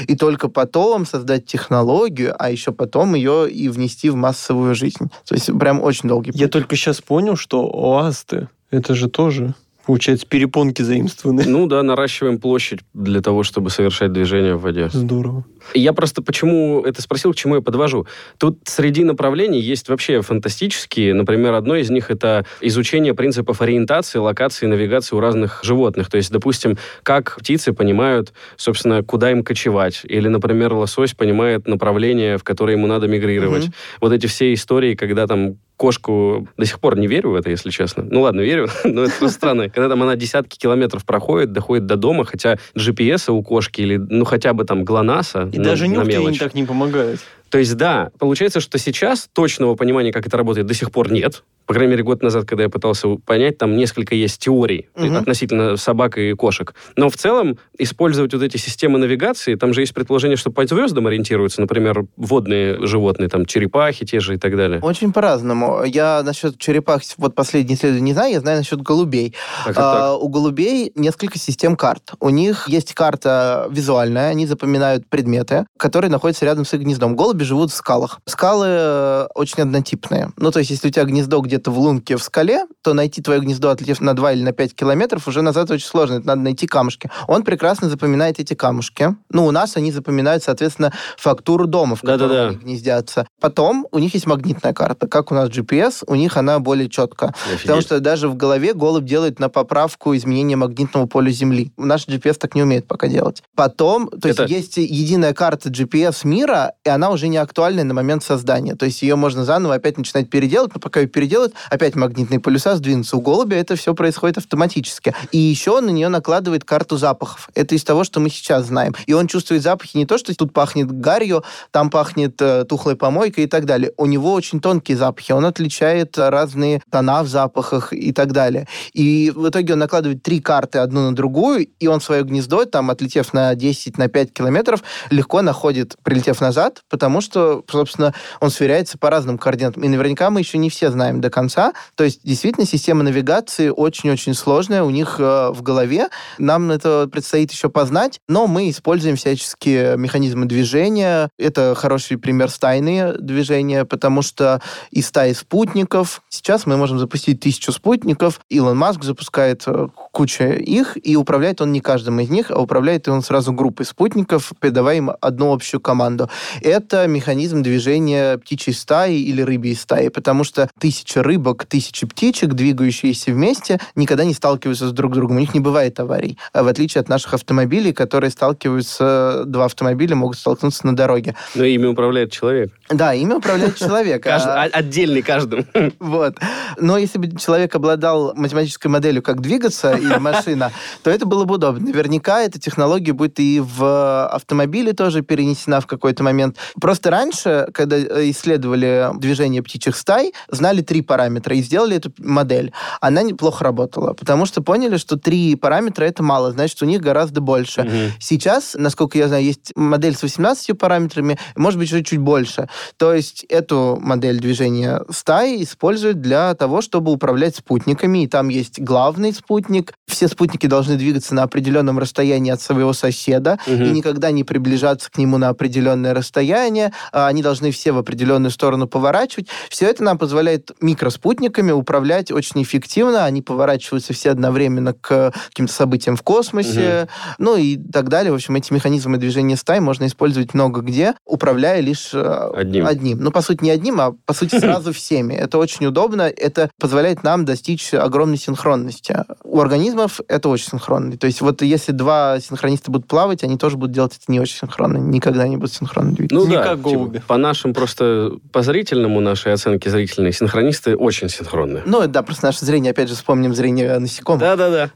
и 0.07 0.17
только 0.17 0.49
потом 0.49 1.07
создать 1.07 1.47
технологию, 1.47 2.35
а 2.39 2.51
еще 2.51 2.73
потом 2.73 3.15
ее 3.15 3.51
и 3.51 3.69
внести 3.69 4.11
в 4.11 4.17
массовую 4.17 4.75
жизнь. 4.75 5.11
То 5.27 5.35
есть 5.35 5.57
прям 5.59 5.83
очень 5.83 6.09
долгий 6.09 6.33
путь. 6.33 6.41
Я 6.41 6.49
только 6.49 6.77
сейчас 6.77 7.01
понял, 7.01 7.37
что 7.37 7.65
оасты, 7.65 8.49
это 8.71 8.95
же 8.95 9.09
тоже, 9.09 9.55
получается, 9.87 10.27
перепонки 10.27 10.83
заимствованы. 10.83 11.45
Ну 11.47 11.67
да, 11.67 11.83
наращиваем 11.83 12.39
площадь 12.39 12.81
для 12.93 13.21
того, 13.21 13.43
чтобы 13.43 13.71
совершать 13.71 14.13
движение 14.13 14.57
в 14.57 14.63
воде. 14.63 14.89
Здорово. 14.93 15.45
Я 15.73 15.93
просто 15.93 16.23
почему 16.23 16.83
это 16.83 17.01
спросил, 17.01 17.33
к 17.33 17.37
чему 17.37 17.57
я 17.57 17.61
подвожу. 17.61 18.07
Тут 18.39 18.59
среди 18.65 19.05
направлений 19.05 19.61
есть 19.61 19.89
вообще 19.89 20.21
фантастические. 20.21 21.15
Например, 21.15 21.55
одно 21.55 21.77
из 21.77 21.91
них 21.91 22.11
это 22.11 22.45
изучение 22.61 23.15
принципов 23.15 23.63
ориентации, 23.63 24.19
локации, 24.19 24.67
навигации 24.67 25.17
у 25.17 25.21
разных 25.21 25.61
животных. 25.63 26.11
То 26.11 26.17
есть, 26.17 26.31
допустим, 26.31 26.77
как 27.03 27.37
птицы 27.39 27.73
понимают, 27.73 28.33
собственно, 28.57 29.03
куда 29.03 29.31
им 29.31 29.43
кочевать. 29.43 30.03
Или, 30.05 30.29
например, 30.29 30.75
лосось 30.75 31.15
понимает 31.15 31.67
направление, 31.67 32.39
в 32.39 32.45
которое 32.45 32.73
ему 32.73 32.87
надо 32.87 33.09
мигрировать. 33.09 33.65
Мгм. 33.65 33.75
Вот 34.01 34.13
эти 34.13 34.27
все 34.27 34.53
истории, 34.53 34.95
когда 34.95 35.27
там 35.27 35.57
кошку... 35.77 36.49
До 36.57 36.67
сих 36.67 36.81
пор 36.81 36.97
не 36.97 37.07
верю 37.07 37.31
в 37.31 37.35
это, 37.35 37.51
если 37.51 37.71
честно. 37.71 38.05
Ну 38.09 38.23
ладно, 38.23 38.41
верю, 38.41 38.69
но 38.85 39.05
это 39.05 39.13
просто 39.19 39.37
странно. 39.37 39.69
Когда 39.69 39.89
там 39.89 40.03
она 40.03 40.17
десятки 40.17 40.57
километров 40.59 41.05
проходит, 41.05 41.53
доходит 41.53 41.87
до 41.87 41.97
дома, 41.97 42.25
хотя 42.25 42.59
GPS 42.77 43.31
у 43.31 43.43
кошки 43.43 43.81
или, 43.81 43.97
ну, 43.97 44.25
хотя 44.25 44.53
бы 44.53 44.65
там 44.65 44.85
ГЛОНАССа 44.85 45.51
И 45.55 45.59
на- 45.59 45.65
даже 45.65 45.89
нюх 45.89 46.05
не 46.07 46.39
так 46.39 46.55
не 46.55 46.65
помогает. 46.65 47.21
То 47.51 47.59
есть, 47.59 47.77
да, 47.77 48.11
получается, 48.19 48.61
что 48.61 48.79
сейчас 48.79 49.29
точного 49.33 49.75
понимания, 49.77 50.13
как 50.13 50.27
это 50.27 50.37
работает, 50.37 50.67
до 50.67 50.75
сих 50.75 50.91
пор 50.91 51.13
нет. 51.13 51.45
По 51.67 51.73
крайней 51.73 51.93
мере, 51.93 52.03
год 52.03 52.23
назад, 52.23 52.45
когда 52.45 52.65
я 52.65 52.69
пытался 52.69 53.09
понять, 53.25 53.57
там 53.57 53.75
несколько 53.77 54.15
есть 54.15 54.39
теорий 54.39 54.89
Мгм. 54.97 55.17
относительно 55.17 55.77
собак 55.79 56.19
и 56.19 56.33
кошек. 56.35 56.75
Но 56.97 57.09
в 57.09 57.17
целом 57.17 57.59
использовать 57.79 58.35
вот 58.35 58.43
эти 58.43 58.59
системы 58.59 58.99
навигации, 58.99 59.55
там 59.55 59.73
же 59.73 59.81
есть 59.81 59.95
предположение, 59.95 60.37
что 60.37 60.51
по 60.51 60.67
звездам 60.67 61.07
ориентируются, 61.07 61.63
например, 61.63 62.05
водные 62.17 62.85
животные, 62.87 63.29
там 63.31 63.47
черепахи 63.47 64.05
те 64.05 64.21
же 64.21 64.35
и 64.35 64.37
так 64.37 64.57
далее. 64.57 64.81
Очень 64.81 65.13
по-разному. 65.13 65.85
Я 65.85 66.23
насчет 66.23 66.59
черепах, 66.59 67.01
вот 67.17 67.35
последние 67.35 67.77
исследования 67.77 68.05
не 68.05 68.13
знаю, 68.13 68.33
я 68.33 68.41
знаю 68.41 68.59
насчет 68.59 68.83
голубей. 68.83 69.35
Так, 69.65 69.75
так, 69.75 69.85
А, 69.85 70.13
так. 70.13 70.23
У 70.23 70.29
голубей 70.29 70.93
несколько 70.97 71.39
систем 71.39 71.77
карт. 71.77 72.13
У 72.21 72.29
них 72.29 72.69
есть 72.69 72.93
карта 72.93 73.69
визуальная, 73.71 74.29
они 74.29 74.47
запоминают 74.47 75.07
предметы, 75.09 75.65
которые 75.79 76.11
находятся 76.11 76.45
рядом 76.45 76.67
с 76.67 76.75
их 76.75 76.81
гнездом. 76.81 77.17
Голуби 77.17 77.44
живут 77.45 77.71
в 77.71 77.75
скалах. 77.75 78.21
Скалы 78.27 78.67
э, 78.69 79.27
очень 79.35 79.63
однотипные. 79.63 80.31
Ну, 80.37 80.51
то 80.51 80.59
есть, 80.59 80.71
если 80.71 80.89
у 80.89 80.91
тебя 80.91 81.05
гнездо 81.05 81.41
где-то 81.41 81.71
в 81.71 81.79
лунке 81.79 82.17
в 82.17 82.23
скале, 82.23 82.67
то 82.83 82.95
найти 82.95 83.23
твое 83.23 83.41
гнездо, 83.41 83.71
отлетев 83.71 84.01
на 84.01 84.15
2 84.15 84.33
или 84.33 84.43
на 84.43 84.53
5 84.53 84.75
километров, 84.75 85.29
уже 85.29 85.43
назад 85.43 85.71
очень 85.71 85.87
сложно. 85.87 86.15
Это 86.15 86.27
надо 86.27 86.43
найти 86.43 86.67
камушки. 86.67 87.11
Он 87.29 87.43
прекрасно 87.43 87.89
запоминает 87.89 88.41
эти 88.41 88.55
камушки. 88.55 89.17
Ну, 89.31 89.47
у 89.47 89.51
нас 89.51 89.77
они 89.77 89.93
запоминают, 89.93 90.43
соответственно, 90.43 90.93
фактуру 91.17 91.67
дома, 91.67 91.97
в 91.97 92.01
котором 92.01 92.19
Да-да-да. 92.19 92.49
они 92.49 92.57
гнездятся. 92.57 93.27
Потом 93.41 93.87
у 93.93 93.99
них 93.99 94.15
есть 94.15 94.27
магнитная 94.27 94.73
карта. 94.73 95.07
Как 95.07 95.31
у 95.31 95.35
нас 95.35 95.49
GPS, 95.51 96.03
у 96.07 96.15
них 96.15 96.37
она 96.37 96.59
более 96.59 96.89
четко. 96.89 97.35
Потому 97.63 97.79
Офигеть. 97.79 97.83
что 97.85 98.01
даже 98.01 98.29
в 98.29 98.37
голове 98.37 98.73
голубь 98.75 99.05
делает 99.05 99.39
на 99.39 99.49
поправку 99.49 100.15
изменения 100.17 100.57
магнитного 100.57 101.07
поля 101.07 101.31
Земли. 101.31 101.73
Наш 101.77 102.07
GPS 102.09 102.35
так 102.35 102.55
не 102.55 102.63
умеет 102.63 102.87
пока 102.87 103.09
делать. 103.09 103.43
Потом, 103.55 104.09
то 104.09 104.29
Это- 104.29 104.43
есть 104.45 104.55
есть 104.77 104.91
единая 104.91 105.35
карта 105.35 105.69
GPS 105.69 106.27
мира, 106.27 106.73
и 106.85 106.89
она 106.89 107.11
уже 107.11 107.24
уже 107.25 107.29
не 107.29 107.39
актуальная 107.39 107.85
на 107.85 107.95
момент 107.95 108.23
создания. 108.23 108.75
То 108.75 108.85
есть 108.85 109.01
ее 109.01 109.17
можно 109.17 109.45
заново 109.45 109.75
опять 109.75 109.97
начинать 109.97 110.29
переделать, 110.29 110.73
но 110.75 110.81
пока 110.81 111.01
ее 111.01 111.07
переделают, 111.07 111.55
опять 111.71 111.95
магнитные 111.95 112.39
полюса 112.39 112.77
сдвинутся. 112.77 113.17
У 113.17 113.21
голубя 113.21 113.57
это 113.57 113.77
все 113.77 113.95
происходит 113.95 114.39
автоматически. 114.39 115.15
И 115.33 115.39
еще 115.39 115.81
на 115.81 115.89
нее 115.89 116.09
накладывает 116.09 116.65
карту 116.65 116.99
запахов. 116.99 117.49
Это 117.55 117.75
из 117.75 117.83
того, 117.83 118.05
что 118.05 118.21
мы 118.21 118.29
сейчас 118.29 118.67
знаем. 118.67 118.95
И 119.07 119.15
он 119.15 119.27
чувствует 119.27 119.63
запахи 119.63 119.97
не 119.97 120.05
то, 120.05 120.19
что 120.19 120.35
тут 120.35 120.53
пахнет 120.53 120.93
гарью, 120.93 121.45
там 121.71 121.89
пахнет 121.89 122.41
э, 122.43 122.65
тухлой 122.65 122.97
помойкой 122.97 123.45
и 123.45 123.47
так 123.47 123.65
далее. 123.65 123.93
У 123.97 124.05
него 124.05 124.33
очень 124.35 124.61
тонкие 124.61 124.99
запахи. 124.99 125.33
Он 125.33 125.47
отличает 125.47 126.19
разные 126.19 126.83
тона 126.91 127.23
в 127.23 127.29
запахах 127.29 127.95
и 127.95 128.13
так 128.13 128.33
далее. 128.33 128.69
И 128.93 129.33
в 129.35 129.49
итоге 129.49 129.73
он 129.73 129.79
накладывает 129.79 130.23
три 130.23 130.41
карты 130.41 130.79
одну 130.79 131.09
на 131.09 131.15
другую, 131.15 131.67
и 131.79 131.87
он 131.87 132.03
свое 132.03 132.23
гнездо, 132.23 132.67
там, 132.67 132.91
отлетев 132.91 133.33
на 133.33 133.55
10, 133.55 133.97
на 133.97 134.09
5 134.09 134.33
километров, 134.33 134.83
легко 135.11 135.41
находит, 135.41 135.97
прилетев 136.03 136.41
назад, 136.43 136.83
потому 136.91 137.14
что, 137.21 137.65
собственно, 137.71 138.15
он 138.41 138.51
сверяется 138.51 138.99
по 138.99 139.11
разным 139.11 139.39
координатам. 139.39 139.83
И 139.85 139.89
наверняка 139.89 140.31
мы 140.31 140.41
еще 140.41 140.59
не 140.59 140.71
все 140.71 140.91
знаем 140.91 141.21
до 141.21 141.31
конца. 141.31 141.73
То 141.95 142.05
есть, 142.05 142.21
действительно, 142.25 142.67
система 142.67 143.03
навигации 143.03 143.69
очень-очень 143.69 144.35
сложная 144.35 144.83
у 144.83 144.91
них 144.91 145.17
э, 145.19 145.51
в 145.51 145.63
голове. 145.63 146.09
Нам 146.39 146.71
это 146.71 147.09
предстоит 147.11 147.53
еще 147.53 147.69
познать, 147.69 148.21
но 148.29 148.47
мы 148.47 148.71
используем 148.71 149.17
всяческие 149.17 149.97
механизмы 149.97 150.47
движения. 150.47 151.29
Это 151.39 151.75
хороший 151.75 152.19
пример 152.19 152.51
стайные 152.51 153.13
движения, 153.15 153.85
потому 153.85 154.23
что 154.23 154.61
и 154.91 155.03
стаи 155.03 155.33
спутников. 155.33 156.23
Сейчас 156.29 156.67
мы 156.67 156.77
можем 156.77 156.99
запустить 156.99 157.41
тысячу 157.41 157.73
спутников. 157.73 158.41
Илон 158.49 158.77
Маск 158.77 159.03
запускает 159.03 159.63
э, 159.67 159.89
кучу 160.13 160.45
их, 160.45 160.97
и 161.03 161.17
управляет 161.17 161.61
он 161.61 161.73
не 161.73 161.81
каждым 161.81 162.21
из 162.21 162.31
них, 162.31 162.51
а 162.51 162.59
управляет 162.61 163.09
он 163.09 163.23
сразу 163.23 163.53
группой 163.53 163.85
спутников, 163.85 164.53
передавая 164.61 164.97
им 164.97 165.11
одну 165.21 165.53
общую 165.53 165.81
команду. 165.81 166.31
Это 166.61 167.04
механизм 167.07 167.63
движения 167.63 168.39
птичьей 168.39 168.75
стаи 168.75 169.19
или 169.19 169.43
рыбьей 169.43 169.77
стаи, 169.77 170.09
потому 170.09 170.45
что 170.45 170.69
тысяча 170.79 171.23
рыбок, 171.23 171.65
тысячи 171.67 172.07
птичек, 172.07 172.55
двигающиеся 172.55 173.33
вместе, 173.33 173.81
никогда 173.95 174.25
не 174.25 174.35
сталкиваются 174.35 174.89
с 174.89 174.93
друг 174.93 175.15
другом. 175.15 175.37
У 175.37 175.41
них 175.41 175.55
не 175.55 175.61
бывает 175.61 175.99
аварий. 176.01 176.39
А 176.53 176.63
в 176.63 176.69
отличие 176.69 177.01
от 177.01 177.09
наших 177.09 177.35
автомобилей, 177.35 177.93
которые 177.93 178.31
сталкиваются, 178.31 179.45
два 179.47 179.67
автомобиля 179.67 180.17
могут 180.17 180.39
столкнуться 180.39 180.87
на 180.87 180.97
дороге. 180.97 181.35
Но 181.55 181.65
ими 181.65 181.87
управляет 181.87 182.33
человек. 182.33 182.73
Да, 182.89 183.15
ими 183.15 183.35
управляет 183.35 183.77
человек. 183.77 184.27
А 184.27 184.69
отдельный 184.73 185.23
каждым. 185.23 185.67
Вот. 185.99 186.37
Но 186.79 186.99
если 186.99 187.19
бы 187.19 187.39
человек 187.39 187.75
обладал 187.75 188.35
математической 188.35 188.89
моделью, 188.89 189.23
как 189.23 189.41
двигаться, 189.41 189.93
или 189.93 190.15
машина, 190.19 190.71
то 191.03 191.11
это 191.11 191.27
было 191.27 191.45
бы 191.45 191.55
удобно. 191.55 191.87
Наверняка 191.87 192.43
эта 192.43 192.61
технология 192.61 193.13
будет 193.13 193.41
и 193.41 193.61
в 193.61 194.27
автомобиле 194.27 194.93
тоже 194.93 195.23
перенесена 195.23 195.81
в 195.81 195.87
какой-то 195.87 196.23
момент. 196.23 196.57
Просто 196.81 196.94
раньше, 197.07 197.69
когда 197.73 197.99
исследовали 198.31 199.11
движение 199.19 199.63
птичьих 199.63 199.97
стай, 199.97 200.33
знали 200.49 200.83
три 200.83 201.03
параметра 201.03 201.57
и 201.57 201.63
сделали 201.63 201.97
эту 201.97 202.13
модель. 202.19 202.73
Она 203.01 203.23
неплохо 203.23 203.65
работала, 203.65 204.13
потому 204.15 204.47
что 204.47 204.63
поняли, 204.63 204.97
что 204.97 205.17
три 205.17 205.55
параметра 205.57 206.05
это 206.05 206.23
мало, 206.23 206.53
значит, 206.53 206.81
у 206.83 206.87
них 206.87 207.01
гораздо 207.01 207.41
больше. 207.41 207.83
Угу. 207.83 207.91
Сейчас, 208.21 208.75
насколько 208.79 209.19
я 209.19 209.29
знаю, 209.29 209.45
есть 209.45 209.73
модель 209.77 210.17
с 210.17 210.23
18 210.23 210.79
параметрами, 210.79 211.39
может 211.57 211.79
быть, 211.79 211.89
чуть-чуть 211.89 212.19
больше. 212.19 212.69
То 212.97 213.15
есть 213.15 213.45
эту 213.49 213.99
модель 214.01 214.39
движения 214.41 215.03
стаи 215.11 215.63
используют 215.63 216.21
для 216.21 216.55
того, 216.55 216.81
чтобы 216.81 217.13
управлять 217.13 217.57
спутниками, 217.57 218.25
и 218.25 218.27
там 218.27 218.49
есть 218.49 218.81
главный 218.81 219.33
спутник, 219.33 219.95
все 220.07 220.29
спутники 220.29 220.67
должны 220.67 220.97
двигаться 220.97 221.35
на 221.35 221.43
определенном 221.43 221.99
расстоянии 221.99 222.53
от 222.53 222.61
своего 222.61 222.93
соседа 222.93 223.59
угу. 223.67 223.83
и 223.83 223.91
никогда 223.91 224.31
не 224.31 224.45
приближаться 224.45 225.11
к 225.11 225.19
нему 225.19 225.39
на 225.39 225.49
определенное 225.49 226.15
расстояние. 226.15 226.84
А 227.13 227.27
они 227.29 227.43
должны 227.43 227.71
все 227.71 227.93
в 227.93 227.99
определенную 227.99 228.51
сторону 228.51 228.87
поворачивать. 228.87 229.49
Все 229.69 229.87
это 229.87 230.03
нам 230.03 230.19
позволяет 230.19 230.73
микроспутниками 230.81 231.71
управлять 231.73 232.31
очень 232.31 232.63
эффективно. 232.63 233.25
Они 233.25 233.43
поворачиваются 233.43 234.13
все 234.13 234.31
одновременно 234.31 234.95
к 234.95 235.33
каким-то 235.49 235.73
событиям 235.73 236.17
в 236.17 236.23
космосе, 236.23 237.03
угу. 237.03 237.11
ну 237.39 237.57
и 237.57 237.77
так 237.77 238.09
далее. 238.09 238.33
В 238.33 238.37
общем, 238.37 238.55
эти 238.57 238.73
механизмы 238.73 239.19
движения 239.19 239.57
стай 239.57 239.81
можно 239.81 240.07
использовать 240.07 240.55
много 240.55 240.81
где, 240.81 241.15
управляя 241.25 241.81
лишь 241.81 242.11
э, 242.13 242.51
одним. 242.55 242.87
одним. 242.87 243.19
Ну, 243.21 243.31
по 243.31 243.41
сути, 243.41 243.65
не 243.65 243.71
одним, 243.71 244.01
а 244.01 244.15
по 244.27 244.33
сути 244.35 244.59
сразу 244.61 244.93
всеми. 244.93 245.35
Это 245.35 245.59
очень 245.59 245.87
удобно. 245.87 246.23
Это 246.23 246.71
позволяет 246.79 247.23
нам 247.23 247.45
достичь 247.45 247.93
огромной 247.95 248.39
синхронности. 248.39 249.17
У 249.55 249.61
организмов 249.61 250.21
это 250.27 250.49
очень 250.49 250.67
синхронно. 250.67 251.17
То 251.17 251.29
есть 251.29 251.41
вот 251.41 251.63
если 251.63 251.93
два 251.93 252.41
синхрониста 252.41 252.91
будут 252.91 253.07
плавать, 253.07 253.45
они 253.45 253.57
тоже 253.57 253.77
будут 253.77 253.95
делать 253.95 254.19
это 254.21 254.25
не 254.27 254.41
очень 254.41 254.57
синхронно. 254.57 254.97
Никогда 254.97 255.47
не 255.47 255.57
будут 255.57 255.73
синхронно 255.73 256.11
двигаться. 256.11 256.35
Ну 256.35 256.51
не 256.51 256.57
да, 256.57 256.65
как 256.65 256.79
типа, 256.79 256.91
голуби. 256.91 257.19
Типа, 257.19 257.27
по 257.29 257.37
нашим 257.37 257.73
просто, 257.73 258.33
по 258.51 258.63
зрительному 258.63 259.21
нашей 259.21 259.53
оценке 259.53 259.91
зрительной, 259.91 260.33
синхронисты 260.33 260.97
очень 260.97 261.29
синхронные. 261.29 261.85
Ну 261.87 262.05
да, 262.09 262.25
просто 262.25 262.47
наше 262.47 262.65
зрение, 262.65 262.91
опять 262.91 263.09
же, 263.09 263.15
вспомним 263.15 263.55
зрение 263.55 263.97
насекомых. 264.01 264.41
Да-да-да. 264.41 264.91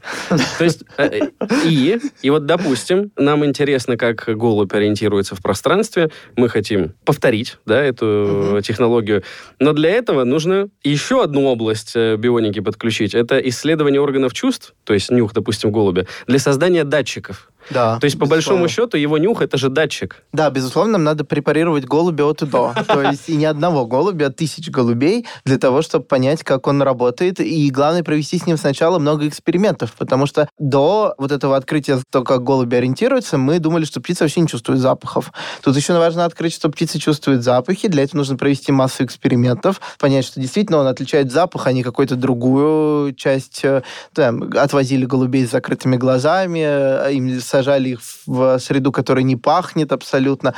То 0.57 0.63
есть 0.65 0.83
э, 0.97 1.29
и, 1.63 1.97
и 2.21 2.29
вот, 2.29 2.45
допустим, 2.45 3.13
нам 3.15 3.45
интересно, 3.45 3.95
как 3.95 4.25
голубь 4.27 4.73
ориентируется 4.73 5.35
в 5.35 5.41
пространстве, 5.41 6.11
мы 6.35 6.49
хотим 6.49 6.95
повторить, 7.05 7.59
да, 7.65 7.81
эту 7.81 8.59
технологию, 8.61 9.23
но 9.57 9.71
для 9.71 9.91
этого 9.91 10.25
нужно 10.25 10.67
еще 10.83 11.23
одну 11.23 11.45
область 11.45 11.93
э, 11.95 12.17
бионики 12.17 12.59
подключить. 12.59 13.15
Это 13.15 13.37
исследование 13.37 14.01
органов 14.01 14.33
чувств, 14.33 14.48
то 14.83 14.93
есть 14.93 15.11
нюх, 15.11 15.33
допустим, 15.33 15.71
голубя, 15.71 16.05
для 16.27 16.39
создания 16.39 16.83
датчиков. 16.83 17.51
Да. 17.69 17.99
То 17.99 18.05
есть, 18.05 18.19
по 18.19 18.25
большому 18.25 18.67
счету, 18.67 18.97
его 18.97 19.17
нюх 19.17 19.41
это 19.41 19.57
же 19.57 19.69
датчик. 19.69 20.23
Да, 20.33 20.49
безусловно, 20.49 20.93
нам 20.93 21.03
надо 21.03 21.23
препарировать 21.23 21.85
голубя 21.85 22.25
от 22.25 22.41
и 22.41 22.45
до. 22.45 22.73
То 22.87 23.01
есть 23.01 23.29
и 23.29 23.35
не 23.35 23.45
одного 23.45 23.85
голубя, 23.85 24.27
а 24.27 24.31
тысяч 24.31 24.69
голубей 24.69 25.25
для 25.45 25.57
того, 25.57 25.81
чтобы 25.81 26.05
понять, 26.05 26.43
как 26.43 26.67
он 26.67 26.81
работает. 26.81 27.39
И 27.39 27.69
главное, 27.69 28.03
провести 28.03 28.37
с 28.37 28.45
ним 28.45 28.57
сначала 28.57 28.99
много 28.99 29.27
экспериментов, 29.27 29.93
потому 29.97 30.25
что 30.25 30.49
до 30.57 31.13
вот 31.17 31.31
этого 31.31 31.55
открытия, 31.55 31.99
то, 32.09 32.23
как 32.23 32.43
голуби 32.43 32.75
ориентируются, 32.75 33.37
мы 33.37 33.59
думали, 33.59 33.85
что 33.85 34.01
птица 34.01 34.23
вообще 34.23 34.41
не 34.41 34.47
чувствует 34.47 34.79
запахов. 34.79 35.31
Тут 35.63 35.75
еще 35.75 35.97
важно 35.97 36.25
открыть, 36.25 36.53
что 36.53 36.69
птица 36.69 36.99
чувствует 36.99 37.43
запахи. 37.43 37.87
Для 37.87 38.03
этого 38.03 38.17
нужно 38.17 38.37
провести 38.37 38.71
массу 38.71 39.03
экспериментов, 39.03 39.81
понять, 39.99 40.25
что 40.25 40.39
действительно 40.39 40.79
он 40.79 40.87
отличает 40.87 41.31
запах, 41.31 41.67
а 41.67 41.71
не 41.71 41.83
какую-то 41.83 42.15
другую 42.15 43.13
часть. 43.13 43.61
Э, 43.63 43.83
там, 44.13 44.49
отвозили 44.55 45.05
голубей 45.05 45.45
с 45.45 45.51
закрытыми 45.51 45.97
глазами, 45.97 46.59
э, 46.59 47.13
им 47.13 47.39
сажали 47.59 47.89
их 47.89 47.99
в 48.25 48.57
среду, 48.59 48.91
которая 48.91 49.23
не 49.23 49.35
пахнет 49.35 49.91
абсолютно. 49.91 50.53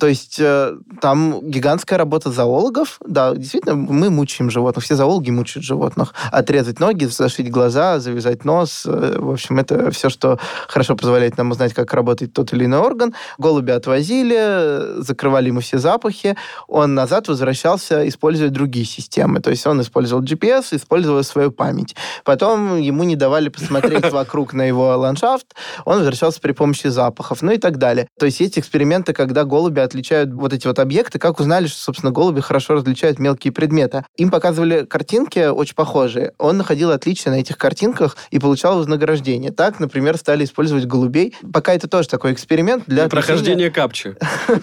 То 0.00 0.06
есть 0.06 0.36
э, 0.40 0.76
там 1.00 1.40
гигантская 1.42 1.98
работа 1.98 2.30
зоологов. 2.30 2.98
Да, 3.06 3.34
действительно, 3.34 3.74
мы 3.74 4.10
мучаем 4.10 4.50
животных. 4.50 4.84
Все 4.84 4.94
зоологи 4.94 5.30
мучают 5.30 5.64
животных. 5.64 6.14
Отрезать 6.32 6.80
ноги, 6.80 7.04
зашить 7.04 7.50
глаза, 7.50 8.00
завязать 8.00 8.44
нос. 8.44 8.84
Э, 8.86 9.16
в 9.18 9.30
общем, 9.30 9.58
это 9.58 9.90
все, 9.90 10.08
что 10.08 10.38
хорошо 10.66 10.96
позволяет 10.96 11.36
нам 11.36 11.50
узнать, 11.50 11.74
как 11.74 11.92
работает 11.92 12.32
тот 12.32 12.54
или 12.54 12.64
иной 12.64 12.80
орган. 12.80 13.14
Голуби 13.36 13.72
отвозили, 13.72 15.02
закрывали 15.02 15.48
ему 15.48 15.60
все 15.60 15.78
запахи. 15.78 16.36
Он 16.68 16.94
назад 16.94 17.28
возвращался, 17.28 18.08
используя 18.08 18.48
другие 18.48 18.86
системы. 18.86 19.40
То 19.40 19.50
есть 19.50 19.66
он 19.66 19.82
использовал 19.82 20.22
GPS, 20.22 20.68
использовал 20.70 21.22
свою 21.22 21.50
память. 21.50 21.94
Потом 22.24 22.78
ему 22.78 23.04
не 23.04 23.16
давали 23.16 23.50
посмотреть 23.50 24.10
вокруг 24.10 24.54
на 24.54 24.62
его 24.62 24.96
ландшафт. 24.96 25.54
Он 25.84 25.98
возвращался 25.98 26.35
при 26.40 26.52
помощи 26.52 26.88
запахов, 26.88 27.42
ну 27.42 27.52
и 27.52 27.58
так 27.58 27.78
далее. 27.78 28.08
То 28.18 28.26
есть 28.26 28.40
есть 28.40 28.58
эксперименты, 28.58 29.12
когда 29.12 29.44
голуби 29.44 29.80
отличают 29.80 30.32
вот 30.32 30.52
эти 30.52 30.66
вот 30.66 30.78
объекты, 30.78 31.18
как 31.18 31.40
узнали, 31.40 31.66
что, 31.66 31.78
собственно, 31.78 32.12
голуби 32.12 32.40
хорошо 32.40 32.74
различают 32.74 33.18
мелкие 33.18 33.52
предметы. 33.52 34.04
Им 34.16 34.30
показывали 34.30 34.84
картинки 34.84 35.48
очень 35.48 35.74
похожие. 35.74 36.32
Он 36.38 36.56
находил 36.56 36.90
отличия 36.90 37.30
на 37.32 37.36
этих 37.36 37.58
картинках 37.58 38.16
и 38.30 38.38
получал 38.38 38.78
вознаграждение. 38.78 39.50
Так, 39.50 39.80
например, 39.80 40.16
стали 40.16 40.44
использовать 40.44 40.86
голубей. 40.86 41.34
Пока 41.52 41.74
это 41.74 41.88
тоже 41.88 42.08
такой 42.08 42.32
эксперимент 42.32 42.84
для... 42.86 43.08
Прохождения 43.08 43.70
капчи. 43.70 44.14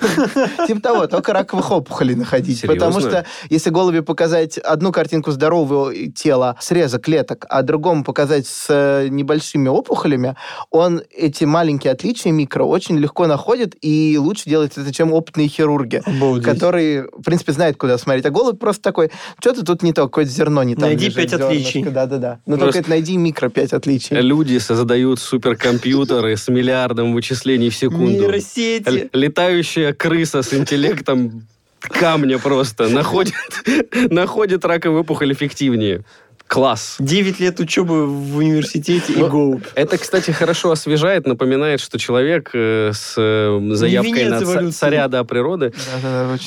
Типа 0.68 0.82
того, 0.82 1.08
только 1.08 1.34
раковых 1.34 1.72
опухолей 1.72 2.16
находить. 2.16 2.62
Потому 2.62 3.00
что 3.00 3.26
если 3.50 3.70
голуби 3.70 4.02
показать 4.02 4.58
одну 4.58 4.92
картинку 4.92 5.32
здорового 5.32 5.94
тела, 6.16 6.56
среза 6.60 7.00
клеток, 7.00 7.46
а 7.50 7.62
другому 7.62 8.04
показать 8.04 8.48
с 8.48 9.08
небольшими 9.10 9.68
опухолями, 9.68 10.36
он 10.70 11.02
эти 11.12 11.44
маленькие 11.44 11.63
маленькие 11.64 11.94
отличия 11.94 12.34
микро 12.34 12.66
очень 12.66 12.98
легко 13.00 13.26
находит, 13.26 13.76
и 13.82 14.18
лучше 14.20 14.50
делать 14.50 14.74
это, 14.76 14.94
чем 14.94 15.14
опытные 15.14 15.48
хирурги, 15.48 16.02
Обалдеть. 16.06 16.44
которые, 16.44 17.04
в 17.04 17.24
принципе, 17.24 17.54
знают, 17.54 17.78
куда 17.78 17.98
смотреть. 17.98 18.26
А 18.26 18.32
голубь 18.32 18.60
просто 18.60 18.82
такой, 18.82 19.12
что-то 19.40 19.64
тут 19.64 19.82
не 19.82 19.94
то, 19.94 20.04
какое-то 20.04 20.30
зерно 20.30 20.64
не 20.64 20.76
там 20.76 20.84
Найди 20.84 21.10
пять 21.10 21.32
отличий. 21.32 21.82
Да-да-да. 21.86 22.40
Но 22.46 22.58
просто 22.58 22.80
только 22.80 22.90
найди 22.90 23.16
микро 23.16 23.48
пять 23.48 23.72
отличий. 23.72 24.18
Люди 24.20 24.58
создают 24.58 25.20
суперкомпьютеры 25.20 26.36
с 26.36 26.50
миллиардом 26.50 27.14
вычислений 27.14 27.70
в 27.70 27.76
секунду. 27.76 28.12
Нейросети. 28.12 29.10
Летающая 29.14 29.94
крыса 29.94 30.44
с 30.44 30.54
интеллектом 30.54 31.48
камня 31.80 32.40
просто 32.40 32.90
находит, 32.90 33.36
находит 34.10 34.66
раковую 34.66 35.02
опухоль 35.02 35.32
эффективнее. 35.32 36.04
Класс. 36.48 36.98
9 37.00 37.40
лет 37.40 37.60
учебы 37.60 38.06
в 38.06 38.38
университете 38.38 39.14
и 39.14 39.18
Ну, 39.18 39.28
голубь. 39.28 39.64
Это, 39.74 39.98
кстати, 39.98 40.30
хорошо 40.30 40.70
освежает, 40.70 41.26
напоминает, 41.26 41.80
что 41.80 41.98
человек 41.98 42.52
э, 42.54 42.92
с 42.94 43.16
э, 43.18 43.70
заявкой 43.74 44.26
на 44.26 44.44
эволюции. 44.44 44.70
царя 44.70 45.08
да, 45.08 45.24
природы. 45.24 45.74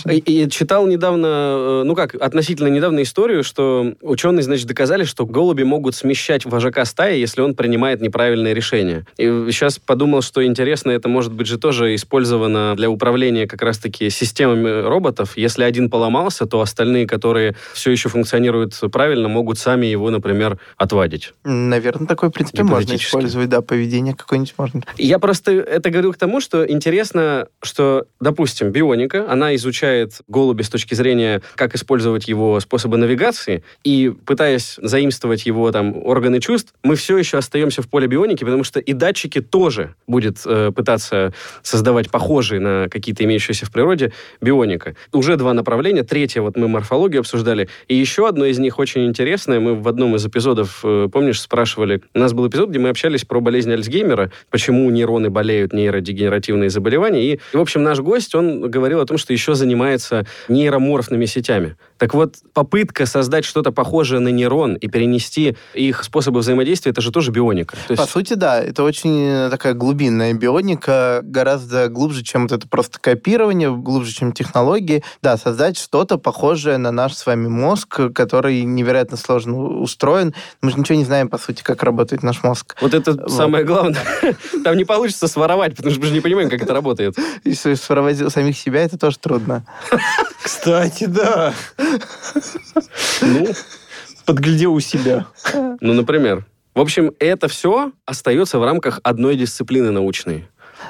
И, 0.08 0.18
и 0.18 0.48
читал 0.48 0.86
недавно, 0.86 1.26
э, 1.26 1.82
ну 1.84 1.96
как, 1.96 2.14
относительно 2.14 2.68
недавно 2.68 3.02
историю, 3.02 3.42
что 3.42 3.94
ученые, 4.00 4.44
значит, 4.44 4.68
доказали, 4.68 5.02
что 5.02 5.26
голуби 5.26 5.64
могут 5.64 5.96
смещать 5.96 6.44
вожака 6.44 6.84
стаи, 6.84 7.18
если 7.18 7.40
он 7.40 7.56
принимает 7.56 8.00
неправильные 8.00 8.54
решения. 8.54 9.06
И 9.16 9.24
сейчас 9.50 9.80
подумал, 9.80 10.22
что 10.22 10.44
интересно, 10.46 10.92
это 10.92 11.08
может 11.08 11.32
быть 11.32 11.48
же 11.48 11.58
тоже 11.58 11.96
использовано 11.96 12.76
для 12.76 12.90
управления 12.90 13.48
как 13.48 13.62
раз-таки 13.62 14.10
системами 14.10 14.86
роботов. 14.86 15.32
Если 15.36 15.64
один 15.64 15.90
поломался, 15.90 16.46
то 16.46 16.60
остальные, 16.60 17.08
которые 17.08 17.56
все 17.72 17.90
еще 17.90 18.08
функционируют 18.08 18.78
правильно, 18.92 19.26
могут 19.26 19.58
сами 19.58 19.95
его, 19.96 20.10
например, 20.10 20.58
отвадить. 20.76 21.32
Наверное, 21.44 22.06
такое, 22.06 22.30
в 22.30 22.32
принципе, 22.32 22.62
можно 22.62 22.94
использовать, 22.94 23.48
да, 23.48 23.60
поведение 23.60 24.14
какое-нибудь 24.14 24.54
можно. 24.56 24.82
Я 24.96 25.18
просто 25.18 25.52
это 25.52 25.90
говорю 25.90 26.12
к 26.12 26.16
тому, 26.16 26.40
что 26.40 26.68
интересно, 26.68 27.48
что, 27.62 28.06
допустим, 28.20 28.70
бионика, 28.70 29.30
она 29.30 29.54
изучает 29.56 30.20
голуби 30.28 30.62
с 30.62 30.68
точки 30.68 30.94
зрения, 30.94 31.42
как 31.54 31.74
использовать 31.74 32.28
его 32.28 32.60
способы 32.60 32.96
навигации, 32.96 33.62
и 33.84 34.14
пытаясь 34.24 34.78
заимствовать 34.82 35.46
его 35.46 35.70
там 35.72 35.96
органы 36.04 36.40
чувств, 36.40 36.74
мы 36.82 36.96
все 36.96 37.16
еще 37.18 37.38
остаемся 37.38 37.82
в 37.82 37.88
поле 37.88 38.06
бионики, 38.06 38.44
потому 38.44 38.64
что 38.64 38.80
и 38.80 38.92
датчики 38.92 39.40
тоже 39.40 39.94
будет 40.06 40.38
э, 40.44 40.72
пытаться 40.74 41.32
создавать 41.62 42.10
похожие 42.10 42.60
на 42.60 42.88
какие-то 42.88 43.24
имеющиеся 43.24 43.66
в 43.66 43.72
природе 43.72 44.12
бионика. 44.40 44.94
Уже 45.12 45.36
два 45.36 45.54
направления. 45.54 46.02
Третье, 46.02 46.40
вот 46.40 46.56
мы 46.56 46.68
морфологию 46.68 47.20
обсуждали. 47.20 47.68
И 47.88 47.94
еще 47.94 48.28
одно 48.28 48.44
из 48.44 48.58
них 48.58 48.78
очень 48.78 49.06
интересное. 49.06 49.60
Мы 49.60 49.74
в 49.76 49.88
одном 49.88 50.16
из 50.16 50.26
эпизодов, 50.26 50.80
э, 50.84 51.08
помнишь, 51.12 51.40
спрашивали... 51.40 52.02
У 52.14 52.18
нас 52.18 52.32
был 52.32 52.48
эпизод, 52.48 52.70
где 52.70 52.78
мы 52.78 52.88
общались 52.88 53.24
про 53.24 53.40
болезнь 53.40 53.72
Альцгеймера, 53.72 54.30
почему 54.50 54.90
нейроны 54.90 55.30
болеют, 55.30 55.72
нейродегенеративные 55.72 56.70
заболевания. 56.70 57.32
И, 57.32 57.40
в 57.52 57.60
общем, 57.60 57.82
наш 57.82 58.00
гость, 58.00 58.34
он 58.34 58.70
говорил 58.70 59.00
о 59.00 59.06
том, 59.06 59.18
что 59.18 59.32
еще 59.32 59.54
занимается 59.54 60.26
нейроморфными 60.48 61.26
сетями. 61.26 61.76
Так 61.98 62.14
вот, 62.14 62.36
попытка 62.52 63.06
создать 63.06 63.44
что-то 63.44 63.72
похожее 63.72 64.20
на 64.20 64.28
нейрон 64.28 64.74
и 64.74 64.88
перенести 64.88 65.56
их 65.74 66.04
способы 66.04 66.40
взаимодействия, 66.40 66.92
это 66.92 67.00
же 67.00 67.10
тоже 67.10 67.30
бионика. 67.30 67.76
То 67.88 67.94
По 67.94 68.00
есть 68.00 68.12
сути, 68.12 68.34
да, 68.34 68.60
это 68.62 68.82
очень 68.82 69.26
э, 69.26 69.50
такая 69.50 69.74
глубинная 69.74 70.34
бионика, 70.34 71.20
гораздо 71.22 71.88
глубже, 71.88 72.22
чем 72.22 72.42
вот 72.42 72.52
это 72.52 72.68
просто 72.68 72.98
копирование, 73.00 73.74
глубже, 73.74 74.12
чем 74.12 74.32
технологии. 74.32 75.02
Да, 75.22 75.36
создать 75.36 75.78
что-то 75.78 76.18
похожее 76.18 76.78
на 76.78 76.90
наш 76.90 77.14
с 77.14 77.26
вами 77.26 77.48
мозг, 77.48 78.12
который 78.14 78.62
невероятно 78.62 79.16
сложно 79.16 79.65
устроен. 79.66 80.34
Мы 80.62 80.70
же 80.70 80.78
ничего 80.78 80.96
не 80.98 81.04
знаем, 81.04 81.28
по 81.28 81.38
сути, 81.38 81.62
как 81.62 81.82
работает 81.82 82.22
наш 82.22 82.42
мозг. 82.42 82.76
Вот 82.80 82.94
это 82.94 83.12
Вот. 83.12 83.30
самое 83.30 83.64
главное. 83.64 84.00
Там 84.64 84.76
не 84.76 84.84
получится 84.84 85.28
своровать, 85.28 85.76
потому 85.76 85.92
что 85.92 86.00
мы 86.00 86.06
же 86.06 86.12
не 86.12 86.20
понимаем, 86.20 86.48
как 86.50 86.62
это 86.62 86.72
работает. 86.72 87.16
И 87.44 87.54
своровать 87.54 88.20
у 88.22 88.30
самих 88.30 88.56
себя 88.56 88.82
это 88.82 88.98
тоже 88.98 89.18
трудно. 89.18 89.64
Кстати, 90.42 91.04
да. 91.04 91.52
Ну, 93.20 93.46
Подглядел 94.24 94.74
у 94.74 94.80
себя. 94.80 95.26
ну, 95.80 95.92
например. 95.92 96.44
В 96.74 96.80
общем, 96.80 97.12
это 97.20 97.48
все 97.48 97.92
остается 98.04 98.58
в 98.58 98.64
рамках 98.64 99.00
одной 99.02 99.36
дисциплины 99.36 99.90
научной. 99.92 100.46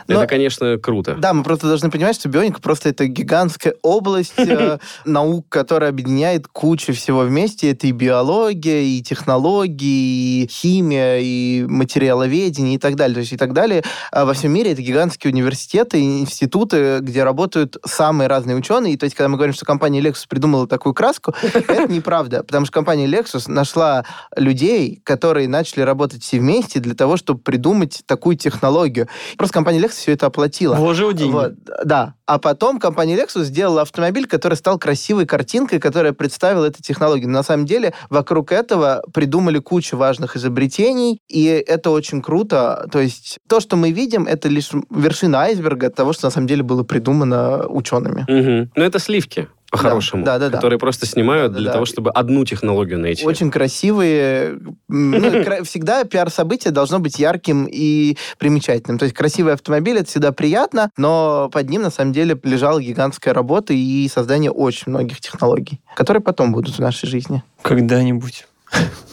Но- 0.09 0.17
Это, 0.21 0.27
конечно, 0.27 0.79
круто. 0.79 1.15
Да, 1.19 1.33
мы 1.33 1.43
просто 1.43 1.67
должны 1.67 1.91
понимать, 1.91 2.17
что 2.17 2.29
бионика 2.29 2.61
просто 2.61 2.89
это 2.91 3.07
гигантская 3.07 3.75
область 3.83 4.35
э, 4.39 4.79
наук, 5.05 5.47
которая 5.49 5.91
объединяет 5.91 6.47
кучу 6.49 6.93
всего 6.93 7.21
вместе. 7.21 7.71
Это 7.71 7.87
и 7.87 7.93
биология, 7.93 8.81
и 8.83 9.03
технологии, 9.03 10.45
и 10.45 10.49
химия, 10.51 11.19
и 11.21 11.65
материаловедение, 11.67 12.75
и 12.75 12.79
так 12.79 12.97
далее. 12.97 13.15
То 13.15 13.21
есть 13.21 13.33
и 13.33 13.37
так 13.37 13.53
далее. 13.53 13.83
А 14.13 14.25
во 14.25 14.35
всем 14.35 14.53
мире 14.53 14.73
это 14.73 14.83
гигантские 14.83 15.33
университеты 15.33 16.01
институты, 16.01 16.99
где 17.01 17.25
работают 17.25 17.77
самые 17.85 18.29
разные 18.29 18.57
ученые. 18.57 18.95
И 18.95 18.97
то 18.97 19.05
есть, 19.05 19.17
когда 19.17 19.29
мы 19.29 19.37
говорим, 19.37 19.55
что 19.55 19.65
компания 19.65 20.01
Lexus 20.01 20.27
придумала 20.29 20.67
такую 20.67 20.95
краску, 20.95 21.35
это 21.43 21.91
неправда. 21.91 22.43
Потому 22.43 22.67
что 22.67 22.73
компания 22.73 23.07
Lexus 23.07 23.51
нашла 23.51 24.05
людей, 24.37 25.01
которые 25.05 25.49
начали 25.49 25.81
работать 25.83 26.23
все 26.23 26.39
вместе 26.39 26.81
для 26.81 26.95
того, 26.95 27.17
чтобы 27.17 27.41
придумать 27.41 28.03
такую 28.07 28.37
технологию. 28.37 29.09
Просто 29.37 29.55
компания 29.55 29.81
Lexus 29.87 29.97
все 29.97 30.13
это 30.13 30.27
оплатила. 30.27 30.75
Вложил 30.75 31.13
деньги. 31.13 31.33
Вот, 31.33 31.55
да. 31.85 32.15
А 32.27 32.39
потом 32.39 32.81
компания 32.81 33.17
Lexus 33.17 33.45
сделала 33.45 33.83
автомобиль, 33.83 34.27
который 34.27 34.55
стал 34.55 34.79
красивой 34.79 35.27
картинкой, 35.27 35.79
которая 35.79 36.13
представила 36.13 36.67
эту 36.67 36.83
технологию. 36.83 37.29
Но 37.29 37.39
на 37.39 37.43
самом 37.43 37.67
деле 37.67 37.95
вокруг 38.11 38.53
этого 38.53 39.03
придумали 39.13 39.59
кучу 39.59 39.97
важных 39.97 40.37
изобретений, 40.37 41.21
и 41.29 41.45
это 41.45 41.91
очень 41.91 42.23
круто. 42.23 42.89
То 42.91 43.01
есть 43.01 43.39
то, 43.49 43.61
что 43.61 43.77
мы 43.77 43.93
видим, 43.93 44.27
это 44.27 44.49
лишь 44.49 44.71
вершина 44.91 45.43
айсберга 45.43 45.91
того, 45.91 46.13
что 46.13 46.27
на 46.27 46.31
самом 46.31 46.47
деле 46.47 46.63
было 46.63 46.83
придумано 46.83 47.67
учеными. 47.69 48.25
Мгм. 48.29 48.71
Ну, 48.75 48.85
это 48.85 48.99
сливки, 48.99 49.49
по-хорошему. 49.77 50.25
Да, 50.25 50.39
да, 50.39 50.49
да. 50.49 50.57
Которые 50.57 50.79
просто 50.79 51.07
снимают 51.07 51.53
Да, 51.53 51.59
для 51.59 51.67
да, 51.69 51.73
того, 51.75 51.85
да. 51.85 51.91
чтобы 51.91 52.11
одну 52.11 52.45
технологию 52.45 52.99
найти. 52.99 53.25
Очень 53.25 53.51
красивые. 53.51 54.59
Ну, 54.89 55.65
всегда 55.65 56.05
пиар-событие 56.05 56.73
должно 56.73 56.99
быть 56.99 57.19
ярким 57.19 57.67
и 57.71 58.17
примечательным. 58.39 58.99
То 58.99 59.05
есть 59.05 59.15
красивый 59.15 59.55
автомобиль 59.55 59.99
это 59.99 60.09
всегда 60.09 60.33
приятно, 60.33 60.91
но 60.97 61.51
под 61.53 61.69
ним 61.69 61.83
на 61.83 61.91
самом 61.91 62.13
деле 62.13 62.39
лежала 62.43 62.81
гигантская 62.81 63.35
работа 63.35 63.73
и 63.73 64.09
создание 64.09 64.51
очень 64.51 64.91
многих 64.91 65.21
технологий, 65.21 65.81
которые 65.95 66.23
потом 66.23 66.53
будут 66.53 66.77
в 66.77 66.81
нашей 66.81 67.09
жизни. 67.09 67.43
Когда-нибудь. 67.63 68.47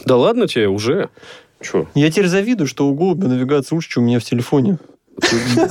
Да 0.05 0.17
ладно 0.17 0.47
тебе, 0.47 0.67
уже. 0.67 1.09
Че? 1.61 1.87
Я 1.95 2.11
теперь 2.11 2.27
завидую, 2.27 2.67
что 2.67 2.87
у 2.87 2.93
голубя 2.93 3.27
навигация 3.27 3.75
лучше, 3.75 3.89
чем 3.91 4.03
у 4.03 4.05
меня 4.07 4.19
в 4.19 4.23
телефоне. 4.23 4.77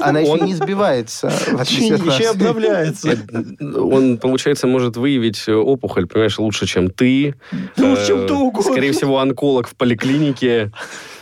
Она 0.01 0.20
еще 0.20 0.32
Он- 0.32 0.45
не 0.45 0.55
сбивается. 0.55 1.28
Еще 1.28 2.30
обновляется. 2.30 3.18
Он, 3.61 4.18
получается, 4.18 4.66
может 4.66 4.97
выявить 4.97 5.45
э, 5.49 5.53
опухоль, 5.55 6.07
понимаешь, 6.07 6.38
лучше, 6.38 6.66
чем 6.66 6.90
ты. 6.90 7.34
Уж 7.76 7.99
Э, 7.99 8.07
чем 8.07 8.26
ты 8.26 8.34
угодно. 8.34 8.70
Скорее 8.72 8.93
всего, 8.93 9.18
онколог 9.18 9.68
в 9.68 9.74
поликлинике 9.74 10.70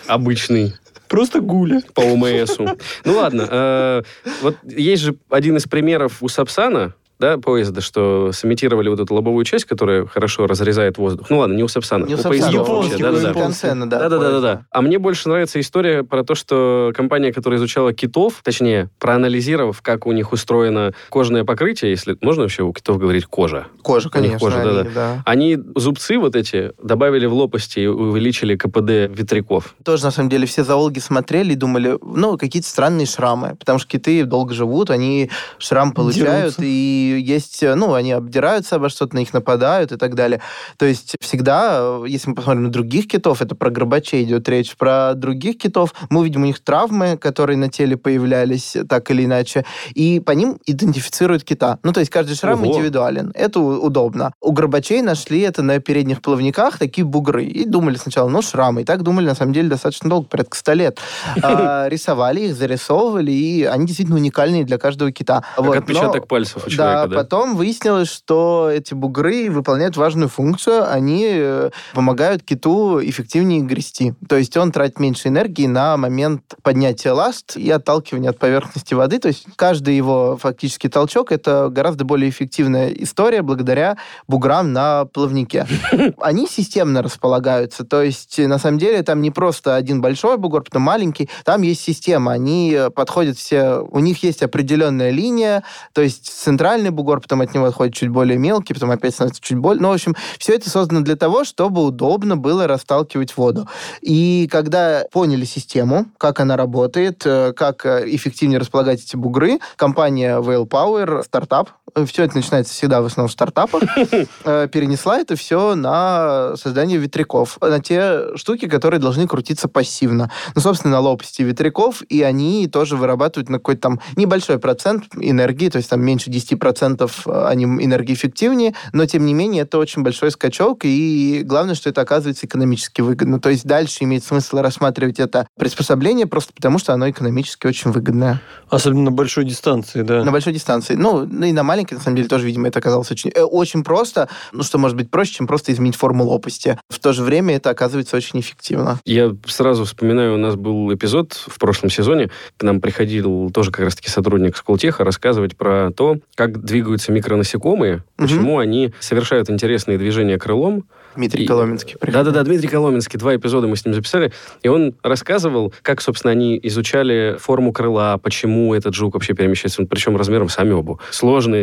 обычный 0.06 0.74
Просто 1.08 1.40
гуля. 1.40 1.82
по 1.94 2.02
ОМСу. 2.02 2.68
Ну 3.04 3.16
ладно, 3.16 3.46
э, 3.50 4.02
вот 4.42 4.56
есть 4.64 5.02
же 5.02 5.16
один 5.28 5.56
из 5.56 5.64
примеров 5.66 6.22
у 6.22 6.28
Сапсана, 6.28 6.94
да, 7.20 7.38
поезда, 7.38 7.80
что 7.80 8.32
сымитировали 8.32 8.88
вот 8.88 8.98
эту 8.98 9.14
лобовую 9.14 9.44
часть, 9.44 9.66
которая 9.66 10.06
хорошо 10.06 10.46
разрезает 10.46 10.98
воздух. 10.98 11.28
Ну 11.30 11.38
ладно, 11.38 11.54
не 11.54 11.62
у 11.62 11.68
Сапсана, 11.68 12.06
Не 12.06 12.14
у 12.14 12.18
Сапсана, 12.18 12.50
японский. 12.50 13.02
Концерна, 13.32 13.88
да. 13.88 13.98
Да-да-да-да. 14.00 14.30
поезда. 14.40 14.66
А 14.70 14.82
мне 14.82 14.98
больше 14.98 15.28
нравится 15.28 15.60
история 15.60 16.02
про 16.02 16.24
то, 16.24 16.34
что 16.34 16.92
компания, 16.96 17.32
которая 17.32 17.58
изучала 17.58 17.92
китов, 17.92 18.40
точнее, 18.42 18.88
проанализировав, 18.98 19.82
как 19.82 20.06
у 20.06 20.12
них 20.12 20.32
устроено 20.32 20.92
кожное 21.10 21.44
покрытие, 21.44 21.90
если 21.90 22.16
можно 22.22 22.42
вообще 22.42 22.62
у 22.62 22.72
китов 22.72 22.98
говорить 22.98 23.26
кожа, 23.26 23.66
Кожа, 23.82 24.08
конечно. 24.08 24.38
кожа, 24.38 24.60
они, 24.62 24.70
да-да. 24.70 24.90
да. 24.94 25.22
они 25.26 25.58
зубцы 25.76 26.18
вот 26.18 26.36
эти 26.36 26.72
добавили 26.82 27.26
в 27.26 27.34
лопасти 27.34 27.80
и 27.80 27.86
увеличили 27.86 28.56
КПД 28.56 29.10
ветряков. 29.14 29.74
Тоже, 29.84 30.04
на 30.04 30.10
самом 30.10 30.30
деле, 30.30 30.46
все 30.46 30.64
зоологи 30.64 30.98
смотрели 30.98 31.52
и 31.52 31.56
думали, 31.56 31.98
ну, 32.02 32.38
какие-то 32.38 32.68
странные 32.68 33.06
шрамы, 33.06 33.56
потому 33.58 33.78
что 33.78 33.88
киты 33.88 34.24
долго 34.24 34.54
живут, 34.54 34.90
они 34.90 35.30
шрам 35.58 35.92
получают, 35.92 36.56
Дерутся. 36.56 36.62
и 36.64 37.09
есть, 37.18 37.62
ну, 37.62 37.94
они 37.94 38.12
обдираются 38.12 38.76
обо 38.76 38.88
что-то, 38.88 39.14
на 39.14 39.20
них 39.20 39.32
нападают 39.32 39.92
и 39.92 39.96
так 39.96 40.14
далее. 40.14 40.40
То 40.76 40.86
есть 40.86 41.16
всегда, 41.20 41.78
э, 41.80 42.04
если 42.08 42.30
мы 42.30 42.34
посмотрим 42.34 42.64
на 42.64 42.70
других 42.70 43.08
китов, 43.08 43.42
это 43.42 43.54
про 43.54 43.70
гробачей 43.70 44.22
идет 44.24 44.48
речь, 44.48 44.76
про 44.76 45.14
других 45.14 45.58
китов, 45.58 45.94
мы 46.10 46.20
увидим 46.20 46.42
у 46.42 46.46
них 46.46 46.60
травмы, 46.60 47.16
которые 47.16 47.56
на 47.56 47.68
теле 47.68 47.96
появлялись 47.96 48.76
так 48.88 49.10
или 49.10 49.24
иначе, 49.24 49.64
и 49.94 50.20
по 50.20 50.32
ним 50.32 50.58
идентифицируют 50.66 51.44
кита. 51.44 51.78
Ну, 51.82 51.92
то 51.92 52.00
есть 52.00 52.10
каждый 52.10 52.36
шрам 52.36 52.62
Ого. 52.62 52.72
индивидуален. 52.72 53.32
Это 53.34 53.60
удобно. 53.60 54.32
У 54.40 54.52
гробачей 54.52 55.02
нашли 55.02 55.40
это 55.40 55.62
на 55.62 55.78
передних 55.80 56.22
плавниках, 56.22 56.78
такие 56.78 57.04
бугры. 57.04 57.44
И 57.44 57.64
думали 57.64 57.96
сначала, 57.96 58.28
ну, 58.28 58.42
шрамы. 58.42 58.82
И 58.82 58.84
так 58.84 59.02
думали, 59.02 59.26
на 59.26 59.34
самом 59.34 59.52
деле, 59.52 59.68
достаточно 59.68 60.08
долго, 60.10 60.28
порядка 60.28 60.56
100 60.56 60.72
лет. 60.74 60.98
А, 61.42 61.88
Рисовали 61.88 62.40
их, 62.42 62.54
зарисовывали, 62.54 63.32
и 63.32 63.64
они 63.64 63.86
действительно 63.86 64.18
уникальные 64.18 64.64
для 64.64 64.78
каждого 64.78 65.10
кита. 65.10 65.42
Как 65.56 65.64
Вот, 65.64 65.76
отпечаток 65.76 66.22
но- 66.22 66.26
пальцев 66.26 66.66
у 66.66 66.70
да, 66.76 66.99
человека, 67.00 67.14
да? 67.14 67.22
потом 67.22 67.56
выяснилось, 67.56 68.08
что 68.08 68.70
эти 68.72 68.94
бугры 68.94 69.50
выполняют 69.50 69.96
важную 69.96 70.28
функцию. 70.28 70.90
Они 70.90 71.26
э, 71.30 71.70
помогают 71.94 72.42
киту 72.42 73.00
эффективнее 73.02 73.60
грести. 73.60 74.14
То 74.28 74.36
есть 74.36 74.56
он 74.56 74.72
тратит 74.72 75.00
меньше 75.00 75.28
энергии 75.28 75.66
на 75.66 75.96
момент 75.96 76.42
поднятия 76.62 77.12
ласт 77.12 77.56
и 77.56 77.70
отталкивания 77.70 78.30
от 78.30 78.38
поверхности 78.38 78.94
воды. 78.94 79.18
То 79.18 79.28
есть 79.28 79.46
каждый 79.56 79.96
его 79.96 80.36
фактически 80.40 80.88
толчок— 80.88 81.32
это 81.32 81.68
гораздо 81.70 82.04
более 82.04 82.30
эффективная 82.30 82.90
история 82.90 83.42
благодаря 83.42 83.96
буграм 84.26 84.72
на 84.72 85.04
плавнике. 85.06 85.66
Они 86.20 86.46
системно 86.46 87.02
располагаются. 87.02 87.84
То 87.84 88.02
есть, 88.02 88.38
на 88.38 88.58
самом 88.58 88.78
деле, 88.78 89.02
там 89.02 89.22
не 89.22 89.30
просто 89.30 89.76
один 89.76 90.00
большой 90.00 90.36
бугор, 90.36 90.62
потом 90.62 90.82
маленький. 90.82 91.28
Там 91.44 91.62
есть 91.62 91.80
система. 91.80 92.32
Они 92.32 92.72
э, 92.72 92.90
подходят 92.90 93.36
все... 93.36 93.80
У 93.90 93.98
них 94.00 94.22
есть 94.22 94.42
определенная 94.42 95.10
линия, 95.10 95.62
то 95.92 96.02
есть 96.02 96.26
центральный 96.26 96.89
крупный 96.90 96.96
бугор, 96.96 97.20
потом 97.20 97.40
от 97.40 97.54
него 97.54 97.66
отходит 97.66 97.94
чуть 97.94 98.10
более 98.10 98.38
мелкий, 98.38 98.74
потом 98.74 98.90
опять 98.90 99.14
становится 99.14 99.42
чуть 99.42 99.58
более... 99.58 99.82
Ну, 99.82 99.88
в 99.88 99.92
общем, 99.92 100.14
все 100.38 100.54
это 100.54 100.68
создано 100.68 101.00
для 101.00 101.16
того, 101.16 101.44
чтобы 101.44 101.82
удобно 101.84 102.36
было 102.36 102.66
расталкивать 102.66 103.36
воду. 103.36 103.68
И 104.02 104.48
когда 104.50 105.04
поняли 105.12 105.44
систему, 105.44 106.06
как 106.18 106.40
она 106.40 106.56
работает, 106.56 107.22
э, 107.24 107.52
как 107.52 107.86
э, 107.86 108.04
эффективнее 108.06 108.58
располагать 108.58 109.00
эти 109.02 109.16
бугры, 109.16 109.60
компания 109.76 110.40
Whale 110.40 110.68
Power, 110.68 111.22
стартап, 111.24 111.70
все 112.06 112.24
это 112.24 112.36
начинается 112.36 112.72
всегда 112.72 113.00
в 113.00 113.06
основном 113.06 113.28
в 113.28 113.32
стартапах, 113.32 113.82
перенесла 114.44 115.18
это 115.18 115.36
все 115.36 115.74
на 115.74 116.56
создание 116.56 116.98
ветряков, 116.98 117.58
на 117.60 117.80
те 117.80 118.36
штуки, 118.36 118.68
которые 118.68 119.00
должны 119.00 119.26
крутиться 119.26 119.68
пассивно. 119.68 120.30
Ну, 120.54 120.60
собственно, 120.60 120.94
на 120.94 121.00
лопасти 121.00 121.42
ветряков, 121.42 122.02
и 122.08 122.22
они 122.22 122.68
тоже 122.68 122.96
вырабатывают 122.96 123.48
на 123.48 123.58
какой-то 123.58 123.80
там 123.80 124.00
небольшой 124.16 124.58
процент 124.58 125.04
энергии, 125.16 125.68
то 125.68 125.78
есть 125.78 125.90
там 125.90 126.02
меньше 126.02 126.30
10% 126.30 127.46
они 127.46 127.64
энергоэффективнее, 127.64 128.74
но 128.92 129.06
тем 129.06 129.26
не 129.26 129.34
менее 129.34 129.62
это 129.62 129.78
очень 129.78 130.02
большой 130.02 130.30
скачок, 130.30 130.80
и 130.84 131.42
главное, 131.44 131.74
что 131.74 131.88
это 131.90 132.00
оказывается 132.00 132.46
экономически 132.46 133.00
выгодно. 133.00 133.40
То 133.40 133.50
есть 133.50 133.64
дальше 133.64 134.04
имеет 134.04 134.24
смысл 134.24 134.58
рассматривать 134.58 135.18
это 135.18 135.46
приспособление 135.58 136.26
просто 136.26 136.52
потому, 136.52 136.78
что 136.78 136.92
оно 136.92 137.10
экономически 137.10 137.66
очень 137.66 137.90
выгодное. 137.90 138.40
Особенно 138.68 139.04
на 139.04 139.10
большой 139.10 139.44
дистанции, 139.44 140.02
да. 140.02 140.24
На 140.24 140.32
большой 140.32 140.52
дистанции. 140.52 140.94
Ну, 140.94 141.26
ну 141.26 141.46
и 141.46 141.52
на 141.52 141.62
маленькой, 141.62 141.79
на 141.90 142.00
самом 142.00 142.16
деле, 142.16 142.28
тоже, 142.28 142.46
видимо, 142.46 142.68
это 142.68 142.78
оказалось 142.78 143.10
очень, 143.10 143.30
э, 143.30 143.42
очень 143.42 143.84
просто. 143.84 144.28
Ну, 144.52 144.62
что 144.62 144.78
может 144.78 144.96
быть 144.96 145.10
проще, 145.10 145.34
чем 145.34 145.46
просто 145.46 145.72
изменить 145.72 145.96
форму 145.96 146.24
лопасти. 146.24 146.78
В 146.88 146.98
то 146.98 147.12
же 147.12 147.22
время 147.22 147.56
это 147.56 147.70
оказывается 147.70 148.16
очень 148.16 148.40
эффективно. 148.40 148.98
Я 149.04 149.34
сразу 149.46 149.84
вспоминаю, 149.84 150.34
у 150.34 150.38
нас 150.38 150.56
был 150.56 150.92
эпизод 150.92 151.32
в 151.32 151.58
прошлом 151.58 151.90
сезоне, 151.90 152.30
к 152.56 152.62
нам 152.62 152.80
приходил 152.80 153.50
тоже 153.50 153.70
как 153.70 153.84
раз-таки 153.84 154.08
сотрудник 154.08 154.56
Сколтеха 154.56 155.04
рассказывать 155.04 155.56
про 155.56 155.90
то, 155.92 156.18
как 156.34 156.62
двигаются 156.62 157.12
микронасекомые, 157.12 157.96
угу. 157.96 158.02
почему 158.18 158.58
они 158.58 158.92
совершают 159.00 159.50
интересные 159.50 159.98
движения 159.98 160.38
крылом, 160.38 160.84
Дмитрий 161.16 161.44
и... 161.44 161.46
Коломенский. 161.46 161.96
Да-да-да, 162.00 162.42
Дмитрий 162.42 162.68
Коломенский. 162.68 163.18
Два 163.18 163.34
эпизода 163.34 163.66
мы 163.66 163.76
с 163.76 163.84
ним 163.84 163.94
записали. 163.94 164.32
И 164.62 164.68
он 164.68 164.94
рассказывал, 165.02 165.72
как, 165.82 166.00
собственно, 166.00 166.30
они 166.30 166.58
изучали 166.62 167.36
форму 167.38 167.72
крыла, 167.72 168.18
почему 168.18 168.74
этот 168.74 168.94
жук 168.94 169.14
вообще 169.14 169.34
перемещается, 169.34 169.84
причем 169.84 170.16
размером 170.16 170.48
с 170.48 170.58
амебу. 170.58 171.00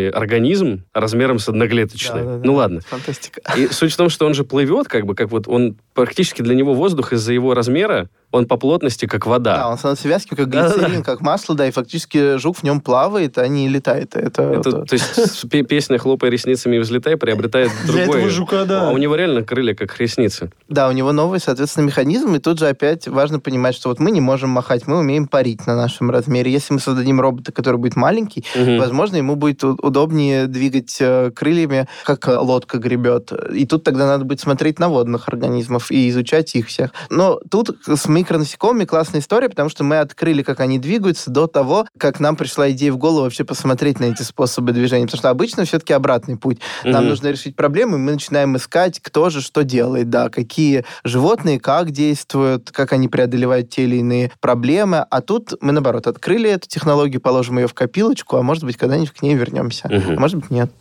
Организм 0.09 0.83
размером 0.93 1.39
с 1.39 1.49
одноклеточный. 1.49 2.23
Да, 2.23 2.37
да, 2.37 2.41
ну 2.43 2.53
ладно. 2.53 2.81
Фантастика. 2.81 3.41
И 3.55 3.67
суть 3.67 3.93
в 3.93 3.97
том, 3.97 4.09
что 4.09 4.25
он 4.25 4.33
же 4.33 4.43
плывет, 4.43 4.87
как 4.87 5.05
бы, 5.05 5.15
как 5.15 5.31
вот 5.31 5.47
он 5.47 5.77
практически 5.93 6.41
для 6.41 6.55
него 6.55 6.73
воздух 6.73 7.13
из-за 7.13 7.33
его 7.33 7.53
размера 7.53 8.09
он 8.31 8.45
по 8.45 8.57
плотности 8.57 9.05
как 9.05 9.25
вода. 9.25 9.57
Да, 9.57 9.69
он 9.69 9.77
становится 9.77 10.07
вязким, 10.07 10.35
как 10.35 10.49
глицерин, 10.49 11.01
как 11.01 11.21
масло, 11.21 11.55
да, 11.55 11.67
и 11.67 11.71
фактически 11.71 12.37
жук 12.37 12.57
в 12.57 12.63
нем 12.63 12.81
плавает, 12.81 13.37
а 13.37 13.47
не 13.47 13.69
летает. 13.69 14.15
Это, 14.15 14.43
это. 14.43 14.83
То 14.83 14.93
есть 14.93 15.49
песня 15.49 15.97
«Хлопай 15.97 16.29
ресницами 16.29 16.75
и 16.75 16.79
взлетай» 16.79 17.15
приобретает 17.15 17.71
другой... 17.85 18.05
Для 18.05 18.13
этого 18.15 18.29
жука, 18.29 18.65
да. 18.65 18.89
А 18.89 18.91
у 18.91 18.97
него 18.97 19.15
реально 19.15 19.43
крылья 19.43 19.73
как 19.75 19.97
ресницы. 19.97 20.51
Да, 20.67 20.89
у 20.89 20.91
него 20.91 21.13
новый, 21.13 21.39
соответственно, 21.39 21.85
механизм, 21.85 22.35
и 22.35 22.39
тут 22.39 22.59
же 22.59 22.67
опять 22.67 23.07
важно 23.07 23.39
понимать, 23.39 23.75
что 23.75 23.89
вот 23.89 23.99
мы 23.99 24.11
не 24.11 24.21
можем 24.21 24.49
махать, 24.49 24.87
мы 24.87 24.99
умеем 24.99 25.27
парить 25.27 25.65
на 25.65 25.75
нашем 25.75 26.11
размере. 26.11 26.51
Если 26.51 26.73
мы 26.73 26.81
создадим 26.81 27.21
робота, 27.21 27.53
который 27.53 27.77
будет 27.77 27.95
маленький, 27.95 28.43
угу. 28.55 28.77
возможно, 28.77 29.15
ему 29.15 29.35
будет 29.35 29.63
удобнее 29.97 30.45
двигать 30.45 30.95
э, 30.99 31.31
крыльями, 31.35 31.87
как 32.05 32.27
лодка 32.27 32.77
гребет. 32.77 33.31
И 33.51 33.65
тут 33.65 33.83
тогда 33.83 34.05
надо 34.05 34.25
будет 34.25 34.39
смотреть 34.39 34.77
на 34.77 34.89
водных 34.89 35.27
организмов 35.27 35.89
и 35.91 36.09
изучать 36.09 36.53
их 36.55 36.67
всех. 36.67 36.91
Но 37.09 37.39
тут 37.49 37.75
с 37.87 38.07
микронасекомыми 38.07 38.85
классная 38.85 39.21
история, 39.21 39.49
потому 39.49 39.69
что 39.69 39.83
мы 39.83 39.97
открыли, 39.97 40.43
как 40.43 40.59
они 40.59 40.77
двигаются 40.77 41.31
до 41.31 41.47
того, 41.47 41.87
как 41.97 42.19
нам 42.19 42.35
пришла 42.35 42.69
идея 42.71 42.91
в 42.91 42.97
голову 42.97 43.23
вообще 43.23 43.43
посмотреть 43.43 43.99
на 43.99 44.05
эти 44.05 44.21
способы 44.21 44.71
движения. 44.71 45.05
Потому 45.05 45.19
что 45.19 45.29
обычно 45.31 45.65
все-таки 45.65 45.93
обратный 45.93 46.37
путь. 46.37 46.59
Нам 46.83 47.05
mm 47.05 47.07
нужно 47.07 47.27
решить 47.29 47.55
проблему, 47.55 47.95
и 47.95 47.99
мы 47.99 48.11
начинаем 48.11 48.57
искать, 48.57 48.99
кто 48.99 49.29
же 49.29 49.41
что 49.41 49.63
делает, 49.63 50.09
да, 50.09 50.27
какие 50.27 50.83
животные 51.05 51.57
как 51.57 51.91
действуют, 51.91 52.69
как 52.71 52.91
они 52.91 53.07
преодолевают 53.07 53.69
те 53.69 53.83
или 53.83 53.95
иные 53.95 54.29
проблемы. 54.41 55.05
А 55.09 55.21
тут 55.21 55.53
мы, 55.61 55.71
наоборот, 55.71 56.05
открыли 56.05 56.49
эту 56.49 56.67
технологию, 56.67 57.21
положим 57.21 57.59
ее 57.59 57.67
в 57.67 57.73
копилочку, 57.73 58.35
а 58.35 58.43
может 58.43 58.65
быть, 58.65 58.75
когда-нибудь 58.75 59.11
к 59.11 59.21
ней 59.21 59.35
вернемся. 59.35 59.86
Mm 59.89 60.15
А 60.15 60.19
может 60.19 60.37
быть, 60.39 60.51
нет. 60.51 60.71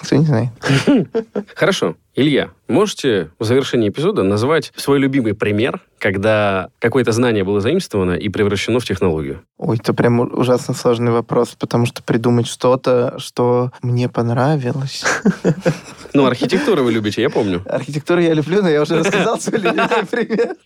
Никто 0.00 0.16
не 0.16 0.24
знает. 0.24 0.50
Хорошо. 1.54 1.96
Илья, 2.18 2.48
можете 2.66 3.28
в 3.38 3.44
завершении 3.44 3.90
эпизода 3.90 4.22
назвать 4.22 4.72
свой 4.74 4.98
любимый 4.98 5.34
пример, 5.34 5.82
когда 5.98 6.70
какое-то 6.78 7.12
знание 7.12 7.44
было 7.44 7.60
заимствовано 7.60 8.12
и 8.12 8.30
превращено 8.30 8.80
в 8.80 8.86
технологию? 8.86 9.42
Ой, 9.58 9.76
это 9.76 9.92
прям 9.92 10.20
ужасно 10.20 10.72
сложный 10.72 11.12
вопрос, 11.12 11.56
потому 11.58 11.84
что 11.84 12.02
придумать 12.02 12.46
что-то, 12.46 13.18
что 13.18 13.70
мне 13.82 14.08
понравилось. 14.08 15.04
Ну, 16.12 16.24
архитектуру 16.24 16.82
вы 16.82 16.92
любите, 16.92 17.20
я 17.20 17.28
помню. 17.28 17.62
Архитектуру 17.66 18.22
я 18.22 18.32
люблю, 18.32 18.62
но 18.62 18.70
я 18.70 18.80
уже 18.80 18.96
рассказал 19.00 19.38
свой 19.38 19.60
любимый 19.60 20.06
пример. 20.10 20.56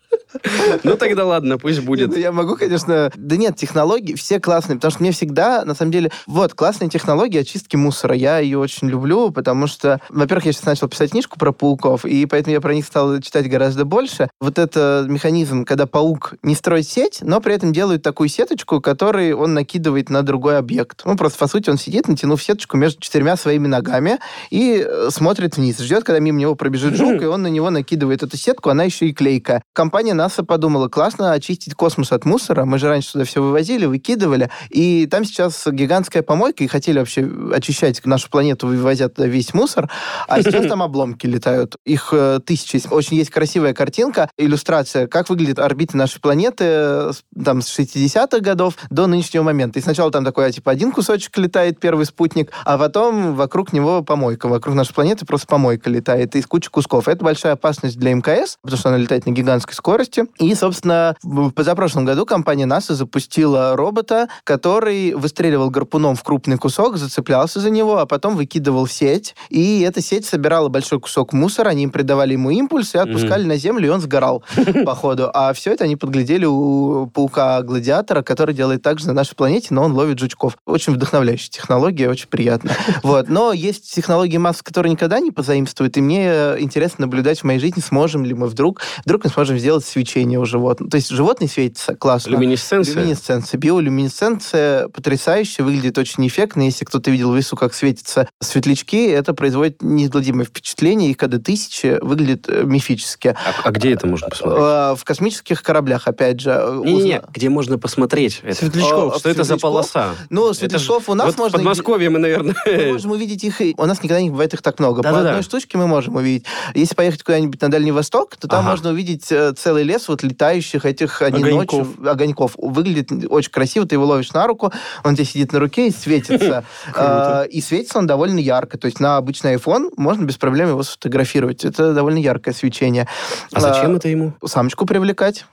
Ну, 0.84 0.96
тогда 0.96 1.24
ладно, 1.24 1.58
пусть 1.58 1.80
будет. 1.80 2.16
Я 2.16 2.30
могу, 2.30 2.54
конечно... 2.54 3.10
Да 3.16 3.36
нет, 3.36 3.56
технологии 3.56 4.14
все 4.14 4.38
классные, 4.38 4.76
потому 4.76 4.92
что 4.92 5.02
мне 5.02 5.10
всегда, 5.10 5.64
на 5.64 5.74
самом 5.74 5.90
деле... 5.90 6.12
Вот, 6.28 6.54
классная 6.54 6.88
технология 6.88 7.40
очистки 7.40 7.74
мусора. 7.74 8.14
Я 8.14 8.38
ее 8.38 8.58
очень 8.58 8.88
люблю, 8.88 9.32
потому 9.32 9.66
что, 9.66 10.00
во-первых, 10.08 10.46
я 10.46 10.52
сейчас 10.52 10.66
начал 10.66 10.88
писать 10.88 11.10
книжку 11.10 11.36
про 11.40 11.52
пауков, 11.52 12.04
и 12.04 12.26
поэтому 12.26 12.52
я 12.52 12.60
про 12.60 12.74
них 12.74 12.84
стал 12.84 13.18
читать 13.20 13.48
гораздо 13.48 13.86
больше. 13.86 14.28
Вот 14.40 14.58
это 14.58 15.06
механизм, 15.08 15.64
когда 15.64 15.86
паук 15.86 16.34
не 16.42 16.54
строит 16.54 16.86
сеть, 16.86 17.20
но 17.22 17.40
при 17.40 17.54
этом 17.54 17.72
делает 17.72 18.02
такую 18.02 18.28
сеточку, 18.28 18.82
которую 18.82 19.38
он 19.38 19.54
накидывает 19.54 20.10
на 20.10 20.22
другой 20.22 20.58
объект. 20.58 21.00
Ну, 21.06 21.16
просто, 21.16 21.38
по 21.38 21.46
сути, 21.46 21.70
он 21.70 21.78
сидит, 21.78 22.08
натянув 22.08 22.42
сеточку 22.42 22.76
между 22.76 23.00
четырьмя 23.00 23.38
своими 23.38 23.66
ногами 23.66 24.18
и 24.50 24.84
э, 24.86 25.08
смотрит 25.10 25.56
вниз, 25.56 25.78
ждет, 25.78 26.04
когда 26.04 26.20
мимо 26.20 26.38
него 26.38 26.54
пробежит 26.56 26.94
жук, 26.94 27.22
и 27.22 27.24
он 27.24 27.40
на 27.40 27.46
него 27.46 27.70
накидывает 27.70 28.22
эту 28.22 28.36
сетку, 28.36 28.68
она 28.68 28.84
еще 28.84 29.06
и 29.06 29.14
клейкая. 29.14 29.62
Компания 29.72 30.12
НАСА 30.12 30.44
подумала, 30.44 30.88
классно 30.88 31.32
очистить 31.32 31.74
космос 31.74 32.12
от 32.12 32.26
мусора, 32.26 32.66
мы 32.66 32.78
же 32.78 32.88
раньше 32.88 33.12
туда 33.12 33.24
все 33.24 33.42
вывозили, 33.42 33.86
выкидывали, 33.86 34.50
и 34.68 35.06
там 35.06 35.24
сейчас 35.24 35.66
гигантская 35.66 36.22
помойка, 36.22 36.64
и 36.64 36.66
хотели 36.66 36.98
вообще 36.98 37.26
очищать 37.54 38.04
нашу 38.04 38.28
планету, 38.28 38.66
вывозя 38.66 39.08
туда 39.08 39.26
весь 39.26 39.54
мусор, 39.54 39.90
а 40.28 40.42
сейчас 40.42 40.66
там 40.66 40.82
обломки 40.82 41.29
летают. 41.30 41.76
Их 41.84 42.10
э, 42.12 42.40
тысячи. 42.44 42.82
Очень 42.90 43.16
есть 43.16 43.30
красивая 43.30 43.72
картинка, 43.72 44.30
иллюстрация, 44.36 45.06
как 45.06 45.30
выглядит 45.30 45.58
орбита 45.58 45.96
нашей 45.96 46.20
планеты 46.20 46.64
э, 46.66 47.12
там 47.44 47.62
с 47.62 47.78
60-х 47.78 48.40
годов 48.40 48.74
до 48.90 49.06
нынешнего 49.06 49.42
момента. 49.42 49.78
И 49.78 49.82
сначала 49.82 50.10
там 50.10 50.24
такой, 50.24 50.50
типа, 50.52 50.70
один 50.70 50.92
кусочек 50.92 51.36
летает, 51.38 51.80
первый 51.80 52.06
спутник, 52.06 52.50
а 52.64 52.78
потом 52.78 53.34
вокруг 53.34 53.72
него 53.72 54.02
помойка. 54.02 54.48
Вокруг 54.48 54.74
нашей 54.74 54.94
планеты 54.94 55.26
просто 55.26 55.46
помойка 55.46 55.88
летает 55.90 56.34
из 56.36 56.46
кучи 56.46 56.70
кусков. 56.70 57.08
Это 57.08 57.24
большая 57.24 57.52
опасность 57.52 57.98
для 57.98 58.14
МКС, 58.14 58.58
потому 58.62 58.78
что 58.78 58.88
она 58.88 58.98
летает 58.98 59.26
на 59.26 59.30
гигантской 59.30 59.74
скорости. 59.74 60.24
И, 60.38 60.54
собственно, 60.54 61.16
в 61.22 61.50
позапрошлом 61.50 62.04
году 62.04 62.26
компания 62.26 62.66
НАСА 62.66 62.94
запустила 62.94 63.76
робота, 63.76 64.28
который 64.44 65.14
выстреливал 65.14 65.70
гарпуном 65.70 66.16
в 66.16 66.22
крупный 66.22 66.56
кусок, 66.56 66.96
зацеплялся 66.96 67.60
за 67.60 67.70
него, 67.70 67.98
а 67.98 68.06
потом 68.06 68.36
выкидывал 68.36 68.86
сеть. 68.86 69.34
И 69.50 69.80
эта 69.80 70.00
сеть 70.00 70.26
собирала 70.26 70.68
большой 70.68 71.00
кусок 71.00 71.19
мусора, 71.32 71.70
они 71.70 71.84
им 71.84 71.90
придавали 71.90 72.32
ему 72.32 72.50
импульс 72.50 72.94
и 72.94 72.98
отпускали 72.98 73.44
mm-hmm. 73.44 73.48
на 73.48 73.56
землю, 73.56 73.86
и 73.86 73.90
он 73.90 74.00
сгорал 74.00 74.42
по 74.84 74.94
ходу. 74.94 75.30
А 75.32 75.52
все 75.52 75.72
это 75.72 75.84
они 75.84 75.96
подглядели 75.96 76.44
у 76.44 77.06
паука-гладиатора, 77.06 78.22
который 78.22 78.54
делает 78.54 78.82
так 78.82 78.98
же 78.98 79.06
на 79.06 79.12
нашей 79.12 79.34
планете, 79.34 79.68
но 79.70 79.82
он 79.84 79.92
ловит 79.92 80.18
жучков. 80.18 80.56
Очень 80.66 80.94
вдохновляющая 80.94 81.50
технология, 81.50 82.08
очень 82.08 82.28
приятно. 82.28 82.72
Вот. 83.02 83.28
Но 83.28 83.52
есть 83.52 83.92
технологии 83.92 84.36
масс, 84.36 84.62
которые 84.62 84.92
никогда 84.92 85.20
не 85.20 85.30
позаимствуют, 85.30 85.96
и 85.96 86.00
мне 86.00 86.54
интересно 86.58 87.06
наблюдать 87.06 87.40
в 87.40 87.44
моей 87.44 87.58
жизни, 87.58 87.80
сможем 87.80 88.24
ли 88.24 88.34
мы 88.34 88.46
вдруг, 88.46 88.82
вдруг 89.04 89.24
мы 89.24 89.30
сможем 89.30 89.58
сделать 89.58 89.84
свечение 89.84 90.38
у 90.38 90.44
животных. 90.44 90.90
То 90.90 90.96
есть 90.96 91.08
животные 91.08 91.48
светятся 91.48 91.94
классно. 91.94 92.30
Люминесценция. 92.30 92.94
Люминесценция. 92.94 93.58
Биолюминесценция 93.58 94.88
потрясающая, 94.88 95.64
выглядит 95.64 95.98
очень 95.98 96.26
эффектно. 96.26 96.62
Если 96.62 96.84
кто-то 96.84 97.10
видел 97.10 97.32
в 97.32 97.36
лесу, 97.36 97.56
как 97.56 97.74
светятся 97.74 98.28
светлячки, 98.40 99.06
это 99.06 99.34
производит 99.34 99.82
неизгладимое 99.82 100.44
впечатление. 100.44 101.09
Их 101.10 101.16
когда 101.16 101.38
тысячи 101.38 101.98
выглядит 102.00 102.48
э, 102.48 102.62
мифически. 102.64 103.28
А, 103.28 103.36
а 103.64 103.70
где 103.70 103.92
это 103.92 104.06
можно 104.06 104.28
посмотреть? 104.28 104.62
Э, 104.62 104.94
в 104.96 105.04
космических 105.04 105.62
кораблях, 105.62 106.06
опять 106.06 106.40
же. 106.40 106.80
Не-не-не, 106.84 107.22
где 107.32 107.48
можно 107.48 107.78
посмотреть 107.78 108.40
это? 108.42 108.54
Светлячков. 108.54 109.16
Что 109.16 109.28
это 109.28 109.44
за 109.44 109.56
полоса? 109.56 110.14
Ну, 110.30 110.52
светлячков 110.54 111.08
у 111.08 111.14
нас 111.14 111.28
вот 111.28 111.38
можно... 111.38 111.58
В 111.58 111.60
Подмосковье 111.60 112.10
мы, 112.10 112.18
наверное... 112.18 112.54
Мы 112.66 112.92
можем 112.92 113.10
увидеть 113.12 113.44
их... 113.44 113.60
У 113.76 113.86
нас 113.86 114.02
никогда 114.02 114.22
не 114.22 114.30
бывает 114.30 114.54
их 114.54 114.62
так 114.62 114.78
много. 114.78 115.02
По 115.02 115.18
одной 115.18 115.42
штучке 115.42 115.78
мы 115.78 115.86
можем 115.86 116.16
увидеть. 116.16 116.44
Если 116.74 116.94
поехать 116.94 117.22
куда-нибудь 117.22 117.60
на 117.60 117.70
Дальний 117.70 117.92
Восток, 117.92 118.36
то 118.36 118.48
там 118.48 118.64
можно 118.64 118.90
увидеть 118.90 119.30
э, 119.30 119.52
целый 119.56 119.82
лес 119.82 120.08
вот 120.08 120.22
летающих 120.22 120.84
этих 120.84 121.22
одиночек, 121.22 121.86
огоньков. 122.06 122.54
Выглядит 122.56 123.10
очень 123.28 123.50
красиво, 123.50 123.86
ты 123.86 123.96
его 123.96 124.06
ловишь 124.06 124.32
на 124.32 124.46
руку, 124.46 124.72
он 125.04 125.16
тебе 125.16 125.24
сидит 125.24 125.52
на 125.52 125.58
руке 125.58 125.88
и 125.88 125.90
светится. 125.90 126.64
И 127.50 127.60
светится 127.60 127.98
он 127.98 128.06
довольно 128.06 128.38
ярко. 128.38 128.78
То 128.78 128.86
есть 128.86 129.00
на 129.00 129.16
обычный 129.16 129.54
iPhone 129.54 129.90
можно 129.96 130.24
без 130.24 130.36
проблем 130.36 130.68
его 130.68 130.82
сфотографировать. 130.90 131.64
Это 131.64 131.94
довольно 131.94 132.18
яркое 132.18 132.54
свечение. 132.54 133.06
А 133.52 133.60
зачем 133.60 133.94
а, 133.94 133.96
это 133.96 134.08
ему? 134.08 134.34
Самочку 134.44 134.86
привлекать. 134.86 135.44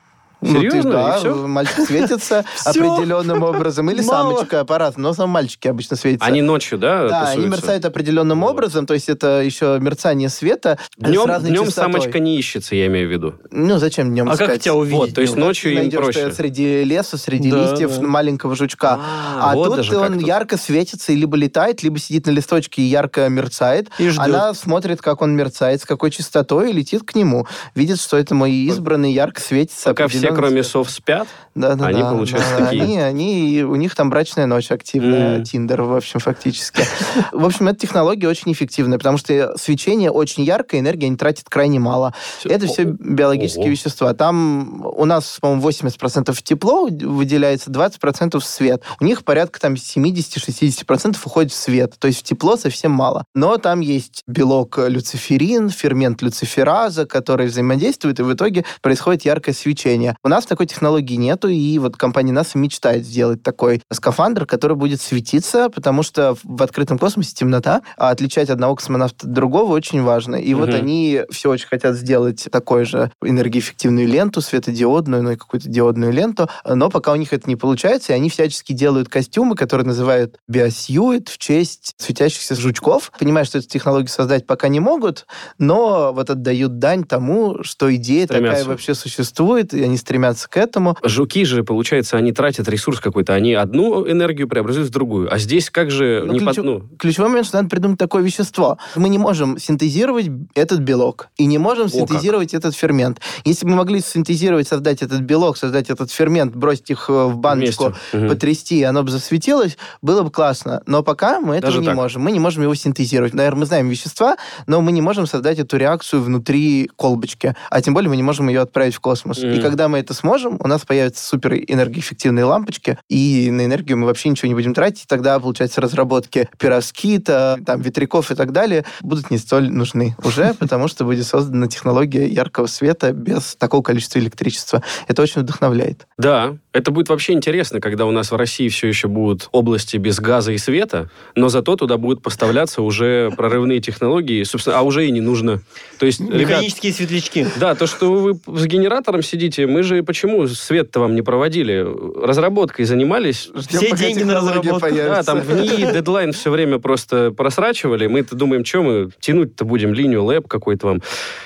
Ну, 0.41 0.53
ты- 0.61 0.69
Серьезно? 0.69 0.91
Да, 0.91 1.17
всё? 1.17 1.47
мальчик 1.47 1.79
светится 1.87 2.45
определенным 2.65 3.43
образом. 3.43 3.89
Или 3.89 4.01
самочка 4.01 4.65
по-разному. 4.65 5.07
Но 5.09 5.13
сам 5.13 5.29
мальчики 5.29 5.67
обычно 5.67 5.95
светятся. 5.95 6.25
Они 6.27 6.41
ночью, 6.41 6.77
да, 6.77 7.07
Да, 7.07 7.29
они 7.29 7.47
мерцают 7.47 7.85
определенным 7.85 8.43
образом, 8.43 8.85
то 8.85 8.93
есть 8.93 9.09
это 9.09 9.41
еще 9.41 9.77
мерцание 9.79 10.29
света 10.29 10.77
Днем, 10.97 11.27
днем 11.41 11.71
самочка 11.71 12.19
не 12.19 12.37
ищется, 12.37 12.75
я 12.75 12.87
имею 12.87 13.07
в 13.07 13.11
виду. 13.11 13.35
Ну, 13.51 13.77
зачем 13.77 14.11
днем 14.11 14.29
А 14.29 14.37
как 14.37 14.59
тебя 14.59 14.75
увидеть? 14.75 14.97
Вот, 14.99 15.13
то 15.13 15.21
есть 15.21 15.35
ночью 15.35 15.73
им 15.73 15.91
проще. 15.91 16.31
среди 16.31 16.83
леса, 16.83 17.17
среди 17.17 17.49
листьев 17.51 17.99
маленького 17.99 18.55
жучка. 18.55 18.99
А, 18.99 19.51
А 19.51 19.53
тут 19.53 19.93
он 19.93 20.19
ярко 20.19 20.57
светится 20.57 21.13
либо 21.13 21.35
летает, 21.35 21.83
либо 21.83 21.97
сидит 21.99 22.27
на 22.27 22.31
листочке 22.31 22.81
и 22.81 22.85
ярко 22.85 23.27
мерцает. 23.29 23.89
Она 24.17 24.53
смотрит, 24.53 25.01
как 25.01 25.21
он 25.21 25.35
мерцает, 25.35 25.81
с 25.81 25.85
какой 25.85 26.11
частотой, 26.11 26.69
и 26.69 26.73
летит 26.73 27.03
к 27.03 27.15
нему. 27.15 27.47
Видит, 27.75 27.99
что 27.99 28.17
это 28.17 28.35
мой 28.35 28.51
избранный, 28.51 29.11
ярко 29.11 29.41
светится. 29.41 29.89
Пока 29.89 30.07
все, 30.07 30.26
определенным 30.27 30.49
кроме 30.49 30.63
сов, 30.63 30.89
спят, 30.89 31.27
Да, 31.55 31.75
да, 31.75 31.87
Они, 31.87 32.01
да, 32.01 32.11
получается, 32.11 32.55
да. 32.57 32.65
такие. 32.65 32.83
Они, 32.83 32.99
они, 32.99 33.63
у 33.63 33.75
них 33.75 33.95
там 33.95 34.09
брачная 34.09 34.45
ночь 34.45 34.71
активная. 34.71 35.43
Тиндер, 35.43 35.81
в 35.81 35.95
общем, 35.95 36.19
фактически. 36.19 36.83
В 37.31 37.45
общем, 37.45 37.67
эта 37.67 37.79
технология 37.79 38.27
очень 38.27 38.51
эффективная, 38.51 38.97
потому 38.97 39.17
что 39.17 39.55
свечение 39.57 40.11
очень 40.11 40.43
яркое, 40.43 40.81
энергии 40.81 41.05
они 41.05 41.17
тратят 41.17 41.49
крайне 41.49 41.79
мало. 41.79 42.13
Это 42.43 42.67
все 42.67 42.83
биологические 42.83 43.65
Ого. 43.65 43.71
вещества. 43.71 44.13
Там 44.13 44.85
у 44.85 45.05
нас, 45.05 45.37
по-моему, 45.41 45.67
80% 45.67 46.35
тепло 46.43 46.87
выделяется, 46.87 47.71
20% 47.71 48.39
свет. 48.41 48.83
У 48.99 49.05
них 49.05 49.23
порядка 49.23 49.59
там 49.59 49.73
70-60% 49.73 51.17
уходит 51.23 51.51
в 51.51 51.55
свет. 51.55 51.95
То 51.99 52.07
есть 52.07 52.19
в 52.19 52.23
тепло 52.23 52.57
совсем 52.57 52.91
мало. 52.91 53.25
Но 53.33 53.57
там 53.57 53.79
есть 53.79 54.23
белок 54.27 54.77
люциферин, 54.77 55.69
фермент 55.69 56.21
люцифераза, 56.21 57.05
который 57.05 57.47
взаимодействует, 57.47 58.19
и 58.19 58.23
в 58.23 58.33
итоге 58.33 58.65
происходит 58.81 59.23
яркое 59.23 59.55
свечение. 59.55 60.16
У 60.23 60.29
нас 60.29 60.45
такой 60.45 60.65
технологии 60.65 61.15
нету, 61.15 61.47
и 61.47 61.77
вот 61.79 61.95
компания 61.97 62.31
NASA 62.33 62.57
мечтает 62.57 63.05
сделать 63.05 63.43
такой 63.43 63.81
скафандр, 63.91 64.45
который 64.45 64.75
будет 64.75 65.01
светиться, 65.01 65.69
потому 65.69 66.03
что 66.03 66.35
в 66.43 66.61
открытом 66.63 66.97
космосе 66.97 67.33
темнота, 67.35 67.81
а 67.97 68.09
отличать 68.09 68.49
одного 68.49 68.75
космонавта 68.75 69.27
от 69.27 69.33
другого 69.33 69.73
очень 69.73 70.01
важно. 70.03 70.35
И 70.35 70.53
вот 70.53 70.69
Мгм. 70.69 70.77
они 70.77 71.21
все 71.31 71.49
очень 71.49 71.67
хотят 71.67 71.95
сделать 71.95 72.47
такой 72.51 72.85
же 72.85 73.11
энергоэффективную 73.23 74.07
ленту, 74.07 74.41
светодиодную, 74.41 75.23
ну 75.23 75.31
и 75.31 75.35
какую-то 75.35 75.69
диодную 75.69 76.11
ленту, 76.11 76.49
но 76.65 76.89
пока 76.89 77.11
у 77.11 77.15
них 77.15 77.33
это 77.33 77.47
не 77.49 77.55
получается, 77.55 78.13
и 78.13 78.15
они 78.15 78.29
всячески 78.29 78.73
делают 78.73 79.09
костюмы, 79.09 79.55
которые 79.55 79.87
называют 79.87 80.37
биосьюит 80.47 81.29
в 81.29 81.37
честь 81.37 81.93
светящихся 81.97 82.55
жучков. 82.55 83.11
Понимаю, 83.19 83.45
что 83.45 83.59
эту 83.59 83.67
технологию 83.67 84.09
создать 84.09 84.45
пока 84.45 84.67
не 84.67 84.79
могут, 84.79 85.25
но 85.57 86.11
вот 86.13 86.29
отдают 86.29 86.79
дань 86.79 87.03
тому, 87.03 87.63
что 87.63 87.93
идея 87.95 88.25
Стремятся. 88.25 88.57
такая 88.57 88.65
вообще 88.69 88.93
существует, 88.95 89.73
и 89.73 89.83
они 89.83 89.97
стремятся 90.11 90.49
к 90.49 90.55
этому. 90.55 90.95
Жуки 91.03 91.43
же, 91.43 91.65
получается, 91.65 92.15
они 92.15 92.31
тратят 92.31 92.69
ресурс 92.69 93.01
какой-то. 93.01 93.33
Они 93.33 93.53
одну 93.53 94.09
энергию 94.09 94.47
преобразуют 94.47 94.87
в 94.87 94.91
другую. 94.91 95.31
А 95.33 95.37
здесь 95.37 95.69
как 95.69 95.91
же... 95.91 96.23
Ну, 96.25 96.31
не 96.31 96.39
под- 96.39 96.55
ключу- 96.55 96.63
ну, 96.63 96.83
Ключевой 96.97 97.27
момент, 97.29 97.45
что 97.47 97.57
надо 97.57 97.69
придумать 97.69 97.99
такое 97.99 98.23
вещество. 98.23 98.77
Мы 98.95 99.09
не 99.09 99.17
можем 99.17 99.57
синтезировать 99.59 100.27
этот 100.55 100.79
белок 100.79 101.27
и 101.37 101.45
не 101.45 101.57
можем 101.57 101.89
как. 101.89 101.93
синтезировать 101.93 102.53
этот 102.53 102.73
фермент. 102.73 103.19
Если 103.43 103.65
бы 103.65 103.71
мы 103.71 103.77
могли 103.77 103.99
синтезировать, 103.99 104.67
создать 104.69 105.01
этот 105.01 105.19
белок, 105.21 105.57
создать 105.57 105.89
этот 105.89 106.09
фермент, 106.09 106.55
бросить 106.55 106.89
их 106.89 107.09
э, 107.09 107.25
в 107.25 107.35
баночку, 107.37 107.93
вместе. 108.13 108.29
Потрясти, 108.29 108.79
и 108.79 108.83
оно 108.83 109.03
бы 109.03 109.11
засветилось, 109.11 109.77
было 110.01 110.21
бы 110.23 110.31
классно. 110.31 110.81
Но 110.85 111.03
пока 111.03 111.41
мы 111.41 111.55
этого 111.57 111.71
Даже 111.73 111.81
не 111.81 111.87
так? 111.87 111.95
можем. 111.97 112.21
Мы 112.21 112.31
не 112.31 112.39
можем 112.39 112.63
его 112.63 112.75
синтезировать. 112.75 113.33
Наверное, 113.33 113.59
мы 113.59 113.65
знаем 113.65 113.89
вещества, 113.89 114.37
но 114.67 114.79
мы 114.79 114.93
не 114.93 115.01
можем 115.01 115.27
создать 115.27 115.59
эту 115.59 115.75
реакцию 115.75 116.21
внутри 116.23 116.89
колбочки. 116.95 117.55
А 117.69 117.81
тем 117.81 117.93
более 117.93 118.09
мы 118.09 118.15
не 118.15 118.23
можем 118.23 118.47
ее 118.47 118.61
отправить 118.61 118.95
в 118.95 119.01
космос. 119.01 119.39
И 119.43 119.47
Мгм. 119.47 119.61
когда 119.61 119.89
мы 119.89 119.96
это 119.99 120.13
сможем, 120.13 120.57
у 120.59 120.67
нас 120.67 120.85
появятся 120.85 121.25
супер 121.25 121.55
энергоэффективные 121.55 122.45
лампочки, 122.45 122.97
и 123.09 123.49
на 123.51 123.65
энергию 123.65 123.97
мы 123.97 124.05
вообще 124.05 124.29
ничего 124.29 124.47
не 124.47 124.55
будем 124.55 124.73
тратить. 124.73 125.07
Тогда, 125.07 125.39
получается, 125.39 125.81
разработки 125.81 126.49
пироскита, 126.57 127.59
там, 127.65 127.81
ветряков 127.81 128.31
и 128.31 128.35
так 128.35 128.51
далее 128.51 128.85
будут 129.01 129.31
не 129.31 129.37
столь 129.37 129.69
нужны 129.69 130.15
уже, 130.23 130.53
потому 130.59 130.87
что 130.87 131.05
будет 131.05 131.25
создана 131.25 131.67
технология 131.67 132.27
яркого 132.27 132.67
света 132.67 133.11
без 133.11 133.55
такого 133.55 133.81
количества 133.81 134.19
электричества. 134.19 134.83
Это 135.07 135.21
очень 135.21 135.41
вдохновляет. 135.41 136.07
Да, 136.17 136.57
это 136.77 136.91
будет 136.91 137.09
вообще 137.09 137.33
интересно, 137.33 137.81
когда 137.81 138.05
у 138.05 138.11
нас 138.11 138.29
в 138.31 138.35
России 138.35 138.69
все 138.69 138.87
еще 138.87 139.07
будут 139.07 139.49
области 139.51 139.97
без 139.97 140.19
газа 140.19 140.51
и 140.51 140.59
света, 140.59 141.09
но 141.33 141.49
зато 141.49 141.75
туда 141.75 141.97
будут 141.97 142.21
поставляться 142.21 142.83
уже 142.83 143.31
прорывные 143.35 143.79
технологии, 143.79 144.43
собственно, 144.43 144.77
а 144.77 144.83
уже 144.83 145.07
и 145.07 145.11
не 145.11 145.19
нужно. 145.19 145.59
То 145.97 146.05
есть, 146.05 146.19
ребят, 146.19 146.35
Механические 146.35 146.93
светлячки. 146.93 147.47
да, 147.59 147.73
то, 147.73 147.87
что 147.87 148.13
вы 148.13 148.39
с 148.45 148.65
генератором 148.67 149.23
сидите, 149.23 149.65
мы 149.65 149.81
же 149.81 150.03
почему 150.03 150.47
свет-то 150.47 150.99
вам 150.99 151.15
не 151.15 151.23
проводили? 151.23 151.83
Разработкой 152.23 152.85
занимались? 152.85 153.49
Ждем, 153.55 153.79
Все 153.79 153.95
деньги 153.95 154.21
на 154.21 154.35
разработку. 154.35 154.73
Да, 154.73 154.79
появится. 154.79 155.23
там 155.23 155.41
в 155.41 155.51
НИИ 155.51 155.91
дедлайн 155.93 156.31
все 156.31 156.51
время 156.51 156.77
просто 156.77 157.31
просрачивали. 157.31 158.05
Мы-то 158.05 158.35
думаем, 158.35 158.63
что 158.63 158.83
мы 158.83 159.09
тянуть-то 159.19 159.65
будем 159.65 159.95
линию 159.95 160.23
лэп 160.23 160.47
какой-то 160.47 160.85
вам. 160.85 161.01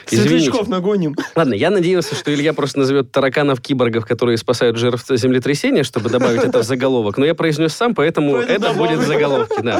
Извините. 0.09 0.39
Светлячков 0.41 0.67
нагоним. 0.67 1.15
Ладно, 1.37 1.53
я 1.53 1.69
надеялся, 1.69 2.15
что 2.15 2.33
Илья 2.33 2.51
просто 2.51 2.79
назовет 2.79 3.11
тараканов-киборгов, 3.11 4.05
которые 4.05 4.37
спасают 4.37 4.75
жертв 4.77 5.05
землетрясения, 5.21 5.83
чтобы 5.83 6.09
добавить 6.09 6.43
это 6.43 6.59
в 6.59 6.63
заголовок. 6.63 7.17
Но 7.17 7.25
я 7.25 7.35
произнес 7.35 7.73
сам, 7.73 7.95
поэтому 7.95 8.37
это 8.37 8.73
будет 8.73 8.99
в 8.99 9.03
заголовке. 9.03 9.61
Да. 9.61 9.79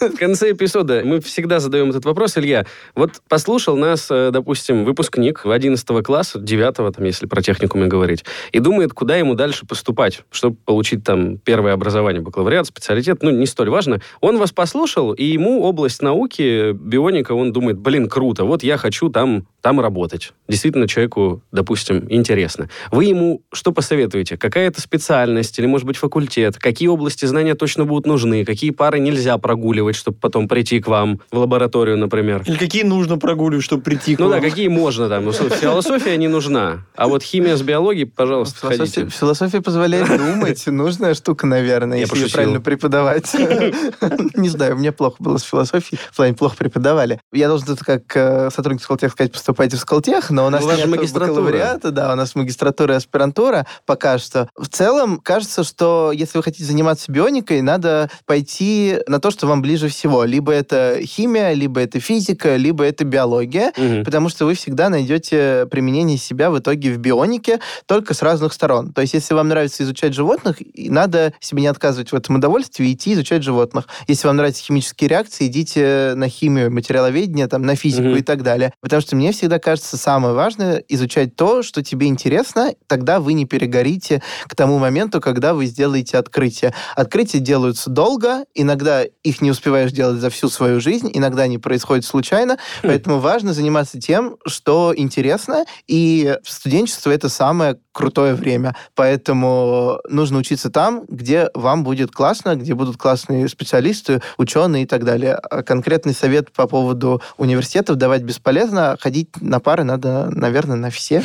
В 0.00 0.16
конце 0.16 0.52
эпизода 0.52 1.02
мы 1.04 1.20
всегда 1.20 1.60
задаем 1.60 1.90
этот 1.90 2.04
вопрос. 2.04 2.36
Илья, 2.36 2.66
вот 2.94 3.20
послушал 3.28 3.76
нас, 3.76 4.08
э, 4.10 4.30
допустим, 4.32 4.84
выпускник 4.84 5.44
11 5.44 6.02
класса, 6.02 6.38
9 6.38 6.94
там, 6.94 7.04
если 7.04 7.26
про 7.26 7.42
техникумы 7.42 7.86
говорить, 7.86 8.24
и 8.52 8.58
думает, 8.58 8.92
куда 8.92 9.16
ему 9.16 9.34
дальше 9.34 9.66
поступать, 9.66 10.22
чтобы 10.30 10.56
получить 10.64 11.04
там 11.04 11.38
первое 11.38 11.72
образование, 11.72 12.22
бакалавриат, 12.22 12.66
специалитет, 12.66 13.22
ну, 13.22 13.30
не 13.30 13.46
столь 13.46 13.70
важно. 13.70 14.00
Он 14.20 14.38
вас 14.38 14.52
послушал, 14.52 15.12
и 15.12 15.24
ему 15.24 15.62
область 15.62 16.02
науки, 16.02 16.72
бионика, 16.72 17.32
он 17.32 17.52
думает, 17.52 17.78
блин, 17.78 18.08
круто, 18.08 18.44
вот 18.44 18.62
я 18.62 18.76
хочу 18.76 19.10
там, 19.10 19.46
там 19.60 19.80
работать. 19.80 20.32
Действительно, 20.48 20.88
человеку, 20.88 21.42
допустим, 21.52 22.06
интересно. 22.08 22.68
Вы 22.90 23.04
ему 23.04 23.42
что 23.52 23.72
посоветуете? 23.72 24.36
Какая-то 24.70 24.82
специальность 24.82 25.58
или, 25.58 25.66
может 25.66 25.84
быть, 25.84 25.96
факультет? 25.96 26.56
Какие 26.56 26.88
области 26.88 27.24
знания 27.24 27.56
точно 27.56 27.86
будут 27.86 28.06
нужны? 28.06 28.44
Какие 28.44 28.70
пары 28.70 29.00
нельзя 29.00 29.36
прогуливать, 29.36 29.96
чтобы 29.96 30.16
потом 30.20 30.46
прийти 30.46 30.78
к 30.80 30.86
вам 30.86 31.18
в 31.32 31.38
лабораторию, 31.38 31.98
например? 31.98 32.44
Или 32.46 32.56
какие 32.56 32.84
нужно 32.84 33.18
прогуливать, 33.18 33.64
чтобы 33.64 33.82
прийти 33.82 34.14
к 34.14 34.20
Ну 34.20 34.28
да, 34.28 34.36
вам? 34.36 34.44
какие 34.44 34.68
можно 34.68 35.08
там. 35.08 35.24
Ну, 35.24 35.32
Философия 35.32 36.16
не 36.16 36.28
нужна. 36.28 36.86
А 36.94 37.08
вот 37.08 37.24
химия 37.24 37.56
с 37.56 37.62
биологией, 37.62 38.06
пожалуйста, 38.06 38.60
Философия, 38.60 39.00
ходите. 39.00 39.08
философия 39.18 39.60
позволяет 39.60 40.06
думать. 40.18 40.64
Нужная 40.68 41.14
штука, 41.14 41.46
наверное, 41.48 41.98
если 41.98 42.16
ее 42.18 42.28
правильно 42.30 42.60
преподавать. 42.60 43.34
Не 44.36 44.48
знаю, 44.48 44.76
мне 44.76 44.92
плохо 44.92 45.16
было 45.18 45.38
с 45.38 45.42
философией. 45.42 45.98
В 46.12 46.16
плане 46.16 46.34
плохо 46.34 46.54
преподавали. 46.56 47.18
Я 47.32 47.48
должен 47.48 47.66
тут 47.66 47.80
как 47.80 48.02
э, 48.16 48.50
сотрудник 48.54 48.82
Сколтех 48.84 49.10
сказать, 49.12 49.32
поступайте 49.32 49.76
в 49.76 49.80
Сколтех, 49.80 50.30
но 50.30 50.46
у 50.46 50.50
нас 50.50 50.60
Ну, 50.60 50.66
у 50.66 50.70
вас 50.70 50.78
же 50.78 50.86
нет 50.86 50.96
магистратура. 50.96 51.30
бакалавриата, 51.42 51.90
да, 51.90 52.12
у 52.12 52.16
нас 52.16 52.36
магистратура 52.36 52.94
и 52.94 52.96
аспирантура 52.98 53.66
пока 53.86 54.18
что. 54.18 54.48
В 54.56 54.68
целом, 54.68 55.18
кажется, 55.18 55.64
что 55.64 56.12
если 56.14 56.38
вы 56.38 56.42
хотите 56.44 56.64
заниматься 56.64 57.10
бионикой, 57.10 57.60
надо 57.62 58.10
пойти 58.26 58.98
на 59.06 59.20
то, 59.20 59.30
что 59.30 59.46
вам 59.46 59.62
ближе 59.62 59.88
всего. 59.88 60.24
Либо 60.24 60.52
это 60.52 60.98
химия, 61.02 61.52
либо 61.52 61.80
это 61.80 62.00
физика, 62.00 62.56
либо 62.56 62.84
это 62.84 63.04
биология 63.04 63.72
Мгм. 63.76 64.04
потому 64.04 64.28
что 64.28 64.44
вы 64.46 64.54
всегда 64.54 64.88
найдете 64.88 65.66
применение 65.70 66.18
себя 66.18 66.50
в 66.50 66.58
итоге 66.58 66.92
в 66.92 66.98
бионике, 66.98 67.60
только 67.86 68.14
с 68.14 68.22
разных 68.22 68.52
сторон. 68.52 68.92
То 68.92 69.00
есть, 69.02 69.14
если 69.14 69.34
вам 69.34 69.48
нравится 69.48 69.82
изучать 69.84 70.14
животных, 70.14 70.56
надо 70.76 71.32
себе 71.40 71.62
не 71.62 71.68
отказывать 71.68 72.12
в 72.12 72.14
этом 72.14 72.36
удовольствии 72.36 72.88
и 72.88 72.94
идти 72.94 73.12
изучать 73.14 73.42
животных. 73.42 73.86
Если 74.08 74.26
вам 74.26 74.36
нравятся 74.36 74.62
химические 74.62 75.08
реакции, 75.08 75.46
идите 75.46 76.12
на 76.16 76.28
химию, 76.28 76.70
материаловедение, 76.70 77.46
там, 77.46 77.62
на 77.62 77.76
физику 77.76 78.08
Мгм. 78.08 78.16
и 78.18 78.22
так 78.22 78.42
далее. 78.42 78.72
Потому 78.80 79.00
что 79.02 79.16
мне 79.16 79.32
всегда 79.32 79.58
кажется 79.58 79.96
самое 79.96 80.34
важное 80.34 80.82
изучать 80.88 81.36
то, 81.36 81.62
что 81.62 81.82
тебе 81.82 82.06
интересно, 82.08 82.74
тогда 82.86 83.20
вы 83.20 83.32
не 83.34 83.46
перегорите 83.46 84.22
к 84.46 84.54
тому 84.54 84.78
моменту, 84.78 85.20
когда 85.20 85.54
вы 85.54 85.66
сделаете 85.66 86.18
открытие. 86.18 86.74
Открытия 86.96 87.38
делаются 87.38 87.90
долго, 87.90 88.44
иногда 88.54 89.02
их 89.04 89.40
не 89.40 89.50
успеваешь 89.50 89.92
делать 89.92 90.20
за 90.20 90.30
всю 90.30 90.48
свою 90.48 90.80
жизнь, 90.80 91.10
иногда 91.12 91.42
они 91.42 91.58
происходят 91.58 92.04
случайно, 92.04 92.58
поэтому 92.82 93.18
важно 93.18 93.52
заниматься 93.52 93.98
тем, 94.00 94.36
что 94.46 94.92
интересно, 94.96 95.64
и 95.86 96.36
студенчество— 96.44 97.10
это 97.12 97.28
самое 97.28 97.78
крутое 97.92 98.34
время. 98.34 98.76
Поэтому 98.94 99.98
нужно 100.08 100.38
учиться 100.38 100.70
там, 100.70 101.04
где 101.08 101.48
вам 101.54 101.84
будет 101.84 102.12
классно, 102.12 102.56
где 102.56 102.74
будут 102.74 102.96
классные 102.96 103.48
специалисты, 103.48 104.22
ученые 104.38 104.84
и 104.84 104.86
так 104.86 105.04
далее. 105.04 105.34
А 105.34 105.62
конкретный 105.62 106.14
совет 106.14 106.52
по 106.52 106.66
поводу 106.66 107.20
университетов 107.36 107.96
давать 107.96 108.22
бесполезно. 108.22 108.96
Ходить 109.00 109.30
на 109.40 109.60
пары 109.60 109.84
надо, 109.84 110.30
наверное, 110.30 110.76
на 110.76 110.90
все. 110.90 111.22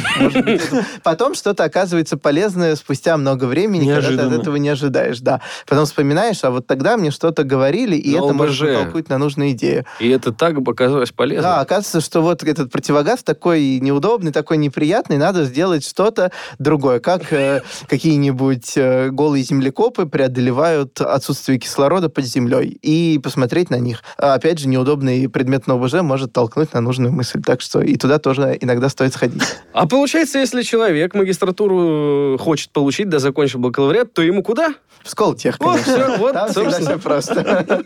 Потом 1.04 1.36
что-то 1.36 1.64
оказывается 1.64 2.18
полезное 2.18 2.76
спустя 2.76 3.05
спустя 3.06 3.18
много 3.18 3.46
времени, 3.46 3.86
когда 3.86 3.96
ты 3.96 4.02
Неожиданно. 4.08 4.36
от 4.36 4.42
этого 4.42 4.56
не 4.56 4.70
ожидаешь, 4.70 5.20
да. 5.20 5.42
Потом 5.68 5.86
вспоминаешь, 5.86 6.44
а 6.44 6.50
вот 6.50 6.66
тогда 6.66 6.98
мне 6.98 7.12
что-то 7.12 7.44
говорили, 7.44 7.96
и 7.96 8.14
На 8.14 8.26
это 8.26 8.34
может 8.34 8.62
ОБЖ. 8.62 8.72
натолкнуть 8.74 9.10
на 9.10 9.18
нужную 9.20 9.52
идею. 9.52 9.86
И 10.00 10.10
это 10.10 10.32
так 10.32 10.60
бы 10.62 10.72
оказалось 10.72 11.12
полезно. 11.12 11.44
Да, 11.44 11.60
оказывается, 11.60 12.02
что 12.02 12.22
вот 12.22 12.42
этот 12.44 12.72
противогаз 12.72 13.22
такой 13.24 13.80
неудобный, 13.80 14.32
такой 14.32 14.58
неприятный, 14.58 15.18
надо 15.18 15.46
сделать 15.46 15.86
что-то 15.86 16.32
другое. 16.58 17.00
Как 17.00 17.32
э, 17.32 17.62
какие-нибудь 17.88 18.74
э, 18.76 19.10
голые 19.12 19.44
землекопы 19.44 20.08
преодолевают 20.08 21.00
отсутствие 21.00 21.60
кислорода 21.60 22.10
под 22.10 22.26
землей. 22.26 22.80
И 22.82 23.20
посмотреть 23.24 23.70
на 23.70 23.78
них. 23.78 24.02
А, 24.18 24.34
опять 24.34 24.58
же, 24.58 24.68
неудобный 24.68 25.30
предмет 25.30 25.68
на 25.68 25.76
ОБЖ 25.76 26.02
может 26.02 26.34
толкнуть 26.34 26.74
на 26.74 26.82
нужную 26.82 27.12
мысль. 27.14 27.42
Так 27.46 27.62
что 27.62 27.82
и 27.82 27.98
туда 27.98 28.18
тоже 28.18 28.58
иногда 28.60 28.90
стоит 28.90 29.14
сходить. 29.14 29.44
А 29.74 29.86
получается, 29.88 30.40
если 30.40 30.64
человек 30.64 31.14
магистратуру 31.14 32.38
хочет 32.40 32.72
получить, 32.72 32.95
да 33.04 33.20
закончил 33.20 33.60
бакалавриат, 33.60 34.14
то 34.14 34.22
ему 34.22 34.42
куда? 34.44 34.76
В 35.04 35.10
Сколтех, 35.10 35.58
Вот, 35.60 35.82
конечно. 35.82 35.94
всё, 36.06 36.18
вот, 36.18 36.34
Там 36.34 36.50
всегда 36.50 36.80
все 36.80 36.98
просто. 36.98 37.86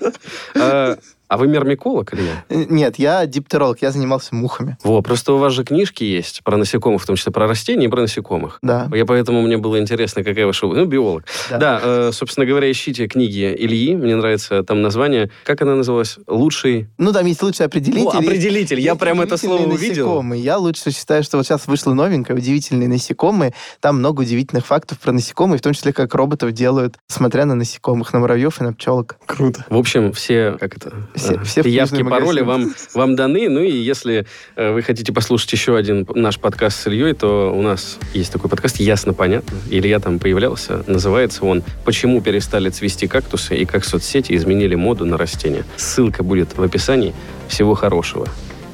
А, 1.30 1.38
вы 1.38 1.48
мермиколог 1.48 2.12
или 2.14 2.24
нет? 2.24 2.70
Нет, 2.72 2.96
я 2.98 3.26
диптеролог, 3.28 3.82
я 3.82 3.92
занимался 3.92 4.34
мухами. 4.34 4.78
Во, 4.84 5.02
просто 5.02 5.34
у 5.34 5.38
вас 5.38 5.54
же 5.54 5.64
книжки 5.64 6.04
есть 6.04 6.42
про 6.44 6.58
насекомых, 6.58 7.04
в 7.04 7.06
том 7.06 7.16
числе 7.16 7.32
про 7.32 7.48
растения 7.48 7.86
и 7.86 7.88
про 7.88 8.02
насекомых. 8.02 8.58
Да. 8.64 8.90
Я 8.92 9.06
поэтому 9.06 9.42
мне 9.44 9.58
было 9.58 9.80
интересно, 9.80 10.24
какая 10.24 10.48
ваша... 10.48 10.66
Ну, 10.66 10.86
биолог. 10.86 11.26
Да. 11.52 11.58
Да, 11.58 11.80
э, 11.84 12.12
собственно 12.14 12.48
говоря, 12.48 12.72
ищите 12.72 13.08
книги 13.08 13.56
Ильи. 13.58 13.96
Мне 13.96 14.16
нравится 14.16 14.64
там 14.64 14.82
название. 14.82 15.30
Как 15.44 15.62
она 15.62 15.76
называлась? 15.76 16.18
Лучший... 16.26 16.90
Ну, 16.98 17.14
там 17.14 17.26
есть 17.28 17.44
лучший 17.44 17.68
определитель. 17.68 18.08
О, 18.08 18.20
определитель. 18.20 18.80
Я 18.80 18.96
прям 18.96 19.22
это 19.22 19.38
слово 19.38 19.68
увидел. 19.68 20.08
насекомые. 20.08 20.42
Я 20.42 20.58
лучше 20.58 20.90
считаю, 20.92 21.24
что 21.24 21.38
вот 21.38 21.46
сейчас 21.46 21.68
вышло 21.68 21.94
новенькое, 21.94 22.38
удивительные 22.38 22.90
насекомые. 22.90 23.54
Там 23.82 24.00
много 24.00 24.22
удивительных 24.22 24.66
фактов 24.66 24.98
про 24.98 25.12
насекомые, 25.12 25.60
в 25.60 25.62
том 25.62 25.74
числе, 25.74 25.94
как 25.94 26.16
роботов 26.16 26.52
делают, 26.54 26.96
смотря 27.08 27.46
на 27.46 27.54
насекомых, 27.54 28.14
на 28.14 28.20
муравьев 28.20 28.60
и 28.60 28.64
на 28.64 28.74
пчелок. 28.74 29.18
Круто. 29.28 29.64
В 29.70 29.78
общем, 29.78 30.12
все, 30.12 30.58
как 30.60 30.76
это, 30.76 30.94
Все- 31.20 31.44
все 31.44 31.70
явки, 31.70 32.04
пароли 32.04 32.42
вам, 32.42 32.74
вам 32.94 33.16
даны. 33.16 33.50
Ну 33.50 33.62
и 33.62 33.72
если 33.72 34.26
э, 34.56 34.72
вы 34.72 34.82
хотите 34.82 35.12
послушать 35.14 35.52
еще 35.54 35.76
один 35.78 36.08
наш 36.16 36.40
подкаст 36.40 36.82
с 36.82 36.88
Ильей, 36.88 37.14
то 37.14 37.54
у 37.56 37.62
нас 37.62 37.98
есть 38.14 38.32
такой 38.32 38.50
подкаст 38.50 38.78
«Ясно, 38.80 39.14
понятно». 39.14 39.58
Илья 39.70 40.00
там 40.00 40.20
появлялся. 40.20 40.84
Называется 40.88 41.46
он 41.46 41.64
«Почему 41.86 42.22
перестали 42.22 42.70
цвести 42.70 43.08
кактусы 43.08 43.56
и 43.58 43.66
как 43.66 43.86
соцсети 43.86 44.36
изменили 44.36 44.76
моду 44.76 45.06
на 45.06 45.18
растения». 45.18 45.64
Ссылка 45.78 46.24
будет 46.24 46.58
в 46.58 46.64
описании. 46.64 47.14
Всего 47.48 47.74
хорошего. 47.74 48.28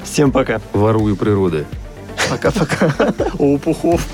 Всем 0.04 0.30
пока. 0.32 0.60
Ворую 0.72 1.16
природы. 1.16 1.66
Пока-пока. 2.30 2.94
О, 3.38 3.58
пухов. 3.58 4.06